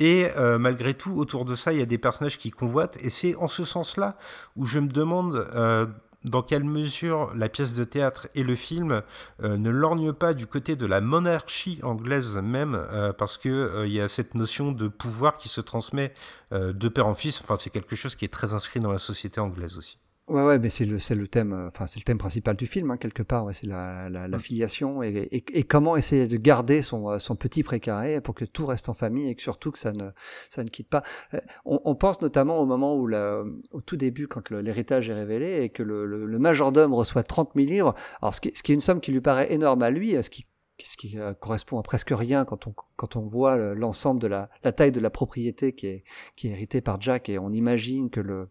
Et 0.00 0.28
euh, 0.36 0.58
malgré 0.58 0.94
tout, 0.94 1.18
autour 1.18 1.44
de 1.44 1.56
ça, 1.56 1.72
il 1.72 1.80
y 1.80 1.82
a 1.82 1.86
des 1.86 1.98
personnages 1.98 2.38
qui 2.38 2.52
convoitent. 2.52 2.98
Et 3.02 3.10
c'est 3.10 3.34
en 3.34 3.48
ce 3.48 3.64
sens-là 3.64 4.16
où 4.54 4.64
je 4.64 4.78
me 4.78 4.86
demande 4.86 5.34
euh, 5.54 5.86
dans 6.28 6.42
quelle 6.42 6.64
mesure 6.64 7.32
la 7.34 7.48
pièce 7.48 7.74
de 7.74 7.84
théâtre 7.84 8.28
et 8.34 8.42
le 8.42 8.56
film 8.56 9.02
euh, 9.42 9.56
ne 9.56 9.70
lorgnent 9.70 10.12
pas 10.12 10.34
du 10.34 10.46
côté 10.46 10.76
de 10.76 10.86
la 10.86 11.00
monarchie 11.00 11.80
anglaise 11.82 12.36
même, 12.36 12.74
euh, 12.74 13.12
parce 13.12 13.38
que 13.38 13.48
euh, 13.48 13.86
y 13.86 14.00
a 14.00 14.08
cette 14.08 14.34
notion 14.34 14.72
de 14.72 14.88
pouvoir 14.88 15.36
qui 15.38 15.48
se 15.48 15.60
transmet 15.60 16.12
euh, 16.52 16.72
de 16.72 16.88
père 16.88 17.06
en 17.06 17.14
fils. 17.14 17.40
Enfin, 17.42 17.56
c'est 17.56 17.70
quelque 17.70 17.96
chose 17.96 18.16
qui 18.16 18.24
est 18.24 18.32
très 18.32 18.54
inscrit 18.54 18.80
dans 18.80 18.92
la 18.92 18.98
société 18.98 19.40
anglaise 19.40 19.78
aussi. 19.78 19.98
Ouais, 20.28 20.44
ouais, 20.44 20.58
mais 20.58 20.68
c'est 20.68 20.84
le, 20.84 20.98
c'est 20.98 21.14
le 21.14 21.26
thème, 21.26 21.54
euh, 21.54 21.68
enfin, 21.68 21.86
c'est 21.86 21.98
le 21.98 22.04
thème 22.04 22.18
principal 22.18 22.54
du 22.54 22.66
film, 22.66 22.90
hein, 22.90 22.98
quelque 22.98 23.22
part. 23.22 23.46
Ouais, 23.46 23.54
c'est 23.54 23.66
la, 23.66 24.10
la, 24.10 24.28
la 24.28 24.38
filiation 24.38 25.02
et, 25.02 25.26
et, 25.30 25.42
et 25.58 25.62
comment 25.62 25.96
essayer 25.96 26.26
de 26.26 26.36
garder 26.36 26.82
son, 26.82 27.08
euh, 27.08 27.18
son 27.18 27.34
petit 27.34 27.62
précaré 27.62 28.20
pour 28.20 28.34
que 28.34 28.44
tout 28.44 28.66
reste 28.66 28.90
en 28.90 28.94
famille 28.94 29.28
et 29.30 29.34
que 29.34 29.40
surtout 29.40 29.70
que 29.70 29.78
ça 29.78 29.92
ne, 29.92 30.10
ça 30.50 30.64
ne 30.64 30.68
quitte 30.68 30.90
pas. 30.90 31.02
Euh, 31.32 31.38
On, 31.64 31.80
on 31.86 31.94
pense 31.94 32.20
notamment 32.20 32.58
au 32.58 32.66
moment 32.66 32.94
où, 32.94 33.06
la, 33.06 33.42
au 33.72 33.80
tout 33.80 33.96
début, 33.96 34.28
quand 34.28 34.50
l'héritage 34.50 35.08
est 35.08 35.14
révélé 35.14 35.62
et 35.62 35.70
que 35.70 35.82
le, 35.82 36.04
le, 36.04 36.26
le 36.26 36.38
majordome 36.38 36.92
reçoit 36.92 37.22
30 37.22 37.52
000 37.56 37.66
livres. 37.66 37.94
Alors, 38.20 38.34
ce 38.34 38.42
qui, 38.42 38.52
ce 38.54 38.62
qui 38.62 38.72
est 38.72 38.74
une 38.74 38.82
somme 38.82 39.00
qui 39.00 39.12
lui 39.12 39.22
paraît 39.22 39.50
énorme 39.50 39.80
à 39.82 39.90
lui, 39.90 40.12
ce 40.22 40.28
qui 40.28 40.46
ce 40.86 40.96
qui 40.96 41.18
euh, 41.18 41.34
correspond 41.34 41.78
à 41.78 41.82
presque 41.82 42.10
rien 42.10 42.44
quand 42.44 42.66
on 42.66 42.74
quand 42.96 43.16
on 43.16 43.22
voit 43.22 43.56
le- 43.56 43.74
l'ensemble 43.74 44.20
de 44.20 44.26
la, 44.26 44.48
la 44.64 44.72
taille 44.72 44.92
de 44.92 45.00
la 45.00 45.10
propriété 45.10 45.72
qui 45.72 45.86
est 45.86 46.04
qui 46.36 46.48
est 46.48 46.52
héritée 46.52 46.80
par 46.80 47.00
Jack 47.00 47.28
et 47.28 47.38
on 47.38 47.50
imagine 47.52 48.10
que 48.10 48.20
le 48.20 48.48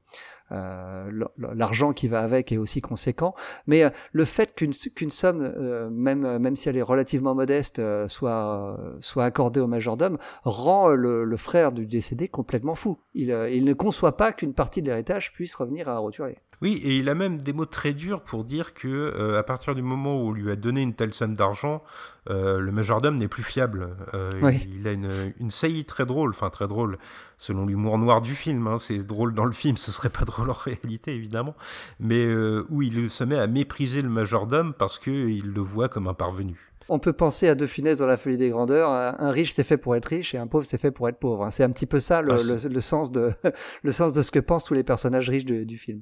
euh, 0.52 1.12
l'argent 1.38 1.92
qui 1.92 2.08
va 2.08 2.22
avec 2.22 2.54
est 2.54 2.58
aussi 2.58 2.80
conséquent. 2.80 3.34
Mais 3.66 3.84
euh, 3.84 3.90
le 4.14 4.24
fait 4.24 4.56
qu'une 4.56 4.72
qu'une 4.96 5.10
somme, 5.10 5.42
euh, 5.42 5.90
même 5.90 6.38
même 6.38 6.56
si 6.56 6.70
elle 6.70 6.78
est 6.78 6.82
relativement 6.82 7.36
modeste, 7.36 7.80
euh, 7.80 8.08
soit 8.08 8.78
euh, 8.80 8.98
soit 9.02 9.26
accordée 9.26 9.60
au 9.60 9.68
majordome, 9.68 10.18
rend 10.44 10.92
euh, 10.92 10.96
le, 10.96 11.26
le 11.26 11.38
frère 11.38 11.72
du 11.74 11.86
décédé 11.86 12.30
complètement 12.30 12.76
fou. 12.76 12.98
Il 13.14 13.32
euh, 13.32 13.50
il 13.50 13.66
ne 13.66 13.74
conçoit 13.74 14.16
pas 14.16 14.32
qu'une 14.32 14.54
partie 14.54 14.82
de 14.82 14.88
l'héritage 14.88 15.34
puisse 15.34 15.54
revenir 15.56 15.90
à 15.90 15.94
un 15.96 16.00
roturier. 16.00 16.38
Oui, 16.62 16.82
et 16.84 16.98
il 16.98 17.08
a 17.08 17.14
même 17.14 17.40
des 17.40 17.54
mots 17.54 17.68
très 17.68 17.94
durs 17.94 18.22
pour 18.22 18.44
dire 18.44 18.74
que 18.74 18.88
euh, 18.88 19.38
à 19.38 19.44
partir 19.44 19.76
du 19.76 19.84
moment 19.84 20.16
où 20.20 20.30
on 20.30 20.32
lui 20.32 20.50
a 20.50 20.56
donné 20.56 20.82
une 20.82 20.96
telle 20.96 21.14
somme 21.14 21.36
d'argent, 21.36 21.84
euh, 22.32 22.58
le 22.60 22.72
majordome 22.72 23.16
n'est 23.16 23.28
plus 23.28 23.44
fiable. 23.44 23.96
Euh, 24.16 24.32
Oui. 24.42 24.68
Il 24.76 24.88
a 24.88 24.92
une, 24.92 25.34
une 25.40 25.52
saillie 25.52 25.86
très 25.86 26.08
drôle, 26.08 26.32
enfin 26.32 26.50
très 26.50 26.68
drôle, 26.68 26.98
selon 27.38 27.68
l'humour 27.68 28.00
noir 28.00 28.22
du 28.22 28.34
film. 28.34 28.66
hein. 28.66 28.78
C'est 28.80 28.98
drôle 29.06 29.36
dans 29.36 29.46
le 29.46 29.52
film, 29.52 29.78
ce 29.78 29.92
serait 29.92 30.10
pas 30.10 30.26
drôle 30.26 30.50
en 30.50 30.54
réalité 30.54 31.14
évidemment, 31.14 31.56
mais 32.00 32.26
où 32.70 32.82
il 32.82 33.12
se 33.12 33.24
met 33.24 33.38
à 33.38 33.46
mépriser 33.46 34.02
le 34.02 34.10
majordome 34.10 34.74
parce 34.74 34.98
que 34.98 35.12
il 35.12 35.52
le 35.54 35.62
voit 35.62 35.90
comme 35.90 36.08
un 36.08 36.16
parvenu. 36.16 36.60
On 36.90 37.00
peut 37.00 37.14
penser 37.14 37.50
à 37.50 37.56
De 37.56 37.68
Funès 37.68 38.00
dans 38.00 38.06
La 38.08 38.18
Folie 38.18 38.38
des 38.38 38.50
Grandeurs. 38.50 38.90
Un 38.90 39.16
un 39.20 39.30
riche 39.32 39.54
c'est 39.54 39.64
fait 39.66 39.78
pour 39.78 39.96
être 39.96 40.06
riche 40.06 40.34
et 40.34 40.38
un 40.38 40.48
pauvre 40.48 40.66
c'est 40.66 40.80
fait 40.82 40.90
pour 40.92 41.08
être 41.10 41.20
pauvre. 41.20 41.44
hein. 41.46 41.52
C'est 41.52 41.64
un 41.64 41.70
petit 41.70 41.86
peu 41.86 42.00
ça 42.00 42.22
le, 42.24 42.32
Ah, 42.32 42.38
le, 42.38 42.70
le 42.74 42.82
sens 42.82 43.12
de 43.12 43.32
le 43.84 43.92
sens 43.92 44.12
de 44.14 44.22
ce 44.24 44.32
que 44.32 44.40
pensent 44.40 44.64
tous 44.64 44.74
les 44.74 44.84
personnages 44.84 45.30
riches 45.30 45.46
de- 45.46 45.64
du 45.64 45.78
film. 45.78 46.02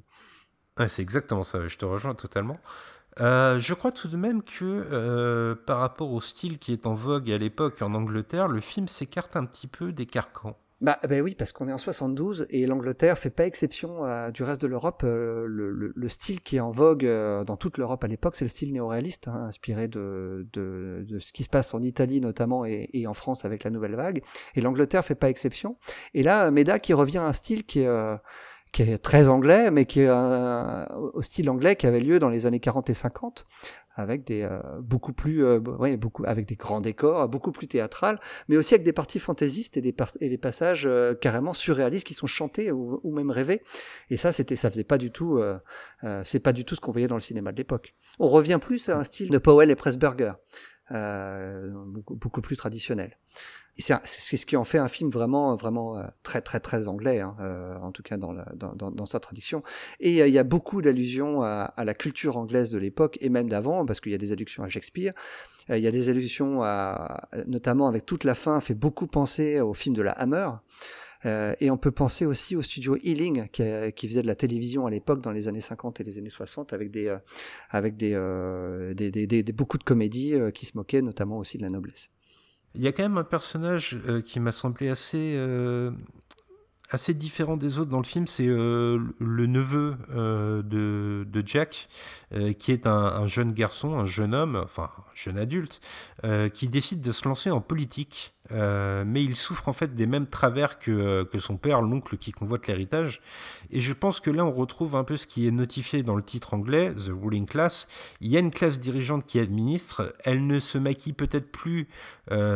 C'est 0.88 1.02
exactement 1.02 1.42
ça, 1.42 1.66
je 1.66 1.76
te 1.76 1.84
rejoins 1.86 2.14
totalement. 2.14 2.58
Euh, 3.20 3.58
je 3.60 3.72
crois 3.72 3.92
tout 3.92 4.08
de 4.08 4.16
même 4.18 4.42
que 4.42 4.64
euh, 4.64 5.54
par 5.54 5.78
rapport 5.78 6.12
au 6.12 6.20
style 6.20 6.58
qui 6.58 6.72
est 6.74 6.86
en 6.86 6.92
vogue 6.94 7.30
à 7.30 7.38
l'époque 7.38 7.80
en 7.80 7.94
Angleterre, 7.94 8.46
le 8.48 8.60
film 8.60 8.88
s'écarte 8.88 9.36
un 9.36 9.46
petit 9.46 9.68
peu 9.68 9.92
des 9.92 10.04
carcans. 10.04 10.58
Bah, 10.82 10.98
ben 11.08 11.22
oui, 11.22 11.34
parce 11.34 11.52
qu'on 11.52 11.68
est 11.68 11.72
en 11.72 11.78
72 11.78 12.46
et 12.50 12.66
l'Angleterre 12.66 13.16
fait 13.16 13.30
pas 13.30 13.46
exception 13.46 14.02
du 14.30 14.42
reste 14.42 14.60
de 14.60 14.66
l'Europe. 14.66 15.00
Euh, 15.04 15.46
le, 15.46 15.70
le- 15.70 15.94
le 15.96 16.08
style 16.10 16.42
qui 16.42 16.56
est 16.56 16.60
en 16.60 16.70
vogue 16.70 17.06
dans 17.46 17.56
toute 17.56 17.78
l'Europe 17.78 18.04
à 18.04 18.06
l'époque, 18.06 18.36
c'est 18.36 18.44
le 18.44 18.50
style 18.50 18.74
néoréaliste, 18.74 19.28
hein, 19.28 19.44
inspiré 19.46 19.88
de, 19.88 20.46
ce 21.18 21.32
qui 21.32 21.44
se 21.44 21.48
passe 21.48 21.72
en 21.72 21.80
Italie 21.80 22.20
notamment 22.20 22.66
et, 22.66 22.90
et 22.92 23.06
en 23.06 23.14
France 23.14 23.46
avec 23.46 23.64
la 23.64 23.70
nouvelle 23.70 23.94
vague. 23.96 24.22
Et 24.54 24.60
l'Angleterre 24.60 25.06
fait 25.06 25.14
pas 25.14 25.30
exception. 25.30 25.78
Et 26.12 26.22
là, 26.22 26.50
Meda 26.50 26.78
qui 26.78 26.92
revient 26.92 27.18
à 27.18 27.24
un 27.26 27.32
style 27.32 27.64
qui 27.64 27.80
est, 27.80 28.18
qui 28.72 28.82
est 28.82 28.98
très 28.98 29.28
anglais, 29.28 29.70
mais 29.70 29.84
qui 29.86 30.00
est 30.00 30.08
euh, 30.08 30.84
au 31.14 31.22
style 31.22 31.48
anglais 31.50 31.76
qui 31.76 31.86
avait 31.86 32.00
lieu 32.00 32.18
dans 32.18 32.28
les 32.28 32.46
années 32.46 32.60
40 32.60 32.90
et 32.90 32.94
50 32.94 33.46
avec 33.98 34.24
des 34.24 34.42
euh, 34.42 34.58
beaucoup 34.82 35.14
plus 35.14 35.42
euh, 35.42 35.58
beaucoup 35.58 36.22
avec 36.26 36.46
des 36.46 36.56
grands 36.56 36.82
décors 36.82 37.26
beaucoup 37.30 37.50
plus 37.50 37.66
théâtral 37.66 38.20
mais 38.48 38.58
aussi 38.58 38.74
avec 38.74 38.84
des 38.84 38.92
parties 38.92 39.18
fantaisistes 39.18 39.78
et 39.78 39.80
des, 39.80 39.92
par- 39.94 40.12
et 40.20 40.28
des 40.28 40.36
passages 40.36 40.84
euh, 40.86 41.14
carrément 41.14 41.54
surréalistes 41.54 42.06
qui 42.06 42.12
sont 42.12 42.26
chantés 42.26 42.70
ou, 42.70 43.00
ou 43.02 43.14
même 43.14 43.30
rêvés. 43.30 43.62
Et 44.10 44.18
ça, 44.18 44.32
c'était, 44.32 44.56
ça 44.56 44.70
faisait 44.70 44.84
pas 44.84 44.98
du 44.98 45.10
tout, 45.10 45.38
euh, 45.38 45.58
euh, 46.04 46.20
c'est 46.26 46.40
pas 46.40 46.52
du 46.52 46.66
tout 46.66 46.74
ce 46.74 46.80
qu'on 46.80 46.92
voyait 46.92 47.08
dans 47.08 47.14
le 47.14 47.22
cinéma 47.22 47.52
de 47.52 47.56
l'époque. 47.56 47.94
On 48.18 48.28
revient 48.28 48.58
plus 48.60 48.90
à 48.90 48.98
un 48.98 49.04
style 49.04 49.30
de 49.30 49.38
Powell 49.38 49.70
et 49.70 49.76
Pressburger, 49.76 50.32
euh, 50.92 51.70
beaucoup, 51.94 52.40
plus 52.40 52.56
traditionnel. 52.56 53.18
C'est, 53.78 54.36
ce 54.36 54.46
qui 54.46 54.56
en 54.56 54.64
fait 54.64 54.78
un 54.78 54.88
film 54.88 55.10
vraiment, 55.10 55.54
vraiment 55.54 55.98
euh, 55.98 56.04
très, 56.22 56.40
très, 56.40 56.60
très 56.60 56.88
anglais, 56.88 57.20
hein, 57.20 57.36
euh, 57.40 57.76
en 57.76 57.92
tout 57.92 58.02
cas 58.02 58.16
dans, 58.16 58.32
la, 58.32 58.46
dans 58.54 59.06
sa 59.06 59.20
tradition. 59.20 59.62
Et 60.00 60.22
euh, 60.22 60.28
il 60.28 60.32
y 60.32 60.38
a 60.38 60.44
beaucoup 60.44 60.80
d'allusions 60.80 61.42
à, 61.42 61.74
à 61.76 61.84
la 61.84 61.92
culture 61.92 62.38
anglaise 62.38 62.70
de 62.70 62.78
l'époque 62.78 63.18
et 63.20 63.28
même 63.28 63.50
d'avant, 63.50 63.84
parce 63.84 64.00
qu'il 64.00 64.12
y 64.12 64.14
a 64.14 64.18
des 64.18 64.32
allusions 64.32 64.62
à 64.62 64.68
Shakespeare. 64.70 65.12
Euh, 65.68 65.76
il 65.76 65.84
y 65.84 65.86
a 65.86 65.90
des 65.90 66.08
allusions 66.08 66.62
à, 66.62 67.28
notamment 67.46 67.86
avec 67.86 68.06
toute 68.06 68.24
la 68.24 68.34
fin, 68.34 68.60
fait 68.60 68.74
beaucoup 68.74 69.06
penser 69.06 69.60
au 69.60 69.74
film 69.74 69.94
de 69.94 70.02
la 70.02 70.12
Hammer. 70.12 70.48
Euh, 71.24 71.54
et 71.60 71.70
on 71.70 71.78
peut 71.78 71.90
penser 71.92 72.26
aussi 72.26 72.56
au 72.56 72.62
studio 72.62 72.96
Ealing 73.02 73.48
qui, 73.48 74.08
faisait 74.08 74.22
de 74.22 74.26
la 74.26 74.34
télévision 74.34 74.86
à 74.86 74.90
l'époque 74.90 75.22
dans 75.22 75.30
les 75.32 75.48
années 75.48 75.60
50 75.62 76.00
et 76.00 76.04
les 76.04 76.18
années 76.18 76.28
60 76.30 76.72
avec 76.72 76.90
des 76.90 77.06
euh, 77.06 77.16
avec 77.70 77.96
des, 77.96 78.12
euh, 78.14 78.92
des, 78.94 79.10
des, 79.10 79.26
des- 79.26 79.42
des- 79.42 79.52
beaucoup 79.52 79.78
de 79.78 79.84
comédies 79.84 80.34
qui 80.54 80.66
se 80.66 80.76
moquaient 80.76 81.02
notamment 81.02 81.38
aussi 81.38 81.56
de 81.56 81.62
la 81.62 81.70
noblesse. 81.70 82.10
Il 82.74 82.82
y 82.82 82.86
a 82.88 82.92
quand 82.92 83.02
même 83.02 83.16
un 83.16 83.24
personnage 83.24 83.98
qui 84.26 84.38
m'a 84.38 84.52
semblé 84.52 84.90
assez, 84.90 85.34
assez 86.90 87.14
différent 87.14 87.56
des 87.56 87.78
autres 87.78 87.90
dans 87.90 87.98
le 87.98 88.04
film, 88.04 88.26
c'est 88.26 88.46
euh, 88.46 89.00
le 89.18 89.46
neveu 89.46 89.96
euh, 90.14 90.62
de, 90.62 91.26
de 91.28 91.42
Jack, 91.46 91.88
euh, 92.32 92.52
qui 92.52 92.72
est 92.72 92.86
un, 92.86 92.92
un 92.92 93.26
jeune 93.26 93.52
garçon, 93.52 93.98
un 93.98 94.06
jeune 94.06 94.34
homme, 94.34 94.60
enfin 94.62 94.90
un 94.98 95.14
jeune 95.14 95.38
adulte, 95.38 95.80
qui 96.54 96.68
décide 96.68 97.00
de 97.00 97.12
se 97.12 97.26
lancer 97.26 97.50
en 97.50 97.60
politique. 97.60 98.34
Mais 98.50 99.24
il 99.24 99.34
souffre 99.36 99.68
en 99.68 99.72
fait 99.72 99.94
des 99.94 100.06
mêmes 100.06 100.26
travers 100.26 100.78
que, 100.78 101.24
que 101.24 101.38
son 101.38 101.56
père, 101.56 101.82
l'oncle 101.82 102.16
qui 102.16 102.32
convoite 102.32 102.66
l'héritage. 102.66 103.20
Et 103.70 103.80
je 103.80 103.92
pense 103.92 104.20
que 104.20 104.30
là, 104.30 104.44
on 104.44 104.52
retrouve 104.52 104.94
un 104.96 105.04
peu 105.04 105.16
ce 105.16 105.26
qui 105.26 105.46
est 105.46 105.50
notifié 105.50 106.02
dans 106.02 106.16
le 106.16 106.22
titre 106.22 106.54
anglais, 106.54 106.92
The 106.94 107.10
Ruling 107.10 107.46
Class. 107.46 107.88
Il 108.20 108.30
y 108.30 108.36
a 108.36 108.40
une 108.40 108.50
classe 108.50 108.78
dirigeante 108.78 109.24
qui 109.24 109.38
administre. 109.38 110.14
Elle 110.24 110.46
ne 110.46 110.58
se 110.58 110.78
maquille 110.78 111.12
peut-être 111.12 111.50
plus 111.50 111.88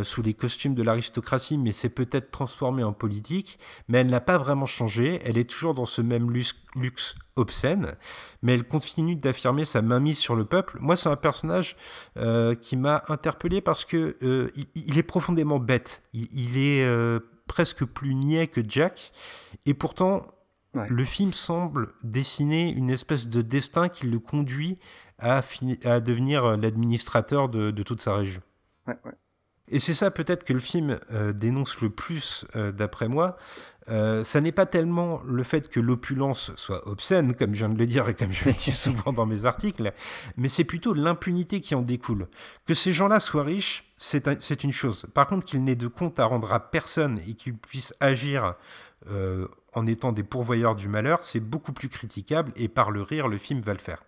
sous 0.02 0.22
les 0.22 0.34
costumes 0.34 0.74
de 0.74 0.82
l'aristocratie, 0.82 1.58
mais 1.58 1.72
c'est 1.72 1.90
peut-être 1.90 2.30
transformée 2.30 2.84
en 2.84 2.92
politique. 2.92 3.58
Mais 3.88 3.98
elle 3.98 4.08
n'a 4.08 4.19
pas 4.20 4.38
vraiment 4.38 4.66
changé. 4.66 5.20
Elle 5.24 5.38
est 5.38 5.48
toujours 5.48 5.74
dans 5.74 5.86
ce 5.86 6.02
même 6.02 6.30
luxe, 6.30 7.14
obscène, 7.36 7.94
mais 8.42 8.54
elle 8.54 8.64
continue 8.64 9.16
d'affirmer 9.16 9.64
sa 9.64 9.82
mainmise 9.82 10.18
sur 10.18 10.36
le 10.36 10.44
peuple. 10.44 10.78
Moi, 10.80 10.96
c'est 10.96 11.08
un 11.08 11.16
personnage 11.16 11.76
euh, 12.16 12.54
qui 12.54 12.76
m'a 12.76 13.04
interpellé 13.08 13.60
parce 13.60 13.84
que 13.84 14.16
euh, 14.22 14.50
il, 14.54 14.66
il 14.74 14.98
est 14.98 15.02
profondément 15.02 15.58
bête. 15.58 16.02
Il, 16.12 16.28
il 16.32 16.58
est 16.58 16.84
euh, 16.84 17.20
presque 17.46 17.84
plus 17.84 18.14
niais 18.14 18.46
que 18.46 18.60
Jack, 18.66 19.12
et 19.66 19.74
pourtant. 19.74 20.26
Ouais. 20.72 20.86
Le 20.88 21.04
film 21.04 21.32
semble 21.32 21.94
dessiner 22.04 22.70
une 22.70 22.90
espèce 22.90 23.26
de 23.26 23.42
destin 23.42 23.88
qui 23.88 24.06
le 24.06 24.20
conduit 24.20 24.78
à, 25.18 25.42
devenir 26.00 26.56
l'administrateur 26.56 27.48
de, 27.48 27.72
de 27.72 27.82
toute 27.82 28.00
sa 28.00 28.14
région. 28.14 28.40
Ouais, 28.86 28.96
ouais. 29.04 29.10
Et 29.70 29.80
c'est 29.80 29.94
ça 29.94 30.10
peut-être 30.10 30.44
que 30.44 30.52
le 30.52 30.58
film 30.60 30.98
euh, 31.12 31.32
dénonce 31.32 31.80
le 31.80 31.90
plus, 31.90 32.44
euh, 32.56 32.72
d'après 32.72 33.08
moi. 33.08 33.36
Euh, 33.88 34.22
ça 34.22 34.40
n'est 34.40 34.52
pas 34.52 34.66
tellement 34.66 35.20
le 35.24 35.42
fait 35.42 35.68
que 35.68 35.80
l'opulence 35.80 36.52
soit 36.56 36.86
obscène, 36.86 37.34
comme 37.34 37.54
je 37.54 37.64
viens 37.64 37.74
de 37.74 37.78
le 37.78 37.86
dire 37.86 38.08
et 38.08 38.14
comme 38.14 38.32
je 38.32 38.44
le 38.44 38.52
dis 38.52 38.70
souvent 38.72 39.12
dans 39.12 39.26
mes 39.26 39.46
articles, 39.46 39.92
mais 40.36 40.48
c'est 40.48 40.64
plutôt 40.64 40.92
l'impunité 40.92 41.60
qui 41.60 41.74
en 41.74 41.82
découle. 41.82 42.28
Que 42.66 42.74
ces 42.74 42.92
gens-là 42.92 43.18
soient 43.20 43.42
riches, 43.42 43.92
c'est 43.96 44.28
un- 44.28 44.36
c'est 44.40 44.62
une 44.64 44.72
chose. 44.72 45.06
Par 45.14 45.26
contre, 45.26 45.44
qu'ils 45.46 45.64
n'aient 45.64 45.74
de 45.76 45.88
compte 45.88 46.20
à 46.20 46.24
rendre 46.26 46.52
à 46.52 46.70
personne 46.70 47.18
et 47.26 47.34
qu'ils 47.34 47.56
puissent 47.56 47.94
agir 48.00 48.54
euh, 49.08 49.48
en 49.72 49.86
étant 49.86 50.12
des 50.12 50.22
pourvoyeurs 50.24 50.76
du 50.76 50.88
malheur, 50.88 51.22
c'est 51.22 51.40
beaucoup 51.40 51.72
plus 51.72 51.88
critiquable 51.88 52.52
et 52.56 52.68
par 52.68 52.90
le 52.90 53.02
rire, 53.02 53.28
le 53.28 53.38
film 53.38 53.60
va 53.60 53.72
le 53.72 53.78
faire. 53.78 54.04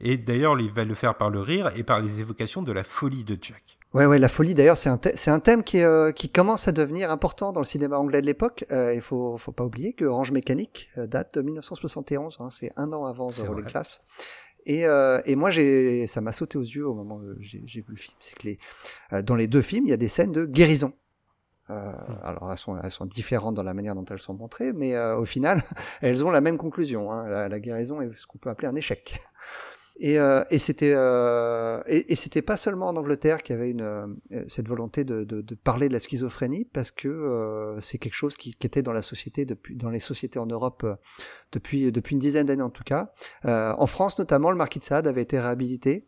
Et 0.00 0.18
d'ailleurs, 0.18 0.58
il 0.60 0.70
va 0.70 0.84
le 0.84 0.94
faire 0.94 1.16
par 1.16 1.30
le 1.30 1.40
rire 1.40 1.70
et 1.76 1.84
par 1.84 2.00
les 2.00 2.20
évocations 2.20 2.62
de 2.62 2.72
la 2.72 2.84
folie 2.84 3.24
de 3.24 3.38
Jack. 3.40 3.75
Ouais, 3.96 4.04
ouais, 4.04 4.18
la 4.18 4.28
folie. 4.28 4.54
D'ailleurs, 4.54 4.76
c'est 4.76 4.90
un, 4.90 5.00
c'est 5.14 5.30
un 5.30 5.40
thème 5.40 5.64
qui, 5.64 5.80
euh, 5.80 6.12
qui 6.12 6.28
commence 6.28 6.68
à 6.68 6.72
devenir 6.72 7.10
important 7.10 7.52
dans 7.52 7.60
le 7.60 7.64
cinéma 7.64 7.98
anglais 7.98 8.20
de 8.20 8.26
l'époque. 8.26 8.62
Euh, 8.70 8.92
il 8.94 9.00
faut, 9.00 9.38
faut 9.38 9.52
pas 9.52 9.64
oublier 9.64 9.94
que 9.94 10.04
Orange 10.04 10.32
Mécanique 10.32 10.90
euh, 10.98 11.06
date 11.06 11.32
de 11.32 11.40
1971. 11.40 12.36
hein, 12.40 12.48
c'est 12.50 12.72
un 12.76 12.92
an 12.92 13.06
avant 13.06 13.30
The 13.30 13.46
Rolling. 13.48 13.64
Class. 13.64 14.02
Et, 14.66 14.86
euh, 14.86 15.22
et 15.24 15.34
moi, 15.34 15.50
j'ai, 15.50 16.06
ça 16.08 16.20
m'a 16.20 16.32
sauté 16.32 16.58
aux 16.58 16.62
yeux 16.62 16.86
au 16.86 16.92
moment 16.92 17.16
où 17.16 17.36
j'ai, 17.40 17.80
vu 17.80 17.92
le 17.92 17.96
film. 17.96 18.14
C'est 18.20 18.36
que 18.36 18.46
les, 18.46 18.58
euh, 19.14 19.22
dans 19.22 19.34
les 19.34 19.46
deux 19.46 19.62
films, 19.62 19.86
il 19.86 19.90
y 19.90 19.94
a 19.94 19.96
des 19.96 20.08
scènes 20.08 20.32
de 20.32 20.44
guérison. 20.44 20.92
Euh, 21.70 21.92
alors, 22.22 22.52
elles 22.52 22.58
sont, 22.58 22.76
elles 22.76 22.90
sont 22.90 23.06
différentes 23.06 23.54
dans 23.54 23.62
la 23.62 23.72
manière 23.72 23.94
dont 23.94 24.04
elles 24.04 24.18
sont 24.18 24.34
montrées, 24.34 24.74
mais 24.74 24.94
euh, 24.94 25.16
au 25.16 25.24
final, 25.24 25.62
elles 26.02 26.22
ont 26.22 26.30
la 26.30 26.42
même 26.42 26.58
conclusion. 26.58 27.10
Hein. 27.10 27.26
La, 27.30 27.48
la 27.48 27.60
guérison 27.60 28.02
est 28.02 28.14
ce 28.14 28.26
qu'on 28.26 28.36
peut 28.36 28.50
appeler 28.50 28.68
un 28.68 28.74
échec. 28.74 29.18
Et, 29.98 30.18
euh, 30.18 30.44
et 30.50 30.58
c'était 30.58 30.92
euh, 30.94 31.82
et, 31.86 32.12
et 32.12 32.16
c'était 32.16 32.42
pas 32.42 32.58
seulement 32.58 32.86
en 32.86 32.96
Angleterre 32.96 33.42
qu'il 33.42 33.54
y 33.54 33.58
avait 33.58 33.70
une 33.70 33.80
euh, 33.80 34.44
cette 34.46 34.68
volonté 34.68 35.04
de, 35.04 35.24
de, 35.24 35.40
de 35.40 35.54
parler 35.54 35.88
de 35.88 35.94
la 35.94 36.00
schizophrénie 36.00 36.66
parce 36.70 36.90
que 36.90 37.08
euh, 37.08 37.80
c'est 37.80 37.96
quelque 37.96 38.14
chose 38.14 38.36
qui, 38.36 38.54
qui 38.54 38.66
était 38.66 38.82
dans 38.82 38.92
la 38.92 39.00
société 39.00 39.46
depuis 39.46 39.74
dans 39.74 39.88
les 39.88 40.00
sociétés 40.00 40.38
en 40.38 40.46
Europe 40.46 40.82
euh, 40.84 40.96
depuis 41.52 41.90
depuis 41.90 42.12
une 42.12 42.18
dizaine 42.18 42.46
d'années 42.46 42.62
en 42.62 42.70
tout 42.70 42.84
cas. 42.84 43.10
Euh, 43.46 43.72
en 43.78 43.86
France 43.86 44.18
notamment, 44.18 44.50
le 44.50 44.58
marquis 44.58 44.78
de 44.78 44.84
Sade 44.84 45.06
avait 45.06 45.22
été 45.22 45.40
réhabilité 45.40 46.06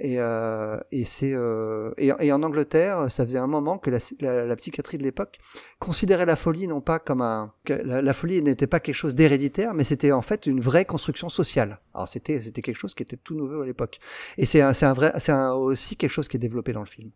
Et, 0.00 0.16
euh, 0.18 0.78
et 0.92 1.04
c'est 1.04 1.32
euh, 1.34 1.92
et, 1.98 2.32
en 2.32 2.42
Angleterre, 2.42 3.10
ça 3.10 3.24
faisait 3.24 3.38
un 3.38 3.48
moment 3.48 3.78
que 3.78 3.90
la, 3.90 4.56
psychiatrie 4.56 4.96
de 4.96 5.02
l'époque 5.02 5.38
considérait 5.80 6.26
la 6.26 6.36
folie 6.36 6.68
non 6.68 6.80
pas 6.80 6.98
comme 7.00 7.20
un 7.20 7.52
la, 7.68 8.00
la 8.00 8.12
folie 8.12 8.40
n'était 8.42 8.68
pas 8.68 8.78
quelque 8.78 8.94
chose 8.94 9.16
d'héréditaire, 9.16 9.74
mais 9.74 9.84
c'était 9.84 10.12
en 10.12 10.22
fait 10.22 10.46
une 10.46 10.60
vraie 10.60 10.84
construction 10.84 11.28
sociale. 11.28 11.80
Alors 11.94 12.06
c'était 12.06 12.40
c'était 12.40 12.62
quelque 12.62 12.76
chose 12.76 12.94
qui 12.94 13.02
était 13.02 13.16
tout 13.16 13.34
nouveau 13.34 13.62
à 13.62 13.66
l'époque. 13.66 13.98
Et 14.36 14.46
c'est 14.46 14.62
c'est 14.74 14.86
un 14.86 14.92
vrai 14.92 15.12
c'est 15.18 15.32
aussi 15.32 15.96
quelque 15.96 16.12
chose 16.12 16.28
qui 16.28 16.36
est 16.36 16.40
développé 16.40 16.72
dans 16.72 16.80
le 16.80 16.86
film. 16.86 17.10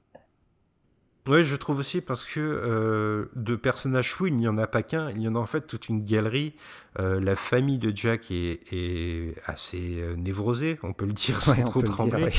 Oui, 1.28 1.44
je 1.44 1.54
trouve 1.54 1.78
aussi 1.78 2.00
parce 2.00 2.24
que 2.24 2.40
euh, 2.40 3.26
de 3.36 3.54
personnages 3.54 4.12
fous, 4.12 4.26
il 4.26 4.34
n'y 4.34 4.48
en 4.48 4.58
a 4.58 4.66
pas 4.66 4.82
qu'un, 4.82 5.08
il 5.10 5.22
y 5.22 5.28
en 5.28 5.36
a 5.36 5.38
en 5.38 5.46
fait 5.46 5.68
toute 5.68 5.88
une 5.88 6.04
galerie. 6.04 6.54
Euh, 6.98 7.20
la 7.20 7.36
famille 7.36 7.78
de 7.78 7.94
Jack 7.94 8.32
est, 8.32 8.60
est 8.72 9.34
assez 9.46 10.00
euh, 10.00 10.16
névrosée, 10.16 10.80
on 10.82 10.92
peut 10.92 11.06
le 11.06 11.12
dire 11.12 11.40
sans 11.40 11.52
Ouais, 11.52 11.62
trop 11.62 11.80
trembler. 11.82 12.24
ouais. 12.24 12.32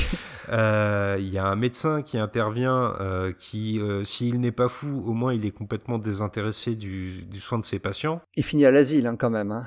Euh, 0.50 1.16
Il 1.18 1.30
y 1.30 1.38
a 1.38 1.46
un 1.46 1.56
médecin 1.56 2.02
qui 2.02 2.18
intervient, 2.18 2.94
qui, 3.38 3.80
s'il 4.02 4.38
n'est 4.40 4.52
pas 4.52 4.68
fou, 4.68 5.02
au 5.06 5.14
moins 5.14 5.32
il 5.32 5.46
est 5.46 5.50
complètement 5.50 5.96
désintéressé 5.98 6.76
du, 6.76 7.24
du 7.24 7.40
soin 7.40 7.58
de 7.58 7.64
ses 7.64 7.78
patients. 7.78 8.20
Il 8.36 8.44
finit 8.44 8.66
à 8.66 8.70
l'asile 8.70 9.06
hein, 9.06 9.16
quand 9.16 9.30
même. 9.30 9.50
Hein. 9.50 9.66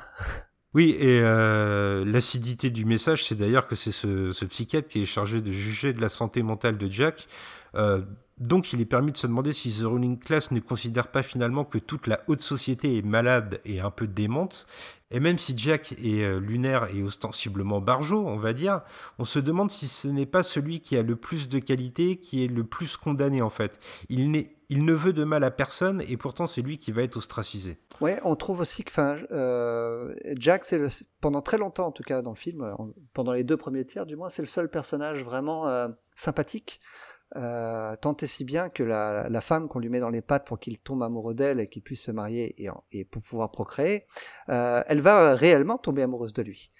Oui, 0.75 0.95
et 0.99 1.21
euh, 1.23 2.05
l'acidité 2.05 2.69
du 2.69 2.85
message, 2.85 3.23
c'est 3.25 3.33
d'ailleurs 3.35 3.65
que 3.65 3.75
c'est 3.75 3.91
ce, 3.91 4.31
ce 4.31 4.45
psychiatre 4.45 4.87
qui 4.87 5.01
est 5.01 5.05
chargé 5.05 5.41
de 5.41 5.51
juger 5.51 5.91
de 5.91 6.01
la 6.01 6.09
santé 6.09 6.43
mentale 6.43 6.77
de 6.77 6.85
Jack. 6.91 7.27
Euh, 7.73 8.01
donc 8.39 8.71
il 8.73 8.81
est 8.81 8.85
permis 8.85 9.11
de 9.11 9.17
se 9.17 9.25
demander 9.27 9.51
si 9.53 9.71
The 9.71 9.83
Ruling 9.85 10.19
Class 10.19 10.51
ne 10.51 10.59
considère 10.59 11.07
pas 11.07 11.23
finalement 11.23 11.65
que 11.65 11.77
toute 11.79 12.07
la 12.07 12.21
haute 12.27 12.41
société 12.41 12.97
est 12.97 13.01
malade 13.01 13.59
et 13.65 13.79
un 13.79 13.89
peu 13.91 14.07
démente. 14.07 14.67
Et 15.09 15.19
même 15.21 15.37
si 15.37 15.57
Jack 15.57 15.93
est 15.93 16.21
euh, 16.23 16.39
lunaire 16.39 16.89
et 16.93 17.01
ostensiblement 17.01 17.79
barjot, 17.79 18.27
on 18.27 18.37
va 18.37 18.53
dire, 18.53 18.81
on 19.19 19.25
se 19.25 19.39
demande 19.39 19.71
si 19.71 19.87
ce 19.87 20.07
n'est 20.09 20.25
pas 20.25 20.43
celui 20.43 20.81
qui 20.81 20.97
a 20.97 21.01
le 21.01 21.15
plus 21.15 21.47
de 21.47 21.59
qualité 21.59 22.17
qui 22.17 22.43
est 22.43 22.47
le 22.49 22.63
plus 22.65 22.97
condamné 22.97 23.41
en 23.41 23.49
fait. 23.49 23.79
Il, 24.09 24.47
il 24.69 24.83
ne 24.83 24.93
veut 24.93 25.13
de 25.13 25.23
mal 25.23 25.45
à 25.45 25.49
personne 25.51 26.03
et 26.07 26.17
pourtant 26.17 26.45
c'est 26.45 26.61
lui 26.61 26.77
qui 26.77 26.91
va 26.91 27.03
être 27.03 27.15
ostracisé. 27.15 27.77
Ouais, 28.01 28.19
on 28.25 28.35
trouve 28.35 28.59
aussi 28.59 28.83
que, 28.83 28.91
euh, 29.31 30.13
Jack, 30.37 30.65
c'est 30.65 30.81
pendant 31.21 31.41
très 31.41 31.57
longtemps 31.57 31.87
en 31.87 31.91
tout 31.91 32.03
cas 32.03 32.21
dans 32.21 32.31
le 32.31 32.35
film, 32.35 32.61
en- 32.77 32.89
pendant 33.13 33.31
les 33.31 33.45
deux 33.45 33.57
premiers 33.57 33.85
tiers 33.85 34.05
du 34.05 34.15
moins, 34.17 34.29
c'est 34.29 34.41
le 34.41 34.47
seul 34.47 34.69
personnage 34.69 35.23
vraiment 35.23 35.67
euh, 35.69 35.87
sympathique. 36.15 36.79
Euh, 37.35 37.95
tant 37.97 38.15
et 38.17 38.25
si 38.27 38.45
bien 38.45 38.69
que 38.69 38.83
la, 38.83 39.27
la 39.29 39.41
femme 39.41 39.67
qu'on 39.67 39.79
lui 39.79 39.89
met 39.89 39.99
dans 39.99 40.09
les 40.09 40.21
pattes 40.21 40.47
pour 40.47 40.59
qu'il 40.59 40.79
tombe 40.79 41.03
amoureux 41.03 41.33
d'elle 41.33 41.59
et 41.59 41.67
qu'il 41.67 41.81
puisse 41.83 42.01
se 42.03 42.11
marier 42.11 42.55
et, 42.63 42.69
et 42.91 43.03
pour 43.03 43.21
pouvoir 43.21 43.51
procréer, 43.51 44.05
euh, 44.49 44.81
elle 44.87 45.01
va 45.01 45.35
réellement 45.35 45.77
tomber 45.77 46.03
amoureuse 46.03 46.33
de 46.33 46.41
lui. 46.41 46.71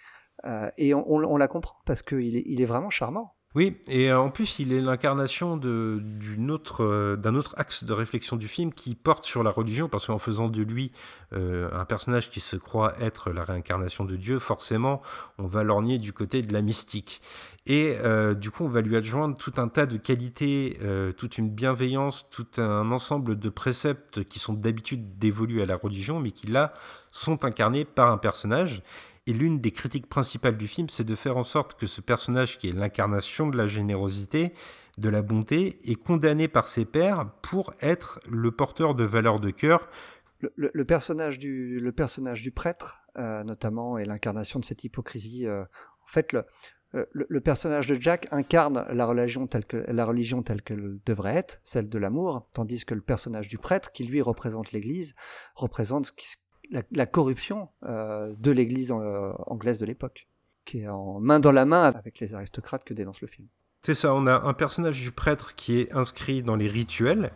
Euh, 0.46 0.70
et 0.78 0.94
on, 0.94 1.04
on- 1.12 1.24
on 1.26 1.38
la 1.38 1.48
comprend 1.48 1.76
parce 1.86 2.02
qu'il 2.02 2.36
est, 2.38 2.44
il 2.46 2.62
est 2.62 2.66
vraiment 2.66 2.90
charmant. 2.90 3.36
Oui, 3.58 3.76
et 3.88 4.12
euh, 4.12 4.20
en 4.20 4.30
plus, 4.30 4.60
il 4.60 4.72
est 4.72 4.82
l'incarnation 4.82 5.60
euh, 5.66 7.16
d'un 7.16 7.34
autre 7.34 7.56
axe 7.58 7.86
de 7.86 7.92
réflexion 7.92 8.36
du 8.36 8.48
film 8.48 8.72
qui 8.72 8.94
porte 8.94 9.24
sur 9.24 9.42
la 9.42 9.50
religion, 9.50 9.90
parce 9.90 10.06
qu'en 10.06 10.20
faisant 10.20 10.48
de 10.48 10.62
lui 10.62 10.92
euh, 11.34 11.68
un 11.74 11.84
personnage 11.84 12.30
qui 12.30 12.40
se 12.40 12.56
croit 12.56 12.94
être 13.02 13.32
la 13.32 13.44
réincarnation 13.44 14.06
de 14.06 14.16
Dieu, 14.16 14.38
forcément, 14.38 15.02
on 15.40 15.48
va 15.48 15.64
lorgner 15.64 15.98
du 15.98 16.14
côté 16.14 16.44
de 16.44 16.54
la 16.54 16.62
mystique. 16.62 17.20
Et 17.66 17.98
du 18.36 18.50
coup, 18.50 18.64
on 18.64 18.70
va 18.70 18.80
lui 18.80 18.96
adjoindre 18.96 19.36
tout 19.36 19.52
un 19.58 19.68
tas 19.68 19.86
de 19.86 19.98
qualités, 19.98 20.80
toute 21.18 21.38
une 21.38 21.50
bienveillance, 21.50 22.30
tout 22.30 22.48
un 22.62 22.92
ensemble 22.94 23.38
de 23.38 23.50
préceptes 23.50 24.24
qui 24.24 24.40
sont 24.40 24.54
d'habitude 24.54 25.18
dévolus 25.18 25.62
à 25.62 25.66
la 25.66 25.76
religion, 25.76 26.22
mais 26.22 26.32
qui 26.32 26.48
là 26.48 26.72
sont 27.12 27.44
incarnés 27.44 27.84
par 27.84 28.10
un 28.10 28.18
personnage. 28.18 28.84
Et 29.28 29.34
l'une 29.34 29.60
des 29.60 29.72
critiques 29.72 30.08
principales 30.08 30.58
du 30.58 30.68
film, 30.70 30.88
c'est 30.90 31.04
de 31.04 31.16
faire 31.16 31.36
en 31.36 31.44
sorte 31.44 31.78
que 31.78 31.86
ce 31.86 32.00
personnage, 32.00 32.58
qui 32.58 32.70
est 32.70 32.72
l'incarnation 32.72 33.48
de 33.48 33.58
la 33.58 33.68
générosité, 33.68 34.54
de 34.98 35.10
la 35.10 35.22
bonté, 35.22 35.80
est 35.84 35.96
condamné 35.96 36.48
par 36.48 36.68
ses 36.70 36.86
pairs 36.86 37.30
pour 37.42 37.74
être 37.82 38.22
le 38.30 38.52
porteur 38.52 38.96
de 38.96 39.04
valeurs 39.04 39.42
de 39.42 39.52
cœur. 39.52 39.90
Le, 40.56 40.86
personnage 40.86 41.40
du, 41.40 42.52
prêtre, 42.56 43.00
euh, 43.18 43.44
notamment, 43.44 43.98
est 43.98 44.06
l'incarnation 44.06 44.60
de 44.60 44.66
cette 44.66 44.86
hypocrisie. 44.86 45.46
euh, 45.46 45.64
en 45.64 46.08
fait, 46.08 46.32
le, 46.32 46.46
euh, 46.96 47.06
le, 47.12 47.26
le 47.28 47.42
personnage 47.42 47.88
de 47.88 48.00
Jack 48.00 48.28
incarne 48.32 48.86
la 48.94 49.06
religion 49.06 49.46
telle 49.46 49.66
que 49.66 49.78
la 49.92 50.06
religion 50.06 50.42
telle 50.42 50.62
qu'elle 50.62 51.00
devrait 51.06 51.36
être, 51.36 51.60
celle 51.66 51.90
de 51.90 52.00
l'amour, 52.00 52.48
tandis 52.54 52.86
que 52.86 52.94
le 52.94 53.02
personnage 53.02 53.50
du 53.50 53.58
prêtre, 53.58 53.92
qui 53.92 54.06
lui 54.06 54.22
représente 54.22 54.72
l'Église, 54.72 55.16
représente 55.56 56.06
ce 56.06 56.12
qui- 56.14 56.38
la, 56.72 56.84
la 56.92 57.06
corruption 57.06 57.70
euh, 57.84 58.34
de 58.38 58.52
l'Église 58.52 58.92
euh, 58.92 59.34
anglaise 59.48 59.80
de 59.80 59.86
l'époque, 59.86 60.28
qui 60.66 60.82
est 60.82 60.88
en 60.88 61.20
main 61.20 61.40
dans 61.40 61.52
la 61.52 61.66
main 61.66 61.84
avec 61.84 62.20
les 62.20 62.36
aristocrates 62.36 62.84
que 62.84 62.94
dénonce 62.94 63.22
le 63.22 63.28
film. 63.28 63.48
C'est 63.88 63.96
ça, 63.96 64.14
on 64.14 64.28
a 64.28 64.42
un 64.42 64.52
personnage 64.52 65.00
du 65.00 65.14
prêtre 65.14 65.56
qui 65.56 65.80
est 65.80 65.96
inscrit 65.96 66.44
dans 66.44 66.58
les 66.58 66.68
rituels, 66.68 67.32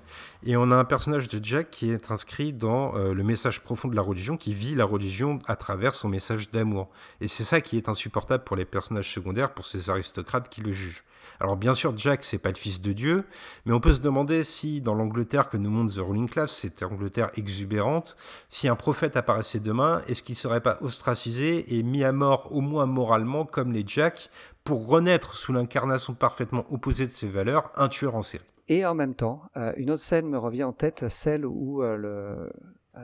et 0.45 0.57
on 0.57 0.69
a 0.69 0.75
un 0.75 0.83
personnage 0.83 1.29
de 1.29 1.39
Jack 1.41 1.69
qui 1.69 1.89
est 1.89 2.11
inscrit 2.11 2.51
dans 2.51 2.93
euh, 2.97 3.13
le 3.13 3.23
message 3.23 3.61
profond 3.61 3.87
de 3.87 3.95
la 3.95 4.01
religion, 4.01 4.35
qui 4.35 4.53
vit 4.53 4.75
la 4.75 4.83
religion 4.83 5.39
à 5.47 5.55
travers 5.55 5.95
son 5.95 6.09
message 6.09 6.51
d'amour. 6.51 6.89
Et 7.21 7.29
c'est 7.29 7.45
ça 7.45 7.61
qui 7.61 7.77
est 7.77 7.87
insupportable 7.87 8.43
pour 8.43 8.57
les 8.57 8.65
personnages 8.65 9.13
secondaires, 9.13 9.53
pour 9.53 9.65
ces 9.65 9.89
aristocrates 9.89 10.49
qui 10.49 10.59
le 10.59 10.73
jugent. 10.73 11.05
Alors 11.39 11.55
bien 11.55 11.73
sûr, 11.73 11.97
Jack, 11.97 12.23
c'est 12.23 12.37
pas 12.37 12.49
le 12.49 12.55
fils 12.55 12.81
de 12.81 12.93
Dieu, 12.93 13.23
mais 13.65 13.73
on 13.73 13.79
peut 13.79 13.93
se 13.93 13.99
demander 13.99 14.43
si, 14.43 14.81
dans 14.81 14.93
l'Angleterre 14.93 15.49
que 15.49 15.57
nous 15.57 15.69
montre 15.69 15.95
The 15.95 15.99
Ruling 15.99 16.29
Class, 16.29 16.51
cette 16.51 16.83
Angleterre 16.83 17.31
exubérante, 17.35 18.17
si 18.49 18.67
un 18.67 18.75
prophète 18.75 19.17
apparaissait 19.17 19.59
demain, 19.59 20.01
est-ce 20.07 20.21
qu'il 20.21 20.35
serait 20.35 20.61
pas 20.61 20.77
ostracisé 20.81 21.75
et 21.75 21.83
mis 21.83 22.03
à 22.03 22.11
mort, 22.11 22.51
au 22.51 22.61
moins 22.61 22.85
moralement, 22.85 23.45
comme 23.45 23.71
les 23.71 23.83
Jack, 23.87 24.29
pour 24.63 24.87
renaître 24.87 25.35
sous 25.35 25.53
l'incarnation 25.53 26.13
parfaitement 26.13 26.65
opposée 26.69 27.07
de 27.07 27.11
ses 27.11 27.27
valeurs, 27.27 27.71
un 27.75 27.87
tueur 27.87 28.15
en 28.15 28.21
série 28.21 28.43
Et 28.67 28.85
en 28.85 28.95
même 28.95 29.15
temps, 29.15 29.41
euh, 29.57 29.73
une 29.77 29.91
autre 29.91 30.03
scène 30.03 30.27
me 30.27 30.37
revient 30.37 30.63
en 30.63 30.73
tête, 30.73 31.05
celle 31.09 31.45
où 31.45 31.83
euh, 31.83 31.97
le, 31.97 32.51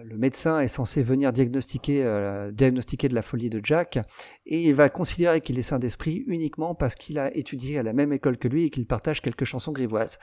le 0.03 0.17
médecin 0.17 0.59
est 0.59 0.67
censé 0.67 1.01
venir 1.01 1.33
diagnostiquer, 1.33 2.03
euh, 2.05 2.51
de 2.51 3.15
la 3.15 3.21
folie 3.21 3.49
de 3.49 3.59
Jack, 3.63 3.97
et 4.45 4.63
il 4.63 4.75
va 4.75 4.89
considérer 4.89 5.41
qu'il 5.41 5.57
est 5.57 5.63
saint 5.63 5.79
d'esprit 5.79 6.23
uniquement 6.27 6.75
parce 6.75 6.95
qu'il 6.95 7.17
a 7.19 7.35
étudié 7.35 7.79
à 7.79 7.83
la 7.83 7.93
même 7.93 8.13
école 8.13 8.37
que 8.37 8.47
lui 8.47 8.65
et 8.65 8.69
qu'il 8.69 8.85
partage 8.85 9.21
quelques 9.21 9.45
chansons 9.45 9.71
grivoises. 9.71 10.19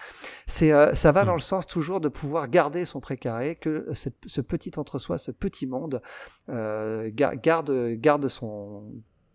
C'est, 0.46 0.72
euh, 0.72 0.94
ça 0.94 1.12
va 1.12 1.24
dans 1.24 1.34
le 1.34 1.40
sens 1.40 1.66
toujours 1.66 2.00
de 2.00 2.08
pouvoir 2.08 2.48
garder 2.48 2.84
son 2.84 3.00
précaré, 3.00 3.56
que 3.56 3.88
ce 3.92 4.40
petit 4.40 4.72
entre-soi, 4.76 5.18
ce 5.18 5.30
petit 5.32 5.66
monde, 5.66 6.00
euh, 6.48 7.10
ga- 7.12 7.34
garde, 7.34 7.94
garde 7.94 8.28
son 8.28 8.84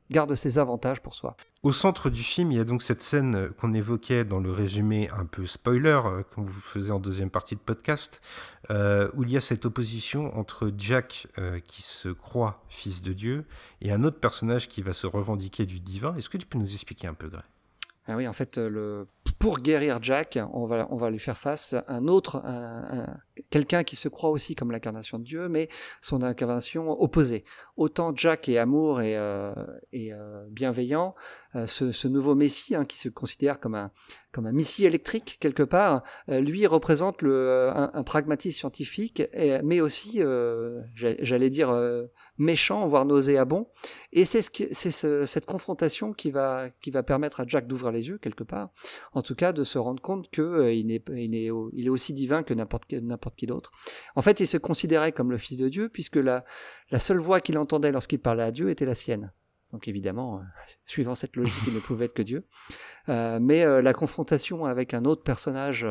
garde 0.10 0.34
ses 0.36 0.58
avantages 0.58 1.02
pour 1.02 1.14
soi. 1.14 1.36
Au 1.62 1.72
centre 1.72 2.10
du 2.10 2.24
film, 2.24 2.52
il 2.52 2.58
y 2.58 2.62
a 2.62 2.64
donc 2.64 2.82
cette 2.82 3.02
scène 3.02 3.36
euh, 3.36 3.50
qu'on 3.50 3.74
évoquait 3.74 4.26
dans 4.26 4.40
le 4.40 4.52
résumé 4.52 5.10
un 5.12 5.26
peu 5.26 5.46
spoiler, 5.46 6.00
euh, 6.06 6.24
qu'on 6.24 6.42
vous 6.42 6.60
faisait 6.60 6.92
en 6.92 7.00
deuxième 7.00 7.30
partie 7.30 7.56
de 7.56 7.60
podcast, 7.60 8.22
euh, 8.70 9.10
où 9.14 9.24
il 9.24 9.32
y 9.32 9.38
a 9.38 9.42
cette 9.42 9.66
opposition 9.66 10.38
entre 10.38 10.72
Jack, 10.78 11.28
euh, 11.38 11.60
qui 11.60 11.82
se 11.82 12.10
croit 12.10 12.64
fils 12.70 13.02
de 13.02 13.14
Dieu, 13.14 13.46
et 13.82 13.92
un 13.92 14.04
autre 14.04 14.20
personnage 14.20 14.68
qui 14.68 14.82
va 14.82 14.94
se 14.94 15.08
revendiquer 15.08 15.66
du 15.66 15.80
divin. 15.80 16.16
Est-ce 16.16 16.30
que 16.30 16.38
tu 16.38 16.46
peux 16.46 16.58
nous 16.58 16.74
expliquer 16.74 17.08
un 17.08 17.14
peu, 17.14 17.28
Gray? 17.28 17.44
Ah 18.08 18.16
oui, 18.16 18.28
en 18.28 18.34
fait, 18.34 18.58
le... 18.58 19.06
pour 19.38 19.60
guérir 19.60 20.00
Jack, 20.02 20.40
on 20.54 20.66
va, 20.66 20.88
on 20.92 20.96
va 20.98 21.10
lui 21.10 21.20
faire 21.20 21.38
face 21.38 21.76
un 21.88 22.08
autre, 22.08 22.38
un- 22.46 23.00
un- 23.00 23.18
quelqu'un 23.50 23.84
qui 23.84 23.96
se 23.96 24.08
croit 24.08 24.30
aussi 24.30 24.56
comme 24.56 24.72
l'incarnation 24.72 25.20
de 25.20 25.24
Dieu, 25.24 25.50
mais 25.50 25.70
son 26.02 26.22
incarnation 26.24 26.90
opposée. 27.02 27.46
Autant 27.78 28.14
Jack 28.16 28.50
est 28.50 28.58
amour 28.58 29.02
et, 29.02 29.18
euh, 29.18 29.54
euh, 29.94 30.46
bienveillant, 30.50 31.16
euh, 31.56 31.66
ce, 31.68 32.08
nouveau 32.08 32.36
Messie 32.36 32.76
hein, 32.76 32.86
qui 32.86 32.98
se 32.98 33.10
considère 33.10 33.60
comme 33.60 33.76
un, 33.76 33.92
comme 34.32 34.46
un 34.46 34.52
missile 34.52 34.86
électrique 34.86 35.38
quelque 35.40 35.64
part, 35.64 36.04
lui 36.28 36.68
représente 36.68 37.24
un, 37.24 37.90
un 37.94 38.04
pragmatisme 38.04 38.58
scientifique, 38.60 39.24
mais 39.64 39.82
aussi, 39.82 40.22
j'allais 40.94 41.50
dire, 41.50 41.74
méchant, 42.38 42.86
voire 42.88 43.06
nauséabond. 43.06 43.68
Et 44.12 44.26
c'est 44.26 44.44
ce 44.44 45.26
cette 45.26 45.46
confrontation 45.48 46.14
qui 46.14 46.30
va, 46.30 46.70
qui 46.82 46.92
va 46.92 47.02
permettre 47.02 47.40
à 47.40 47.46
Jack 47.48 47.66
d'ouvrir 47.66 47.92
les 47.92 48.08
yeux 48.08 48.20
quelque 48.20 48.44
part, 48.44 48.70
tout 49.22 49.36
cas 49.36 49.54
de 49.54 49.64
se 49.64 49.78
rendre 49.78 50.02
compte 50.02 50.30
que 50.30 50.42
euh, 50.42 50.74
il, 50.74 50.92
est, 50.92 51.90
aussi 51.90 52.14
divin 52.14 52.44
que 52.44 52.54
n'importe 52.54 52.86
qui, 52.86 53.48
d'autre. 53.48 53.72
En 54.16 54.22
fait, 54.22 54.40
il 54.40 54.48
se 54.48 54.58
considérait 54.58 55.12
comme 55.12 55.32
le 55.32 55.38
fils 55.38 55.58
de 55.58 55.70
Dieu 55.70 55.90
puisque 55.90 56.18
la, 56.18 56.44
seule 57.00 57.20
voix 57.20 57.42
qu'il 57.42 57.58
entendait 57.58 57.92
lorsqu'il 57.92 58.20
parlait 58.20 58.44
à 58.44 58.52
Dieu 58.52 58.70
était 58.70 58.86
la 58.86 58.96
sienne. 58.96 59.32
Donc 59.72 59.88
évidemment, 59.88 60.38
euh, 60.38 60.42
suivant 60.86 61.16
cette 61.16 61.36
logique, 61.36 61.64
il 61.68 61.74
ne 61.74 61.80
pouvait 61.80 62.06
être 62.06 62.14
que 62.14 62.22
Dieu. 62.22 62.46
Euh, 63.10 63.40
mais 63.42 63.82
la 63.82 63.94
confrontation 63.94 64.66
avec 64.66 64.94
un 64.94 65.06
autre 65.06 65.24
personnage 65.24 65.88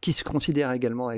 qui 0.00 0.12
se 0.12 0.24
considère 0.24 0.70
également 0.72 1.10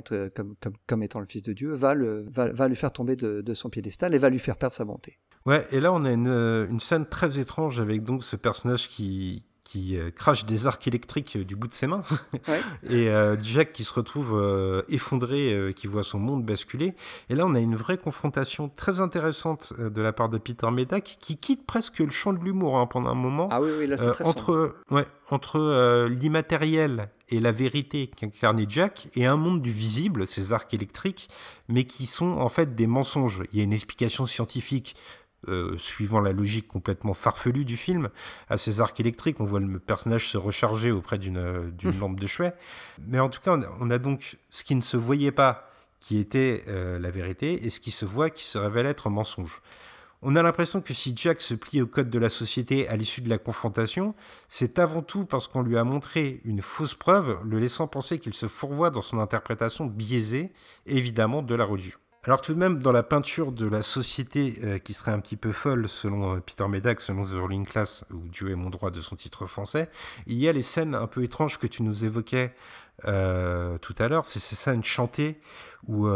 comme, 0.87 1.03
étant 1.03 1.21
le 1.21 1.27
fils 1.27 1.43
de 1.43 1.53
Dieu 1.53 1.73
va, 1.73 1.95
le, 1.95 2.27
lui 2.69 2.77
faire 2.77 2.93
tomber 2.93 3.17
de, 3.17 3.55
son 3.55 3.71
piédestal 3.71 4.15
et 4.15 4.19
va 4.19 4.31
lui 4.31 4.39
faire 4.39 4.57
perdre 4.57 4.75
sa 4.75 4.85
bonté. 4.85 5.19
Ouais, 5.45 5.67
et 5.71 5.81
là 5.81 5.93
on 5.93 6.05
a 6.05 6.11
une, 6.13 6.29
une 6.29 6.79
scène 6.79 7.07
très 7.07 7.39
étrange 7.39 7.81
avec 7.81 8.03
donc 8.03 8.23
ce 8.23 8.37
personnage 8.37 8.89
qui, 8.89 9.46
qui 9.69 9.99
euh, 9.99 10.13
crache 10.13 10.47
des 10.47 10.69
arcs 10.69 10.87
électriques 10.87 11.37
du 11.37 11.57
bout 11.57 11.67
de 11.67 11.73
ses 11.73 11.89
mains, 11.89 12.03
Ouais. 12.49 12.61
et 12.89 13.09
euh, 13.11 13.37
Jack 13.43 13.73
qui 13.73 13.83
se 13.83 13.93
retrouve 13.93 14.31
euh, 14.35 14.83
effondré, 14.89 15.53
euh, 15.53 15.73
qui 15.73 15.89
voit 15.89 16.05
son 16.05 16.21
monde 16.21 16.45
basculer. 16.45 16.95
Et 17.31 17.35
là, 17.35 17.45
on 17.47 17.55
a 17.55 17.59
une 17.59 17.75
vraie 17.75 17.99
confrontation 17.99 18.69
très 18.77 19.01
intéressante 19.01 19.73
euh, 19.81 19.91
de 19.91 20.01
la 20.01 20.13
part 20.13 20.29
de 20.29 20.39
Peter 20.39 20.71
Medak, 20.71 21.17
qui 21.21 21.37
quitte 21.37 21.67
presque 21.67 21.99
le 21.99 22.11
champ 22.11 22.33
de 22.33 22.39
l'humour 22.45 22.79
hein, 22.79 22.87
pendant 22.87 23.11
un 23.11 23.15
moment. 23.17 23.49
Ah 23.51 23.61
oui, 23.61 23.71
oui, 23.77 23.87
là 23.89 23.97
c'est 23.97 24.07
Euh, 24.07 24.13
très 24.13 24.23
sombre. 24.25 24.39
entre 24.39 24.75
ouais, 24.93 25.07
entre 25.31 25.59
euh, 25.59 26.09
l'immatériel 26.09 27.09
et 27.29 27.41
la 27.41 27.51
vérité 27.51 28.07
qu'incarnait 28.07 28.67
Jack 28.69 29.09
et 29.17 29.27
un 29.27 29.37
monde 29.37 29.63
du 29.63 29.73
visible, 29.73 30.29
ces 30.29 30.53
arcs 30.53 30.73
électriques, 30.75 31.29
mais 31.69 31.83
qui 31.83 32.07
sont 32.07 32.39
en 32.39 32.49
fait 32.49 32.77
des 32.77 32.87
mensonges. 32.87 33.43
Il 33.51 33.59
y 33.59 33.61
a 33.63 33.65
une 33.65 33.73
explication 33.73 34.27
scientifique 34.27 34.95
euh, 35.49 35.77
suivant 35.79 36.21
la 36.21 36.33
logique 36.33 36.69
complètement 36.69 37.15
farfelue 37.15 37.65
du 37.65 37.77
film 37.77 38.09
à 38.49 38.57
ces 38.57 38.81
arcs 38.81 38.99
électriques. 39.01 39.41
On 39.41 39.45
voit 39.45 39.61
le 39.61 39.79
personnage 39.79 40.29
se 40.29 40.39
recharger 40.39 40.91
auprès 40.91 41.19
d'une 41.19 41.39
euh, 41.39 41.71
d'une 41.71 41.99
lampe 41.99 42.21
de 42.21 42.27
chevet. 42.27 42.55
Mais 43.07 43.21
en 43.21 43.29
tout 43.29 43.41
cas, 43.41 43.53
on 43.53 43.63
a, 43.63 43.69
on 43.81 43.91
a 43.91 43.99
donc 43.99 44.37
ce 44.51 44.65
qui 44.65 44.75
ne 44.75 44.81
se 44.81 44.97
voyait 44.97 45.33
pas 45.33 45.71
qui 46.01 46.19
était 46.19 46.65
euh, 46.69 46.99
la 46.99 47.11
vérité 47.11 47.67
et 47.67 47.71
ce 47.71 47.81
qui 47.81 47.91
se 47.91 48.05
voit 48.05 48.31
qui 48.31 48.45
se 48.45 48.59
révèle 48.59 48.87
être 48.87 49.07
un 49.07 49.11
mensonge. 49.11 49.63
On 50.23 50.35
a 50.35 50.43
l'impression 50.43 50.81
que 50.81 50.95
si 50.95 51.13
Jack 51.15 51.41
se 51.43 51.55
plie 51.55 51.83
au 51.83 51.87
code 51.87 52.11
de 52.11 52.19
la 52.19 52.29
société 52.29 52.89
à 52.89 52.97
l'issue 52.97 53.21
de 53.21 53.29
la 53.29 53.39
confrontation, 53.39 54.15
c'est 54.49 54.79
avant 54.79 55.03
tout 55.03 55.27
parce 55.27 55.47
qu'on 55.47 55.63
lui 55.63 55.77
a 55.77 55.85
montré 55.85 56.41
une 56.45 56.63
fausse 56.63 56.95
preuve, 56.95 57.39
le 57.45 57.59
laissant 57.59 57.87
penser 57.87 58.19
qu'il 58.19 58.35
se 58.35 58.49
fourvoie 58.49 58.91
dans 58.91 59.03
son 59.03 59.19
interprétation 59.19 59.87
biaisée, 59.87 60.53
évidemment, 60.87 61.43
de 61.43 61.55
la 61.55 61.65
religion. 61.65 61.99
Alors 62.27 62.41
tout 62.41 62.53
de 62.53 62.59
même, 62.59 62.79
dans 62.81 62.93
la 62.93 63.03
peinture 63.03 63.53
de 63.53 63.67
la 63.67 63.83
société 63.83 64.59
euh, 64.65 64.79
qui 64.79 64.95
serait 64.95 65.13
un 65.13 65.21
petit 65.21 65.37
peu 65.37 65.53
folle, 65.53 65.89
selon 65.89 66.35
euh, 66.35 66.41
Peter 66.41 66.67
Medak, 66.67 67.01
selon 67.01 67.23
The 67.23 67.35
Ruling 67.35 67.65
Class, 67.65 68.05
ou 68.13 68.29
Dieu 68.29 68.51
est 68.51 68.57
mon 68.57 68.69
droit 68.69 68.91
de 68.91 69.01
son 69.01 69.15
titre 69.15 69.47
français, 69.47 69.89
il 70.27 70.37
y 70.37 70.49
a 70.49 70.53
les 70.53 70.63
scènes 70.63 70.95
un 70.95 71.07
peu 71.07 71.23
étranges 71.23 71.59
que 71.59 71.67
tu 71.67 71.83
nous 71.83 72.05
évoquais 72.05 72.53
euh, 73.07 73.79
tout 73.79 73.95
à 73.99 74.09
l'heure, 74.09 74.27
c'est 74.27 74.41
ces 74.41 74.57
scènes 74.57 74.85
chantées 74.85 75.41
où. 75.87 76.09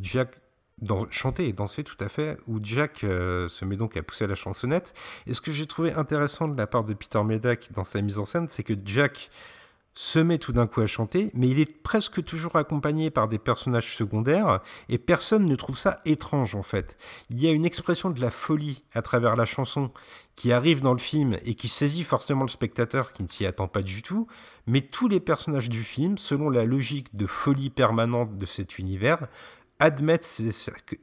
Jack 0.00 0.30
dans, 0.78 1.06
chanter 1.10 1.48
et 1.48 1.52
danser 1.52 1.84
tout 1.84 1.96
à 2.00 2.08
fait, 2.08 2.38
où 2.46 2.58
Jack 2.62 3.04
euh, 3.04 3.48
se 3.48 3.64
met 3.64 3.76
donc 3.76 3.96
à 3.96 4.02
pousser 4.02 4.26
la 4.26 4.34
chansonnette. 4.34 4.94
Et 5.26 5.34
ce 5.34 5.40
que 5.40 5.52
j'ai 5.52 5.66
trouvé 5.66 5.92
intéressant 5.92 6.48
de 6.48 6.56
la 6.56 6.66
part 6.66 6.84
de 6.84 6.94
Peter 6.94 7.22
Medak 7.22 7.70
dans 7.72 7.84
sa 7.84 8.02
mise 8.02 8.18
en 8.18 8.24
scène, 8.24 8.48
c'est 8.48 8.62
que 8.62 8.74
Jack 8.84 9.30
se 9.94 10.18
met 10.18 10.38
tout 10.38 10.52
d'un 10.52 10.66
coup 10.66 10.80
à 10.80 10.86
chanter, 10.86 11.30
mais 11.34 11.48
il 11.48 11.60
est 11.60 11.82
presque 11.82 12.24
toujours 12.24 12.56
accompagné 12.56 13.10
par 13.10 13.28
des 13.28 13.38
personnages 13.38 13.96
secondaires, 13.96 14.60
et 14.88 14.98
personne 14.98 15.46
ne 15.46 15.54
trouve 15.54 15.78
ça 15.78 16.00
étrange 16.04 16.56
en 16.56 16.62
fait. 16.62 16.96
Il 17.30 17.40
y 17.40 17.46
a 17.46 17.52
une 17.52 17.64
expression 17.64 18.10
de 18.10 18.20
la 18.20 18.30
folie 18.30 18.84
à 18.92 19.02
travers 19.02 19.36
la 19.36 19.44
chanson 19.44 19.92
qui 20.34 20.52
arrive 20.52 20.80
dans 20.80 20.92
le 20.92 20.98
film 20.98 21.38
et 21.44 21.54
qui 21.54 21.68
saisit 21.68 22.02
forcément 22.02 22.42
le 22.42 22.48
spectateur 22.48 23.12
qui 23.12 23.22
ne 23.22 23.28
s'y 23.28 23.46
attend 23.46 23.68
pas 23.68 23.82
du 23.82 24.02
tout, 24.02 24.26
mais 24.66 24.80
tous 24.80 25.06
les 25.06 25.20
personnages 25.20 25.70
du 25.70 25.84
film, 25.84 26.18
selon 26.18 26.50
la 26.50 26.64
logique 26.64 27.14
de 27.14 27.26
folie 27.26 27.70
permanente 27.70 28.36
de 28.36 28.46
cet 28.46 28.78
univers, 28.78 29.28
admettent 29.78 30.24
ces, 30.24 30.50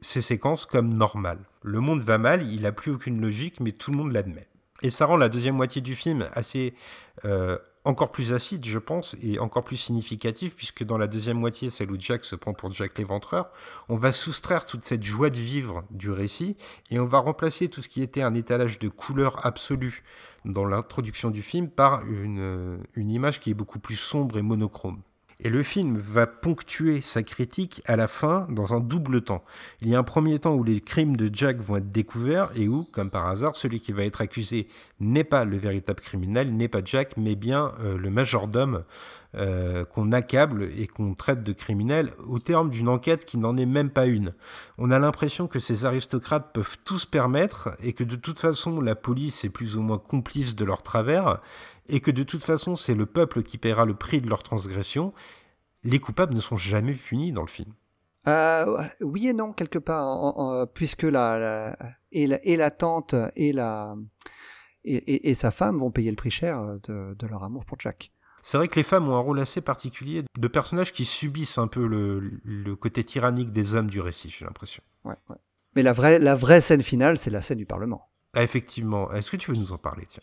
ces 0.00 0.22
séquences 0.22 0.66
comme 0.66 0.92
normales. 0.92 1.44
Le 1.62 1.80
monde 1.80 2.02
va 2.02 2.18
mal, 2.18 2.46
il 2.50 2.62
n'a 2.62 2.72
plus 2.72 2.92
aucune 2.92 3.20
logique, 3.20 3.60
mais 3.60 3.72
tout 3.72 3.90
le 3.90 3.96
monde 3.96 4.12
l'admet. 4.12 4.48
Et 4.82 4.90
ça 4.90 5.06
rend 5.06 5.16
la 5.16 5.28
deuxième 5.28 5.54
moitié 5.54 5.80
du 5.80 5.94
film 5.94 6.28
assez 6.32 6.74
euh, 7.24 7.56
encore 7.84 8.12
plus 8.12 8.32
acide, 8.32 8.64
je 8.64 8.78
pense, 8.78 9.16
et 9.22 9.38
encore 9.38 9.64
plus 9.64 9.76
significatif, 9.76 10.54
puisque 10.54 10.84
dans 10.84 10.98
la 10.98 11.08
deuxième 11.08 11.38
moitié, 11.38 11.68
celle 11.68 11.90
où 11.90 11.96
Jack 11.98 12.24
se 12.24 12.36
prend 12.36 12.54
pour 12.54 12.70
Jack 12.70 12.96
l'éventreur, 12.98 13.50
on 13.88 13.96
va 13.96 14.12
soustraire 14.12 14.66
toute 14.66 14.84
cette 14.84 15.02
joie 15.02 15.30
de 15.30 15.36
vivre 15.36 15.84
du 15.90 16.10
récit, 16.10 16.56
et 16.90 17.00
on 17.00 17.04
va 17.04 17.18
remplacer 17.18 17.68
tout 17.68 17.82
ce 17.82 17.88
qui 17.88 18.02
était 18.02 18.22
un 18.22 18.34
étalage 18.34 18.78
de 18.78 18.88
couleurs 18.88 19.44
absolues 19.44 20.04
dans 20.44 20.64
l'introduction 20.64 21.30
du 21.30 21.42
film 21.42 21.68
par 21.68 22.06
une, 22.06 22.78
une 22.94 23.10
image 23.10 23.40
qui 23.40 23.50
est 23.50 23.54
beaucoup 23.54 23.80
plus 23.80 23.96
sombre 23.96 24.38
et 24.38 24.42
monochrome. 24.42 25.02
Et 25.44 25.48
le 25.48 25.64
film 25.64 25.96
va 25.96 26.28
ponctuer 26.28 27.00
sa 27.00 27.24
critique 27.24 27.82
à 27.86 27.96
la 27.96 28.06
fin 28.06 28.46
dans 28.48 28.74
un 28.74 28.80
double 28.80 29.22
temps. 29.22 29.42
Il 29.80 29.88
y 29.88 29.94
a 29.96 29.98
un 29.98 30.04
premier 30.04 30.38
temps 30.38 30.54
où 30.54 30.62
les 30.62 30.80
crimes 30.80 31.16
de 31.16 31.28
Jack 31.32 31.58
vont 31.58 31.76
être 31.76 31.90
découverts 31.90 32.50
et 32.54 32.68
où, 32.68 32.84
comme 32.92 33.10
par 33.10 33.26
hasard, 33.26 33.56
celui 33.56 33.80
qui 33.80 33.90
va 33.90 34.04
être 34.04 34.20
accusé 34.20 34.68
n'est 35.02 35.24
pas 35.24 35.44
le 35.44 35.56
véritable 35.56 36.00
criminel, 36.00 36.54
n'est 36.54 36.68
pas 36.68 36.80
Jack, 36.84 37.16
mais 37.16 37.34
bien 37.34 37.74
euh, 37.80 37.98
le 37.98 38.10
majordome 38.10 38.84
euh, 39.34 39.84
qu'on 39.84 40.12
accable 40.12 40.68
et 40.76 40.86
qu'on 40.86 41.14
traite 41.14 41.42
de 41.42 41.52
criminel 41.52 42.12
au 42.28 42.38
terme 42.38 42.70
d'une 42.70 42.88
enquête 42.88 43.24
qui 43.24 43.38
n'en 43.38 43.56
est 43.56 43.66
même 43.66 43.90
pas 43.90 44.06
une. 44.06 44.32
On 44.78 44.90
a 44.90 44.98
l'impression 44.98 45.48
que 45.48 45.58
ces 45.58 45.84
aristocrates 45.84 46.52
peuvent 46.52 46.78
tout 46.84 46.98
se 46.98 47.06
permettre 47.06 47.70
et 47.82 47.92
que 47.94 48.04
de 48.04 48.16
toute 48.16 48.38
façon 48.38 48.80
la 48.80 48.94
police 48.94 49.44
est 49.44 49.50
plus 49.50 49.76
ou 49.76 49.82
moins 49.82 49.98
complice 49.98 50.54
de 50.54 50.64
leur 50.64 50.82
travers 50.82 51.40
et 51.88 52.00
que 52.00 52.10
de 52.10 52.22
toute 52.22 52.44
façon 52.44 52.76
c'est 52.76 52.94
le 52.94 53.06
peuple 53.06 53.42
qui 53.42 53.58
paiera 53.58 53.84
le 53.84 53.94
prix 53.94 54.20
de 54.20 54.28
leur 54.28 54.42
transgression. 54.42 55.12
Les 55.82 55.98
coupables 55.98 56.34
ne 56.34 56.40
sont 56.40 56.56
jamais 56.56 56.94
punis 56.94 57.32
dans 57.32 57.42
le 57.42 57.48
film. 57.48 57.72
Euh, 58.28 58.80
oui 59.00 59.26
et 59.26 59.32
non, 59.32 59.52
quelque 59.52 59.80
part, 59.80 60.68
puisque 60.74 61.02
la, 61.02 61.74
et, 62.12 62.26
la, 62.28 62.38
et 62.44 62.56
la 62.56 62.70
et, 63.34 63.52
la, 63.52 63.96
et, 64.84 64.96
et- 64.96 65.30
et 65.30 65.34
sa 65.34 65.50
femme 65.50 65.78
vont 65.78 65.90
payer 65.90 66.10
le 66.10 66.16
prix 66.16 66.30
cher 66.30 66.62
de, 66.88 67.14
de 67.14 67.26
leur 67.26 67.42
amour 67.42 67.64
pour 67.64 67.78
Jack. 67.80 68.12
C'est 68.42 68.56
vrai 68.58 68.66
que 68.66 68.74
les 68.76 68.82
femmes 68.82 69.08
ont 69.08 69.14
un 69.14 69.20
rôle 69.20 69.38
assez 69.38 69.60
particulier 69.60 70.24
de 70.36 70.48
personnages 70.48 70.92
qui 70.92 71.04
subissent 71.04 71.58
un 71.58 71.68
peu 71.68 71.86
le, 71.86 72.40
le 72.44 72.74
côté 72.74 73.04
tyrannique 73.04 73.52
des 73.52 73.74
hommes 73.76 73.88
du 73.88 74.00
récit, 74.00 74.30
j'ai 74.30 74.44
l'impression. 74.44 74.82
Ouais, 75.04 75.14
ouais. 75.30 75.36
Mais 75.76 75.82
la 75.84 75.92
vraie, 75.92 76.18
la 76.18 76.34
vraie 76.34 76.60
scène 76.60 76.82
finale, 76.82 77.18
c'est 77.18 77.30
la 77.30 77.40
scène 77.40 77.58
du 77.58 77.66
Parlement. 77.66 78.08
Ah, 78.34 78.42
effectivement. 78.42 79.12
Est-ce 79.12 79.30
que 79.30 79.36
tu 79.36 79.52
veux 79.52 79.56
nous 79.56 79.70
en 79.72 79.78
parler 79.78 80.06
tiens? 80.06 80.22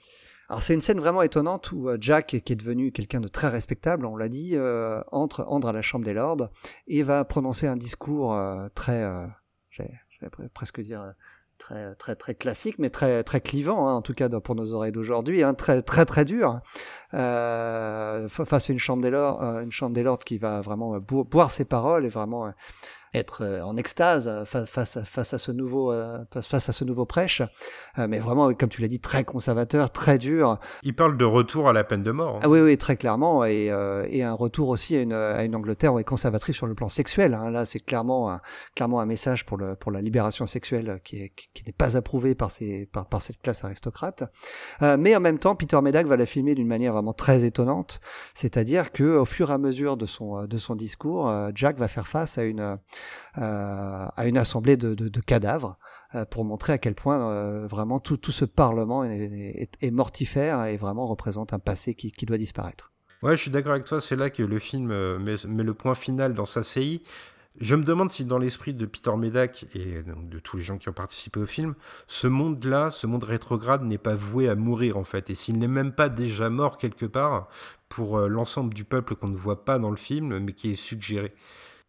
Alors 0.49 0.63
c'est 0.63 0.73
une 0.73 0.81
scène 0.81 0.99
vraiment 0.99 1.21
étonnante 1.21 1.71
où 1.71 1.89
euh, 1.89 1.97
Jack, 2.01 2.41
qui 2.43 2.53
est 2.53 2.55
devenu 2.55 2.91
quelqu'un 2.91 3.19
de 3.21 3.27
très 3.27 3.49
respectable, 3.49 4.05
on 4.07 4.15
l'a 4.17 4.29
dit, 4.29 4.51
euh, 4.55 4.99
entre, 5.11 5.45
entre 5.47 5.67
à 5.67 5.71
la 5.73 5.83
Chambre 5.83 6.03
des 6.05 6.13
Lords 6.13 6.49
et 6.87 7.03
va 7.03 7.23
prononcer 7.23 7.67
un 7.67 7.77
discours 7.77 8.33
euh, 8.33 8.67
très, 8.73 9.03
euh, 9.03 9.27
j'ai- 9.69 9.93
j'allais 10.09 10.31
pre- 10.31 10.49
presque 10.49 10.81
dire 10.81 11.01
euh, 11.03 11.11
très 11.59 11.93
très 11.95 12.15
très 12.15 12.33
classique, 12.35 12.75
mais 12.79 12.89
très 12.89 13.23
très 13.23 13.41
clivant, 13.41 13.87
hein, 13.87 13.93
en 13.93 14.01
tout 14.01 14.13
cas 14.13 14.29
pour 14.39 14.55
nos 14.55 14.73
oreilles 14.73 14.91
d'aujourd'hui, 14.91 15.43
hein, 15.43 15.53
très 15.53 15.81
très 15.81 16.05
très 16.05 16.25
dur, 16.25 16.59
euh, 17.13 18.27
fa- 18.29 18.45
face 18.45 18.69
à 18.69 18.73
une 18.73 18.79
Chambre 18.79 19.03
des 19.03 19.09
Lords, 19.09 19.41
une 19.61 19.71
Chambre 19.71 19.93
des 19.93 20.03
Lords 20.03 20.19
qui 20.19 20.37
va 20.37 20.61
vraiment 20.61 20.97
bo- 20.99 21.23
boire 21.23 21.51
ses 21.51 21.65
paroles 21.65 22.05
et 22.05 22.09
vraiment 22.09 22.47
euh, 22.47 22.51
être 23.13 23.43
euh, 23.43 23.61
en 23.61 23.75
extase 23.77 24.27
euh, 24.27 24.45
fa- 24.45 24.65
face 24.65 24.97
à, 24.97 25.03
face 25.03 25.33
à 25.33 25.39
ce 25.39 25.51
nouveau 25.51 25.91
euh, 25.93 26.19
face 26.41 26.69
à 26.69 26.73
ce 26.73 26.83
nouveau 26.83 27.05
prêche, 27.05 27.41
mais 27.97 28.19
vraiment 28.19 28.53
comme 28.53 28.69
tu 28.69 28.81
l'as 28.81 28.87
dit 28.87 28.99
très 28.99 29.23
conservateur, 29.23 29.91
très 29.91 30.17
dur. 30.17 30.57
Il 30.83 30.95
parle 30.95 31.17
de 31.17 31.25
retour 31.25 31.67
à 31.69 31.73
la 31.73 31.83
peine 31.83 32.03
de 32.03 32.11
mort. 32.11 32.35
hein. 32.37 32.41
Ah 32.43 32.49
oui, 32.49 32.59
oui, 32.59 32.77
très 32.77 32.95
clairement, 32.97 33.43
et, 33.45 33.71
euh, 33.71 34.05
et 34.09 34.23
un 34.23 34.33
retour 34.33 34.69
aussi 34.69 34.95
à 34.95 35.01
une, 35.01 35.13
à 35.13 35.43
une 35.43 35.55
Angleterre 35.55 35.93
ouais, 35.93 36.03
conservatrice 36.03 36.55
sur 36.55 36.67
le 36.67 36.75
plan 36.75 36.89
sexuel. 36.89 37.33
hein. 37.33 37.49
Là, 37.51 37.65
c'est 37.65 37.79
clairement, 37.79 38.31
un, 38.31 38.41
clairement 38.75 38.99
un 38.99 39.05
message 39.05 39.45
pour, 39.45 39.57
le, 39.57 39.75
pour 39.75 39.91
la 39.91 40.01
libération 40.01 40.45
sexuelle 40.45 41.01
qui, 41.03 41.21
est, 41.23 41.29
qui, 41.29 41.49
qui 41.53 41.63
n'est 41.65 41.73
pas 41.73 41.97
approuvé 41.97 42.35
par, 42.35 42.51
ces, 42.51 42.85
par, 42.85 43.07
par 43.07 43.21
cette 43.21 43.41
classe 43.41 43.63
aristocrate. 43.63 44.23
Euh, 44.81 44.97
mais 44.97 45.15
en 45.15 45.19
même 45.19 45.39
temps, 45.39 45.55
Peter 45.55 45.81
Medak 45.81 46.07
va 46.07 46.17
la 46.17 46.25
filmer 46.25 46.55
d'une 46.55 46.67
manière 46.67 46.93
vraiment 46.93 47.13
très 47.13 47.43
étonnante, 47.43 47.99
c'est-à-dire 48.33 48.91
que 48.91 49.17
au 49.17 49.25
fur 49.25 49.49
et 49.49 49.53
à 49.53 49.57
mesure 49.57 49.97
de 49.97 50.05
son, 50.05 50.45
de 50.45 50.57
son 50.57 50.75
discours, 50.75 51.31
Jack 51.55 51.77
va 51.77 51.87
faire 51.87 52.07
face 52.07 52.37
à 52.37 52.43
une, 52.43 52.77
à 53.35 54.27
une 54.27 54.37
assemblée 54.37 54.77
de, 54.77 55.19
cadavres 55.21 55.77
euh, 56.15 56.25
pour 56.25 56.43
montrer 56.43 56.73
à 56.73 56.77
quel 56.79 56.95
point 56.95 57.21
euh, 57.21 57.67
vraiment 57.67 57.99
tout, 57.99 58.17
tout 58.17 58.31
ce 58.31 58.43
Parlement 58.43 59.03
est, 59.03 59.91
mortifère 59.91 60.65
et 60.65 60.75
vraiment 60.75 61.05
représente 61.05 61.53
un 61.53 61.59
passé 61.59 61.93
qui, 61.93 62.11
qui 62.11 62.25
doit 62.25 62.39
disparaître. 62.39 62.91
Ouais, 63.21 63.37
je 63.37 63.41
suis 63.43 63.51
d'accord 63.51 63.73
avec 63.73 63.85
toi, 63.85 64.01
c'est 64.01 64.15
là 64.15 64.31
que 64.31 64.41
le 64.41 64.57
film 64.57 64.89
euh, 64.89 65.19
met, 65.19 65.35
le 65.63 65.73
point 65.75 65.93
final 65.93 66.33
dans 66.33 66.45
sa 66.45 66.63
CI. 66.63 67.03
Je 67.61 67.75
me 67.75 67.83
demande 67.83 68.09
si 68.09 68.25
dans 68.25 68.39
l'esprit 68.39 68.73
de 68.73 68.87
Peter 68.87 69.15
Medak 69.15 69.65
et 69.75 70.01
de 70.03 70.39
tous 70.39 70.57
les 70.57 70.63
gens 70.63 70.79
qui 70.79 70.89
ont 70.89 70.93
participé 70.93 71.41
au 71.41 71.45
film, 71.45 71.75
ce 72.07 72.25
monde-là, 72.25 72.89
ce 72.89 73.05
monde 73.05 73.25
rétrograde 73.25 73.83
n'est 73.83 73.97
pas 73.99 74.15
voué 74.15 74.49
à 74.49 74.55
mourir 74.55 74.97
en 74.97 75.03
fait, 75.03 75.29
et 75.29 75.35
s'il 75.35 75.59
n'est 75.59 75.67
même 75.67 75.91
pas 75.91 76.09
déjà 76.09 76.49
mort 76.49 76.77
quelque 76.77 77.05
part 77.05 77.49
pour 77.87 78.17
euh, 78.17 78.27
l'ensemble 78.27 78.73
du 78.73 78.83
peuple 78.83 79.15
qu'on 79.15 79.27
ne 79.27 79.35
voit 79.35 79.65
pas 79.65 79.77
dans 79.77 79.91
le 79.91 79.97
film, 79.97 80.39
mais 80.39 80.53
qui 80.53 80.71
est 80.71 80.75
suggéré. 80.75 81.35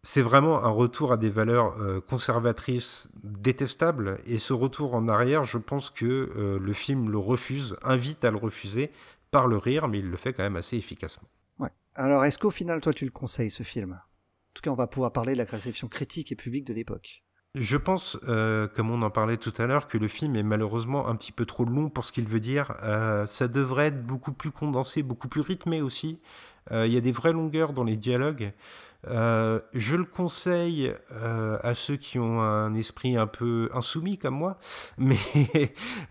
C'est 0.03 0.23
vraiment 0.23 0.65
un 0.65 0.71
retour 0.71 1.13
à 1.13 1.17
des 1.19 1.29
valeurs 1.29 1.79
euh, 1.81 2.01
conservatrices 2.01 3.11
détestables, 3.23 4.19
et 4.25 4.39
ce 4.39 4.55
retour 4.55 4.95
en 4.95 5.09
arrière, 5.09 5.45
je 5.45 5.59
pense 5.59 5.91
que 5.91 6.07
euh, 6.07 6.59
le 6.59 6.73
film 6.73 7.11
le 7.11 7.19
refuse, 7.19 7.77
invite 7.83 8.25
à 8.25 8.31
le 8.31 8.39
refuser 8.39 8.91
par 9.31 9.47
le 9.47 9.59
rire, 9.59 9.89
mais 9.89 9.99
il 9.99 10.11
le 10.11 10.17
fait 10.17 10.33
quand 10.33 10.43
même 10.43 10.57
assez 10.57 10.77
efficacement. 10.77 11.29
Ouais. 11.59 11.71
Alors, 11.95 12.25
est-ce 12.25 12.39
qu'au 12.39 12.51
final, 12.51 12.81
toi, 12.81 12.95
tu 12.95 13.05
le 13.05 13.11
conseilles, 13.11 13.51
ce 13.51 13.63
film? 13.63 13.93
En 13.93 14.53
tout 14.55 14.63
cas, 14.63 14.71
on 14.71 14.77
va 14.77 14.87
pouvoir 14.87 15.13
parler 15.13 15.35
de 15.35 15.39
la 15.39 15.45
réception 15.45 15.87
critique 15.87 16.33
et 16.33 16.37
publique 16.37 16.67
de 16.67 16.73
l'époque. 16.73 17.23
Je 17.57 17.77
pense, 17.77 18.17
euh, 18.29 18.69
comme 18.69 18.91
on 18.91 19.03
en 19.03 19.11
parlait 19.11 19.37
tout 19.37 19.53
à 19.59 19.67
l'heure, 19.67 19.89
que 19.89 19.99
le 19.99 20.07
film 20.07 20.37
est 20.37 20.45
malheureusement 20.45 21.09
un 21.09 21.17
petit 21.17 21.33
peu 21.33 21.45
trop 21.47 21.65
long 21.65 21.91
pour 21.91 22.05
ce 22.05 22.13
qu'il 22.13 22.27
veut 22.27 22.39
dire. 22.39 22.75
Euh, 22.85 23.27
ça 23.27 23.49
devrait 23.49 23.87
être 23.87 24.07
beaucoup 24.07 24.33
plus 24.33 24.53
condensé, 24.53 25.03
beaucoup 25.03 25.29
plus 25.29 25.41
rythmé 25.41 25.83
aussi. 25.83 26.21
Euh, 26.73 26.87
Il 26.87 26.93
y 26.93 26.97
a 26.97 27.01
des 27.01 27.13
vraies 27.13 27.33
longueurs 27.33 27.73
dans 27.73 27.85
les 27.85 27.97
dialogues. 27.97 28.53
Euh, 29.09 29.61
je 29.73 29.97
le 29.97 30.05
conseille 30.05 30.93
euh, 31.13 31.59
à 31.63 31.73
ceux 31.75 31.97
qui 31.97 32.19
ont 32.19 32.43
un 32.43 32.75
esprit 32.75 33.17
un 33.17 33.27
peu 33.27 33.71
insoumis 33.73 34.19
comme 34.19 34.35
moi, 34.35 34.59
mais 34.99 35.17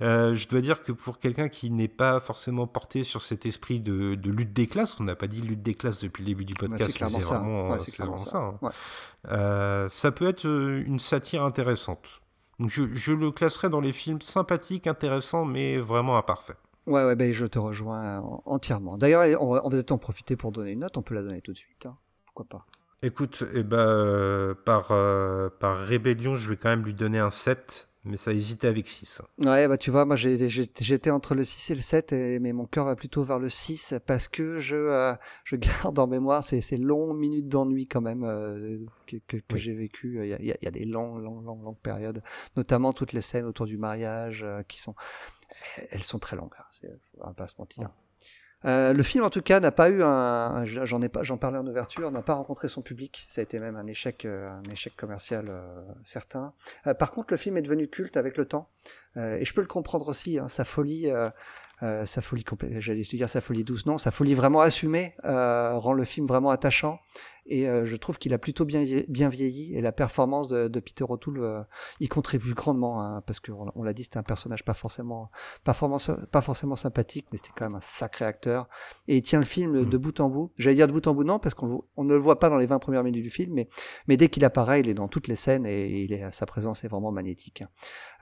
euh, 0.01 0.33
je 0.33 0.47
dois 0.47 0.59
dire 0.59 0.81
que 0.81 0.91
pour 0.91 1.19
quelqu'un 1.19 1.49
qui 1.49 1.69
n'est 1.69 1.87
pas 1.87 2.19
forcément 2.19 2.65
porté 2.65 3.03
sur 3.03 3.21
cet 3.21 3.45
esprit 3.45 3.79
de, 3.79 4.15
de 4.15 4.31
lutte 4.31 4.53
des 4.53 4.65
classes, 4.65 4.99
on 4.99 5.03
n'a 5.03 5.15
pas 5.15 5.27
dit 5.27 5.41
lutte 5.41 5.61
des 5.61 5.75
classes 5.75 6.01
depuis 6.01 6.23
le 6.23 6.29
début 6.29 6.45
du 6.45 6.53
Ouais, 6.53 6.67
podcast, 6.67 6.89
c'est 6.89 6.97
clairement 6.97 7.17
mais 7.19 7.23
ça. 7.23 7.37
vraiment, 7.37 7.67
Ouais, 7.69 7.79
c'est 7.79 7.91
c'est 7.91 7.91
clairement 7.91 8.15
vraiment 8.15 8.25
ça. 8.25 8.31
ça, 8.31 8.37
hein. 8.39 8.59
Ouais. 9.83 9.89
Ça 9.89 10.11
peut 10.11 10.27
être 10.27 10.45
une 10.47 10.97
satire 10.97 11.43
intéressante. 11.43 12.21
Je, 12.65 12.85
je 12.93 13.13
le 13.13 13.29
classerai 13.31 13.69
dans 13.69 13.81
les 13.81 13.93
films 13.93 14.21
sympathiques, 14.21 14.87
intéressants, 14.87 15.45
mais 15.45 15.77
vraiment 15.77 16.17
imparfaits. 16.17 16.57
Ouais, 16.89 17.05
ouais, 17.05 17.15
ben 17.15 17.31
je 17.33 17.45
te 17.45 17.59
rejoins 17.59 18.19
en- 18.19 18.41
entièrement. 18.45 18.97
D'ailleurs, 18.97 19.41
on 19.41 19.53
va, 19.53 19.61
on 19.65 19.69
va 19.69 19.75
peut-être 19.75 19.91
en 19.91 19.97
profiter 19.97 20.35
pour 20.35 20.51
donner 20.51 20.71
une 20.71 20.79
note. 20.79 20.97
On 20.97 21.01
peut 21.01 21.13
la 21.15 21.21
donner 21.23 21.41
tout 21.41 21.51
de 21.53 21.57
suite. 21.57 21.85
hein. 21.85 21.97
Pourquoi 22.25 22.45
pas 22.49 22.65
Écoute, 23.01 23.43
eh 23.55 23.63
ben, 23.63 23.77
euh, 23.77 24.53
par, 24.65 24.91
euh, 24.91 25.49
par 25.59 25.77
rébellion, 25.77 26.35
je 26.35 26.49
vais 26.49 26.57
quand 26.57 26.67
même 26.69 26.83
lui 26.83 26.93
donner 26.93 27.19
un 27.19 27.31
7, 27.31 27.87
mais 28.03 28.17
ça 28.17 28.33
hésitait 28.33 28.67
avec 28.67 28.89
6. 28.89 29.21
Ouais, 29.37 29.69
bah 29.69 29.77
tu 29.77 29.89
vois, 29.89 30.03
moi 30.03 30.17
j'étais 30.17 31.09
entre 31.09 31.33
le 31.33 31.45
6 31.45 31.69
et 31.71 31.75
le 31.75 31.81
7, 31.81 32.11
et, 32.11 32.39
mais 32.39 32.51
mon 32.51 32.65
cœur 32.65 32.83
va 32.85 32.97
plutôt 32.97 33.23
vers 33.23 33.39
le 33.39 33.47
6 33.49 33.93
parce 34.05 34.27
que 34.27 34.59
je, 34.59 34.75
euh, 34.75 35.13
je 35.45 35.55
garde 35.55 35.97
en 35.97 36.07
mémoire 36.07 36.43
ces, 36.43 36.59
ces 36.59 36.75
longues 36.77 37.15
minutes 37.17 37.47
d'ennui 37.47 37.87
quand 37.87 38.01
même 38.01 38.23
que, 39.07 39.15
que, 39.27 39.37
que 39.37 39.53
Oui. 39.53 39.59
j'ai 39.59 39.73
vécu. 39.73 40.19
Il 40.21 40.27
y 40.29 40.33
a, 40.33 40.41
y 40.41 40.51
a- 40.51 40.57
il 40.61 40.65
y 40.65 40.67
a 40.67 40.71
des 40.71 40.85
longues, 40.85 41.23
longues, 41.23 41.45
longues, 41.45 41.63
longues 41.63 41.79
périodes, 41.81 42.21
notamment 42.57 42.91
toutes 42.91 43.13
les 43.13 43.21
scènes 43.21 43.45
autour 43.45 43.65
du 43.65 43.77
mariage 43.77 44.45
qui 44.67 44.77
sont, 44.79 44.93
elles 45.91 46.03
sont 46.03 46.19
très 46.19 46.35
longues. 46.35 46.53
hein, 46.57 46.87
faut 47.17 47.33
pas 47.33 47.47
se 47.47 47.55
mentir. 47.57 47.89
Euh, 48.65 48.91
le 48.93 49.03
film, 49.03 49.23
en 49.23 49.29
tout 49.29 49.41
cas, 49.41 49.59
n'a 49.59 49.71
pas 49.71 49.89
eu 49.89 50.03
un. 50.03 50.65
J'en 50.65 51.01
ai 51.01 51.09
pas, 51.09 51.23
j'en 51.23 51.37
parlais 51.37 51.57
en 51.57 51.65
ouverture, 51.65 52.11
n'a 52.11 52.21
pas 52.21 52.33
rencontré 52.33 52.67
son 52.67 52.81
public. 52.81 53.25
Ça 53.29 53.39
a 53.39 53.43
été 53.43 53.59
même 53.59 53.77
un 53.77 53.87
échec, 53.87 54.25
euh, 54.25 54.49
un 54.49 54.63
échec 54.71 54.95
commercial 54.95 55.45
euh, 55.49 55.81
certain. 56.03 56.53
Euh, 56.85 56.93
par 56.93 57.11
contre, 57.11 57.33
le 57.33 57.37
film 57.37 57.57
est 57.57 57.61
devenu 57.61 57.87
culte 57.87 58.17
avec 58.17 58.37
le 58.37 58.45
temps, 58.45 58.69
et 59.15 59.43
je 59.45 59.53
peux 59.53 59.61
le 59.61 59.67
comprendre 59.67 60.07
aussi. 60.09 60.39
Hein, 60.39 60.49
sa 60.49 60.65
folie, 60.65 61.09
sa 61.81 62.21
folie 62.21 62.43
complète. 62.43 62.79
J'allais 62.79 63.01
dire 63.01 63.29
sa 63.29 63.41
folie 63.41 63.63
douce, 63.63 63.85
non, 63.85 63.97
sa 63.97 64.11
folie 64.11 64.33
vraiment 64.33 64.61
assumée 64.61 65.15
rend 65.23 65.93
le 65.93 66.05
film 66.05 66.27
vraiment 66.27 66.49
attachant. 66.49 66.99
Et 67.49 67.67
euh, 67.67 67.85
je 67.85 67.95
trouve 67.95 68.17
qu'il 68.17 68.33
a 68.33 68.37
plutôt 68.37 68.63
bien, 68.65 68.85
bien 69.07 69.27
vieilli. 69.29 69.75
Et 69.75 69.81
la 69.81 69.91
performance 69.91 70.47
de, 70.47 70.67
de 70.67 70.79
Peter 70.79 71.03
O'Toole 71.07 71.39
euh, 71.43 71.61
y 71.99 72.07
contribue 72.07 72.53
grandement, 72.53 73.01
hein, 73.01 73.21
parce 73.25 73.39
qu'on 73.39 73.71
on 73.75 73.83
l'a 73.83 73.93
dit, 73.93 74.03
c'était 74.03 74.17
un 74.17 74.23
personnage 74.23 74.63
pas 74.63 74.73
forcément, 74.73 75.31
pas 75.63 75.73
forcément, 75.73 76.17
pas 76.31 76.41
forcément 76.41 76.75
sympathique, 76.75 77.25
mais 77.31 77.37
c'était 77.37 77.51
quand 77.57 77.65
même 77.65 77.75
un 77.75 77.81
sacré 77.81 78.25
acteur. 78.25 78.69
Et 79.07 79.17
il 79.17 79.21
tient 79.21 79.39
le 79.39 79.45
film 79.45 79.81
Mm. 79.81 79.85
de 79.89 79.97
bout 79.97 80.19
en 80.19 80.29
bout. 80.29 80.51
J'allais 80.57 80.75
dire 80.75 80.87
de 80.87 80.91
bout 80.93 81.05
en 81.07 81.13
bout, 81.13 81.23
non, 81.23 81.39
parce 81.39 81.55
qu'on 81.55 81.83
on 81.97 82.03
ne 82.03 82.13
le 82.13 82.19
voit 82.19 82.39
pas 82.39 82.49
dans 82.49 82.57
les 82.57 82.65
20 82.65 82.79
premières 82.79 83.03
minutes 83.03 83.23
du 83.23 83.29
film, 83.29 83.53
mais, 83.53 83.67
mais 84.07 84.15
dès 84.17 84.29
qu'il 84.29 84.45
apparaît, 84.45 84.79
il 84.81 84.87
est 84.89 84.93
dans 84.93 85.07
toutes 85.07 85.27
les 85.27 85.35
scènes 85.35 85.65
et 85.65 86.03
il 86.03 86.13
est, 86.13 86.31
sa 86.31 86.45
présence 86.45 86.83
est 86.83 86.87
vraiment 86.87 87.11
magnétique. 87.11 87.63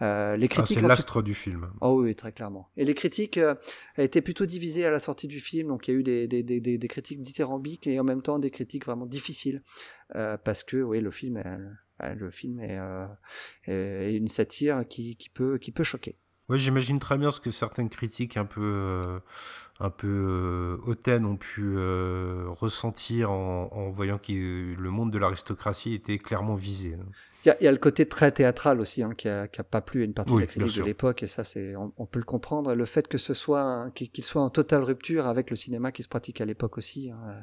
Euh, 0.01 0.38
les 0.38 0.47
Ah, 0.55 0.63
c'est 0.65 0.75
tout- 0.75 0.88
l'astre 0.88 1.21
du 1.21 1.34
film. 1.34 1.69
Oh 1.82 2.01
oui, 2.01 2.15
très 2.15 2.32
clairement. 2.32 2.69
Et 2.78 2.86
les 2.86 2.93
critiques 2.93 3.38
euh, 3.38 3.55
étaient 3.97 4.21
plutôt 4.21 4.45
divisées 4.45 4.86
à 4.86 4.91
la 4.91 4.99
sortie 4.99 5.28
du 5.28 5.39
film, 5.39 5.67
donc 5.69 5.88
il 5.88 5.91
y 5.91 5.97
a 5.97 5.99
eu 5.99 6.03
des, 6.03 6.28
des, 6.28 6.43
des, 6.43 6.59
des, 6.61 6.78
des 6.78 6.88
critiques 6.88 7.21
dithyrambiques 7.21 7.88
et 7.88 7.99
en 7.99 8.03
même 8.03 8.21
temps 8.21 8.39
des 8.39 8.51
critiques 8.51 8.86
vraiment 8.86 9.05
difficiles, 9.18 9.61
euh, 10.15 10.38
parce 10.47 10.63
que 10.63 10.78
oui, 10.89 10.99
le 11.01 11.11
film, 11.11 11.38
est, 11.38 11.45
euh, 12.03 12.15
le 12.15 12.30
film 12.32 12.59
est, 12.59 12.78
euh, 12.80 13.07
est 13.65 14.15
une 14.15 14.28
satire 14.28 14.78
qui, 14.88 15.15
qui, 15.15 15.30
peut, 15.30 15.57
qui 15.57 15.72
peut 15.72 15.84
choquer. 15.84 16.15
Ouais, 16.49 16.57
j'imagine 16.57 16.99
très 16.99 17.18
bien 17.18 17.32
ce 17.32 17.41
que 17.41 17.51
certaines 17.51 17.89
critiques 17.89 18.38
un 18.38 18.45
peu, 18.45 18.61
euh, 18.63 19.20
un 19.80 19.89
peu 19.89 20.07
euh, 20.07 20.78
hautaines 20.89 21.26
ont 21.26 21.36
pu 21.36 21.61
euh, 21.76 22.45
ressentir 22.63 23.32
en, 23.32 23.68
en 23.74 23.89
voyant 23.89 24.18
que 24.18 24.32
le 24.86 24.89
monde 24.89 25.11
de 25.11 25.18
l'aristocratie 25.18 25.93
était 25.93 26.20
clairement 26.20 26.55
visé. 26.55 26.93
hein. 26.93 27.05
Il 27.45 27.49
y, 27.49 27.51
a, 27.51 27.57
il 27.61 27.63
y 27.65 27.68
a 27.68 27.72
le 27.72 27.78
côté 27.78 28.07
très 28.07 28.32
théâtral 28.32 28.82
aussi, 28.82 29.03
hein, 29.03 29.11
qui, 29.15 29.30
a, 29.30 29.47
qui 29.47 29.61
a 29.61 29.63
pas 29.63 29.80
plu 29.82 30.01
à 30.01 30.05
une 30.05 30.13
partie 30.13 30.34
Oui, 30.34 30.41
de 30.41 30.47
la 30.47 30.53
critique 30.53 30.80
de 30.80 30.84
l'époque, 30.86 31.24
et 31.24 31.28
ça, 31.28 31.43
c'est, 31.43 31.76
on, 31.78 31.93
on 31.97 32.05
peut 32.05 32.20
le 32.20 32.26
comprendre. 32.26 32.74
Le 32.74 32.86
fait 32.86 33.07
que 33.07 33.18
ce 33.18 33.34
soit, 33.34 33.89
qu'il 33.93 34.26
soit 34.26 34.41
en 34.41 34.49
totale 34.49 34.84
rupture 34.84 35.28
avec 35.28 35.49
le 35.49 35.55
cinéma 35.55 35.91
qui 35.91 36.01
se 36.03 36.09
pratique 36.09 36.41
à 36.41 36.45
l'époque 36.45 36.78
aussi, 36.78 37.09
hein, 37.11 37.20
euh, 37.30 37.39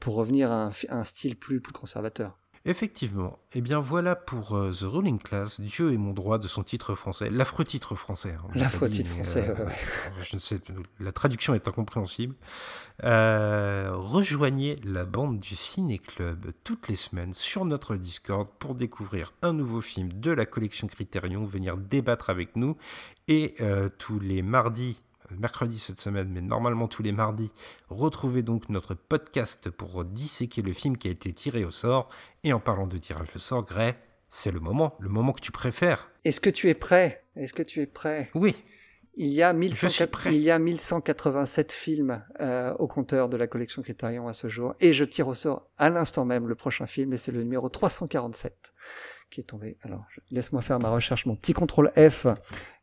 pour 0.00 0.14
revenir 0.14 0.50
à 0.50 0.64
un, 0.66 0.70
fi- 0.70 0.88
à 0.88 0.98
un 0.98 1.04
style 1.04 1.36
plus, 1.36 1.60
plus 1.60 1.72
conservateur. 1.72 2.38
Effectivement. 2.64 3.40
Eh 3.54 3.60
bien 3.60 3.80
voilà 3.80 4.14
pour 4.14 4.54
euh, 4.56 4.70
The 4.70 4.82
Ruling 4.84 5.18
Class, 5.18 5.60
Dieu 5.60 5.92
est 5.92 5.96
mon 5.96 6.12
droit 6.12 6.38
de 6.38 6.46
son 6.46 6.62
titre 6.62 6.94
français. 6.94 7.28
L'affreux 7.28 7.64
titre 7.64 7.96
français. 7.96 8.36
hein, 8.40 8.46
L'affreux 8.54 8.88
titre 8.88 9.10
mais, 9.10 9.22
français, 9.24 9.48
ouais. 9.50 9.66
enfin, 9.66 10.20
Je 10.22 10.36
ne 10.36 10.40
sais, 10.40 10.60
la 11.00 11.10
traduction 11.10 11.54
est 11.54 11.66
incompréhensible. 11.66 12.36
Euh, 13.02 13.90
rejoignez 13.96 14.76
la 14.84 15.04
bande 15.04 15.40
du 15.40 15.56
Ciné 15.56 15.98
Club 15.98 16.52
toutes 16.62 16.86
les 16.86 16.94
semaines 16.94 17.32
sur 17.32 17.64
notre 17.64 17.96
Discord 17.96 18.48
pour 18.60 18.76
découvrir 18.76 19.34
un 19.42 19.52
nouveau 19.52 19.80
film 19.80 20.12
de 20.12 20.30
la 20.30 20.46
collection 20.46 20.86
Criterion, 20.86 21.44
venir 21.44 21.76
débattre 21.76 22.30
avec 22.30 22.54
nous 22.54 22.76
et 23.26 23.56
euh, 23.60 23.88
tous 23.98 24.20
les 24.20 24.42
mardis 24.42 25.00
euh, 25.00 25.11
mercredi 25.38 25.78
cette 25.78 26.00
semaine, 26.00 26.28
mais 26.30 26.40
normalement 26.40 26.88
tous 26.88 27.02
les 27.02 27.12
mardis, 27.12 27.52
retrouvez 27.88 28.42
donc 28.42 28.68
notre 28.68 28.94
podcast 28.94 29.70
pour 29.70 30.04
disséquer 30.04 30.62
le 30.62 30.72
film 30.72 30.96
qui 30.96 31.08
a 31.08 31.10
été 31.10 31.32
tiré 31.32 31.64
au 31.64 31.70
sort. 31.70 32.08
Et 32.44 32.52
en 32.52 32.60
parlant 32.60 32.86
de 32.86 32.98
tirage 32.98 33.28
au 33.34 33.38
sort, 33.38 33.64
Gray, 33.64 33.94
c'est 34.28 34.50
le 34.50 34.60
moment, 34.60 34.96
le 35.00 35.08
moment 35.08 35.32
que 35.32 35.40
tu 35.40 35.52
préfères. 35.52 36.10
Est-ce 36.24 36.40
que 36.40 36.50
tu 36.50 36.68
es 36.68 36.74
prêt? 36.74 37.24
Est-ce 37.36 37.54
que 37.54 37.62
tu 37.62 37.80
es 37.80 37.86
prêt? 37.86 38.30
Oui, 38.34 38.56
il 39.14 39.28
y, 39.28 39.42
a 39.42 39.52
Je 39.52 39.74
suis 39.74 39.86
1104 39.86 40.10
prêt. 40.10 40.34
il 40.34 40.40
y 40.40 40.50
a 40.50 40.58
1187 40.58 41.70
films 41.70 42.24
euh, 42.40 42.72
au 42.78 42.88
compteur 42.88 43.28
de 43.28 43.36
la 43.36 43.46
collection 43.46 43.82
Criterion 43.82 44.26
à 44.26 44.32
ce 44.32 44.48
jour, 44.48 44.72
et 44.80 44.94
je 44.94 45.04
tire 45.04 45.28
au 45.28 45.34
sort 45.34 45.68
à 45.76 45.90
l'instant 45.90 46.24
même 46.24 46.48
le 46.48 46.54
prochain 46.54 46.86
film, 46.86 47.12
et 47.12 47.18
c'est 47.18 47.32
le 47.32 47.42
numéro 47.42 47.68
347 47.68 48.72
qui 49.32 49.40
est 49.40 49.44
tombé. 49.44 49.76
Alors, 49.82 50.04
je- 50.14 50.20
laisse-moi 50.30 50.62
faire 50.62 50.78
ma 50.78 50.90
recherche, 50.90 51.26
mon 51.26 51.34
petit 51.34 51.52
contrôle 51.52 51.90
F, 51.96 52.26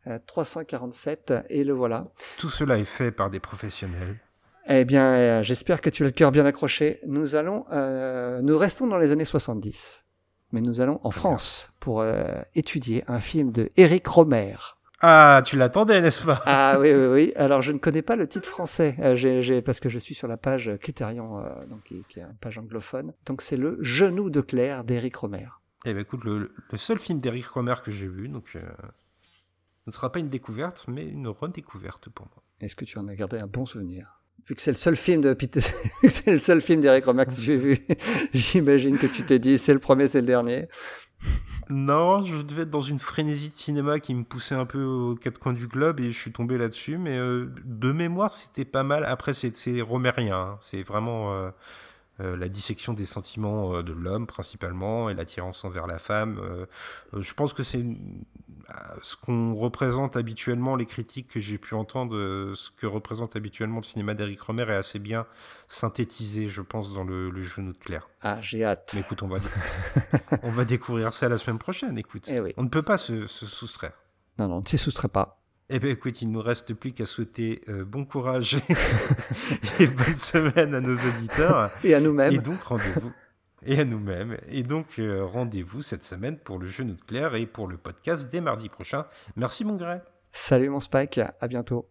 euh, 0.07 0.19
347, 0.27 1.33
et 1.49 1.63
le 1.63 1.73
voilà. 1.73 2.07
tout 2.37 2.49
cela 2.49 2.77
est 2.77 2.85
fait 2.85 3.11
par 3.11 3.29
des 3.29 3.39
professionnels. 3.39 4.19
Eh 4.67 4.85
bien, 4.85 5.03
euh, 5.13 5.43
j'espère 5.43 5.81
que 5.81 5.89
tu 5.89 6.03
as 6.03 6.07
le 6.07 6.11
cœur 6.11 6.31
bien 6.31 6.45
accroché. 6.45 6.99
Nous 7.07 7.35
allons, 7.35 7.65
euh, 7.71 8.41
nous 8.41 8.57
restons 8.57 8.87
dans 8.87 8.97
les 8.97 9.11
années 9.11 9.25
70, 9.25 10.05
mais 10.51 10.61
nous 10.61 10.81
allons 10.81 10.99
en 11.03 11.11
France 11.11 11.71
pour 11.79 12.01
euh, 12.01 12.23
étudier 12.55 13.03
un 13.07 13.19
film 13.19 13.51
de 13.51 13.71
Éric 13.77 14.05
Romer. 14.07 14.55
Ah, 15.01 15.41
tu 15.45 15.55
l'attendais, 15.55 16.01
n'est-ce 16.01 16.25
pas? 16.25 16.41
Ah 16.45 16.77
oui, 16.79 16.91
oui, 16.93 17.05
oui. 17.07 17.33
Alors, 17.37 17.61
je 17.61 17.71
ne 17.71 17.77
connais 17.77 18.01
pas 18.01 18.17
le 18.17 18.27
titre 18.27 18.49
français, 18.49 18.95
euh, 18.99 19.15
j'ai, 19.15 19.41
j'ai- 19.43 19.61
parce 19.61 19.79
que 19.79 19.87
je 19.87 19.97
suis 19.97 20.13
sur 20.13 20.27
la 20.27 20.35
page 20.35 20.69
Criterion, 20.81 21.39
euh, 21.39 21.65
donc, 21.67 21.83
qui, 21.85 22.03
qui 22.09 22.19
est 22.19 22.23
une 22.23 22.35
page 22.41 22.57
anglophone. 22.57 23.13
Donc, 23.25 23.41
c'est 23.41 23.55
le 23.55 23.77
Genou 23.81 24.29
de 24.29 24.41
Claire 24.41 24.83
d'Éric 24.83 25.15
Romer. 25.15 25.47
Eh 25.85 25.93
ben 25.93 26.01
écoute, 26.01 26.23
le, 26.23 26.53
le 26.71 26.77
seul 26.77 26.99
film 26.99 27.19
d'Eric 27.19 27.47
Romer 27.47 27.75
que 27.83 27.91
j'ai 27.91 28.07
vu, 28.07 28.27
donc 28.27 28.51
euh, 28.55 28.61
ce 29.21 29.87
ne 29.87 29.91
sera 29.91 30.11
pas 30.11 30.19
une 30.19 30.29
découverte, 30.29 30.85
mais 30.87 31.05
une 31.05 31.27
redécouverte 31.27 32.09
pour 32.09 32.27
moi. 32.33 32.43
Est-ce 32.61 32.75
que 32.75 32.85
tu 32.85 32.97
en 32.99 33.07
as 33.07 33.15
gardé 33.15 33.37
un 33.39 33.47
bon 33.47 33.65
souvenir? 33.65 34.21
Vu 34.47 34.55
que 34.55 34.61
c'est 34.61 34.71
le 34.71 34.77
seul 34.77 34.95
film 34.95 35.21
de 35.21 35.33
Peter, 35.33 35.61
c'est 36.09 36.33
le 36.33 36.39
seul 36.39 36.61
film 36.61 36.81
d'Éric 36.81 37.05
Romer 37.05 37.25
que 37.25 37.31
as 37.31 37.55
vu, 37.57 37.79
j'imagine 38.33 38.97
que 38.97 39.07
tu 39.07 39.23
t'es 39.23 39.39
dit 39.39 39.57
c'est 39.57 39.73
le 39.73 39.79
premier, 39.79 40.07
c'est 40.07 40.21
le 40.21 40.27
dernier. 40.27 40.67
Non, 41.69 42.23
je 42.23 42.41
devais 42.41 42.63
être 42.63 42.71
dans 42.71 42.81
une 42.81 42.97
frénésie 42.97 43.49
de 43.49 43.53
cinéma 43.53 43.99
qui 43.99 44.15
me 44.15 44.23
poussait 44.23 44.55
un 44.55 44.65
peu 44.65 44.83
aux 44.83 45.15
quatre 45.15 45.37
coins 45.39 45.53
du 45.53 45.67
globe 45.67 45.99
et 45.99 46.11
je 46.11 46.17
suis 46.19 46.31
tombé 46.31 46.57
là-dessus. 46.57 46.97
Mais 46.97 47.17
euh, 47.17 47.53
de 47.63 47.91
mémoire, 47.91 48.33
c'était 48.33 48.65
pas 48.65 48.81
mal. 48.83 49.05
Après, 49.05 49.33
c'est 49.35 49.55
c'est 49.55 49.81
romérien. 49.81 50.35
hein. 50.35 50.57
C'est 50.61 50.81
vraiment 50.81 51.33
euh, 51.33 51.51
euh, 52.21 52.35
la 52.35 52.49
dissection 52.49 52.93
des 52.93 53.05
sentiments 53.05 53.75
euh, 53.75 53.83
de 53.83 53.93
l'homme 53.93 54.27
principalement 54.27 55.09
et 55.09 55.13
l'attirance 55.13 55.63
envers 55.63 55.87
la 55.87 55.99
femme. 55.99 56.39
Euh, 56.39 56.65
je 57.17 57.33
pense 57.33 57.53
que 57.53 57.63
c'est 57.63 57.83
ce 59.01 59.15
qu'on 59.15 59.55
représente 59.55 60.15
habituellement, 60.15 60.75
les 60.75 60.85
critiques 60.85 61.27
que 61.29 61.39
j'ai 61.39 61.57
pu 61.57 61.73
entendre, 61.73 62.15
ce 62.53 62.69
que 62.71 62.85
représente 62.85 63.35
habituellement 63.35 63.77
le 63.77 63.83
cinéma 63.83 64.13
d'Eric 64.13 64.41
Romer 64.41 64.63
est 64.69 64.75
assez 64.75 64.99
bien 64.99 65.25
synthétisé, 65.67 66.47
je 66.47 66.61
pense, 66.61 66.93
dans 66.93 67.03
le, 67.03 67.29
le 67.29 67.41
genou 67.41 67.73
de 67.73 67.77
Claire. 67.77 68.09
Ah, 68.21 68.39
j'ai 68.41 68.63
hâte. 68.63 68.91
Mais 68.93 69.01
écoute, 69.01 69.23
on 69.23 69.27
va, 69.27 69.39
on 70.43 70.51
va 70.51 70.65
découvrir 70.65 71.13
ça 71.13 71.29
la 71.29 71.37
semaine 71.37 71.57
prochaine, 71.57 71.97
écoute. 71.97 72.25
Eh 72.27 72.39
oui. 72.39 72.53
On 72.57 72.63
ne 72.63 72.69
peut 72.69 72.83
pas 72.83 72.97
se, 72.97 73.27
se 73.27 73.45
soustraire. 73.45 73.93
Non, 74.37 74.47
non, 74.47 74.61
ne 74.61 74.67
s'y 74.67 74.77
soustrais 74.77 75.09
pas. 75.09 75.38
Eh 75.71 75.79
bien, 75.79 75.91
écoute, 75.91 76.23
il 76.23 76.31
nous 76.31 76.41
reste 76.41 76.73
plus 76.73 76.93
qu'à 76.93 77.05
souhaiter 77.05 77.61
euh, 77.69 77.85
bon 77.85 78.03
courage 78.03 78.55
et 79.79 79.85
bonne 79.85 80.15
semaine 80.15 80.73
à 80.73 80.81
nos 80.81 80.95
auditeurs. 80.95 81.69
Et 81.83 81.93
à 81.93 81.99
nous-mêmes. 81.99 82.33
Et 82.33 82.39
donc, 82.39 82.59
rendez-vous. 82.63 83.11
Et 83.63 83.79
à 83.79 83.85
nous-mêmes. 83.85 84.37
Et 84.49 84.63
donc, 84.63 84.97
euh, 84.97 85.23
rendez-vous 85.23 85.83
cette 85.83 86.03
semaine 86.03 86.39
pour 86.39 86.57
le 86.57 86.67
genou 86.67 86.95
de 86.95 87.01
Claire 87.01 87.35
et 87.35 87.45
pour 87.45 87.67
le 87.67 87.77
podcast 87.77 88.31
dès 88.31 88.41
mardi 88.41 88.67
prochain. 88.67 89.05
Merci, 89.35 89.63
mon 89.63 89.75
gré. 89.75 89.99
Salut 90.31 90.69
mon 90.69 90.79
Spike, 90.79 91.19
à 91.19 91.47
bientôt. 91.47 91.87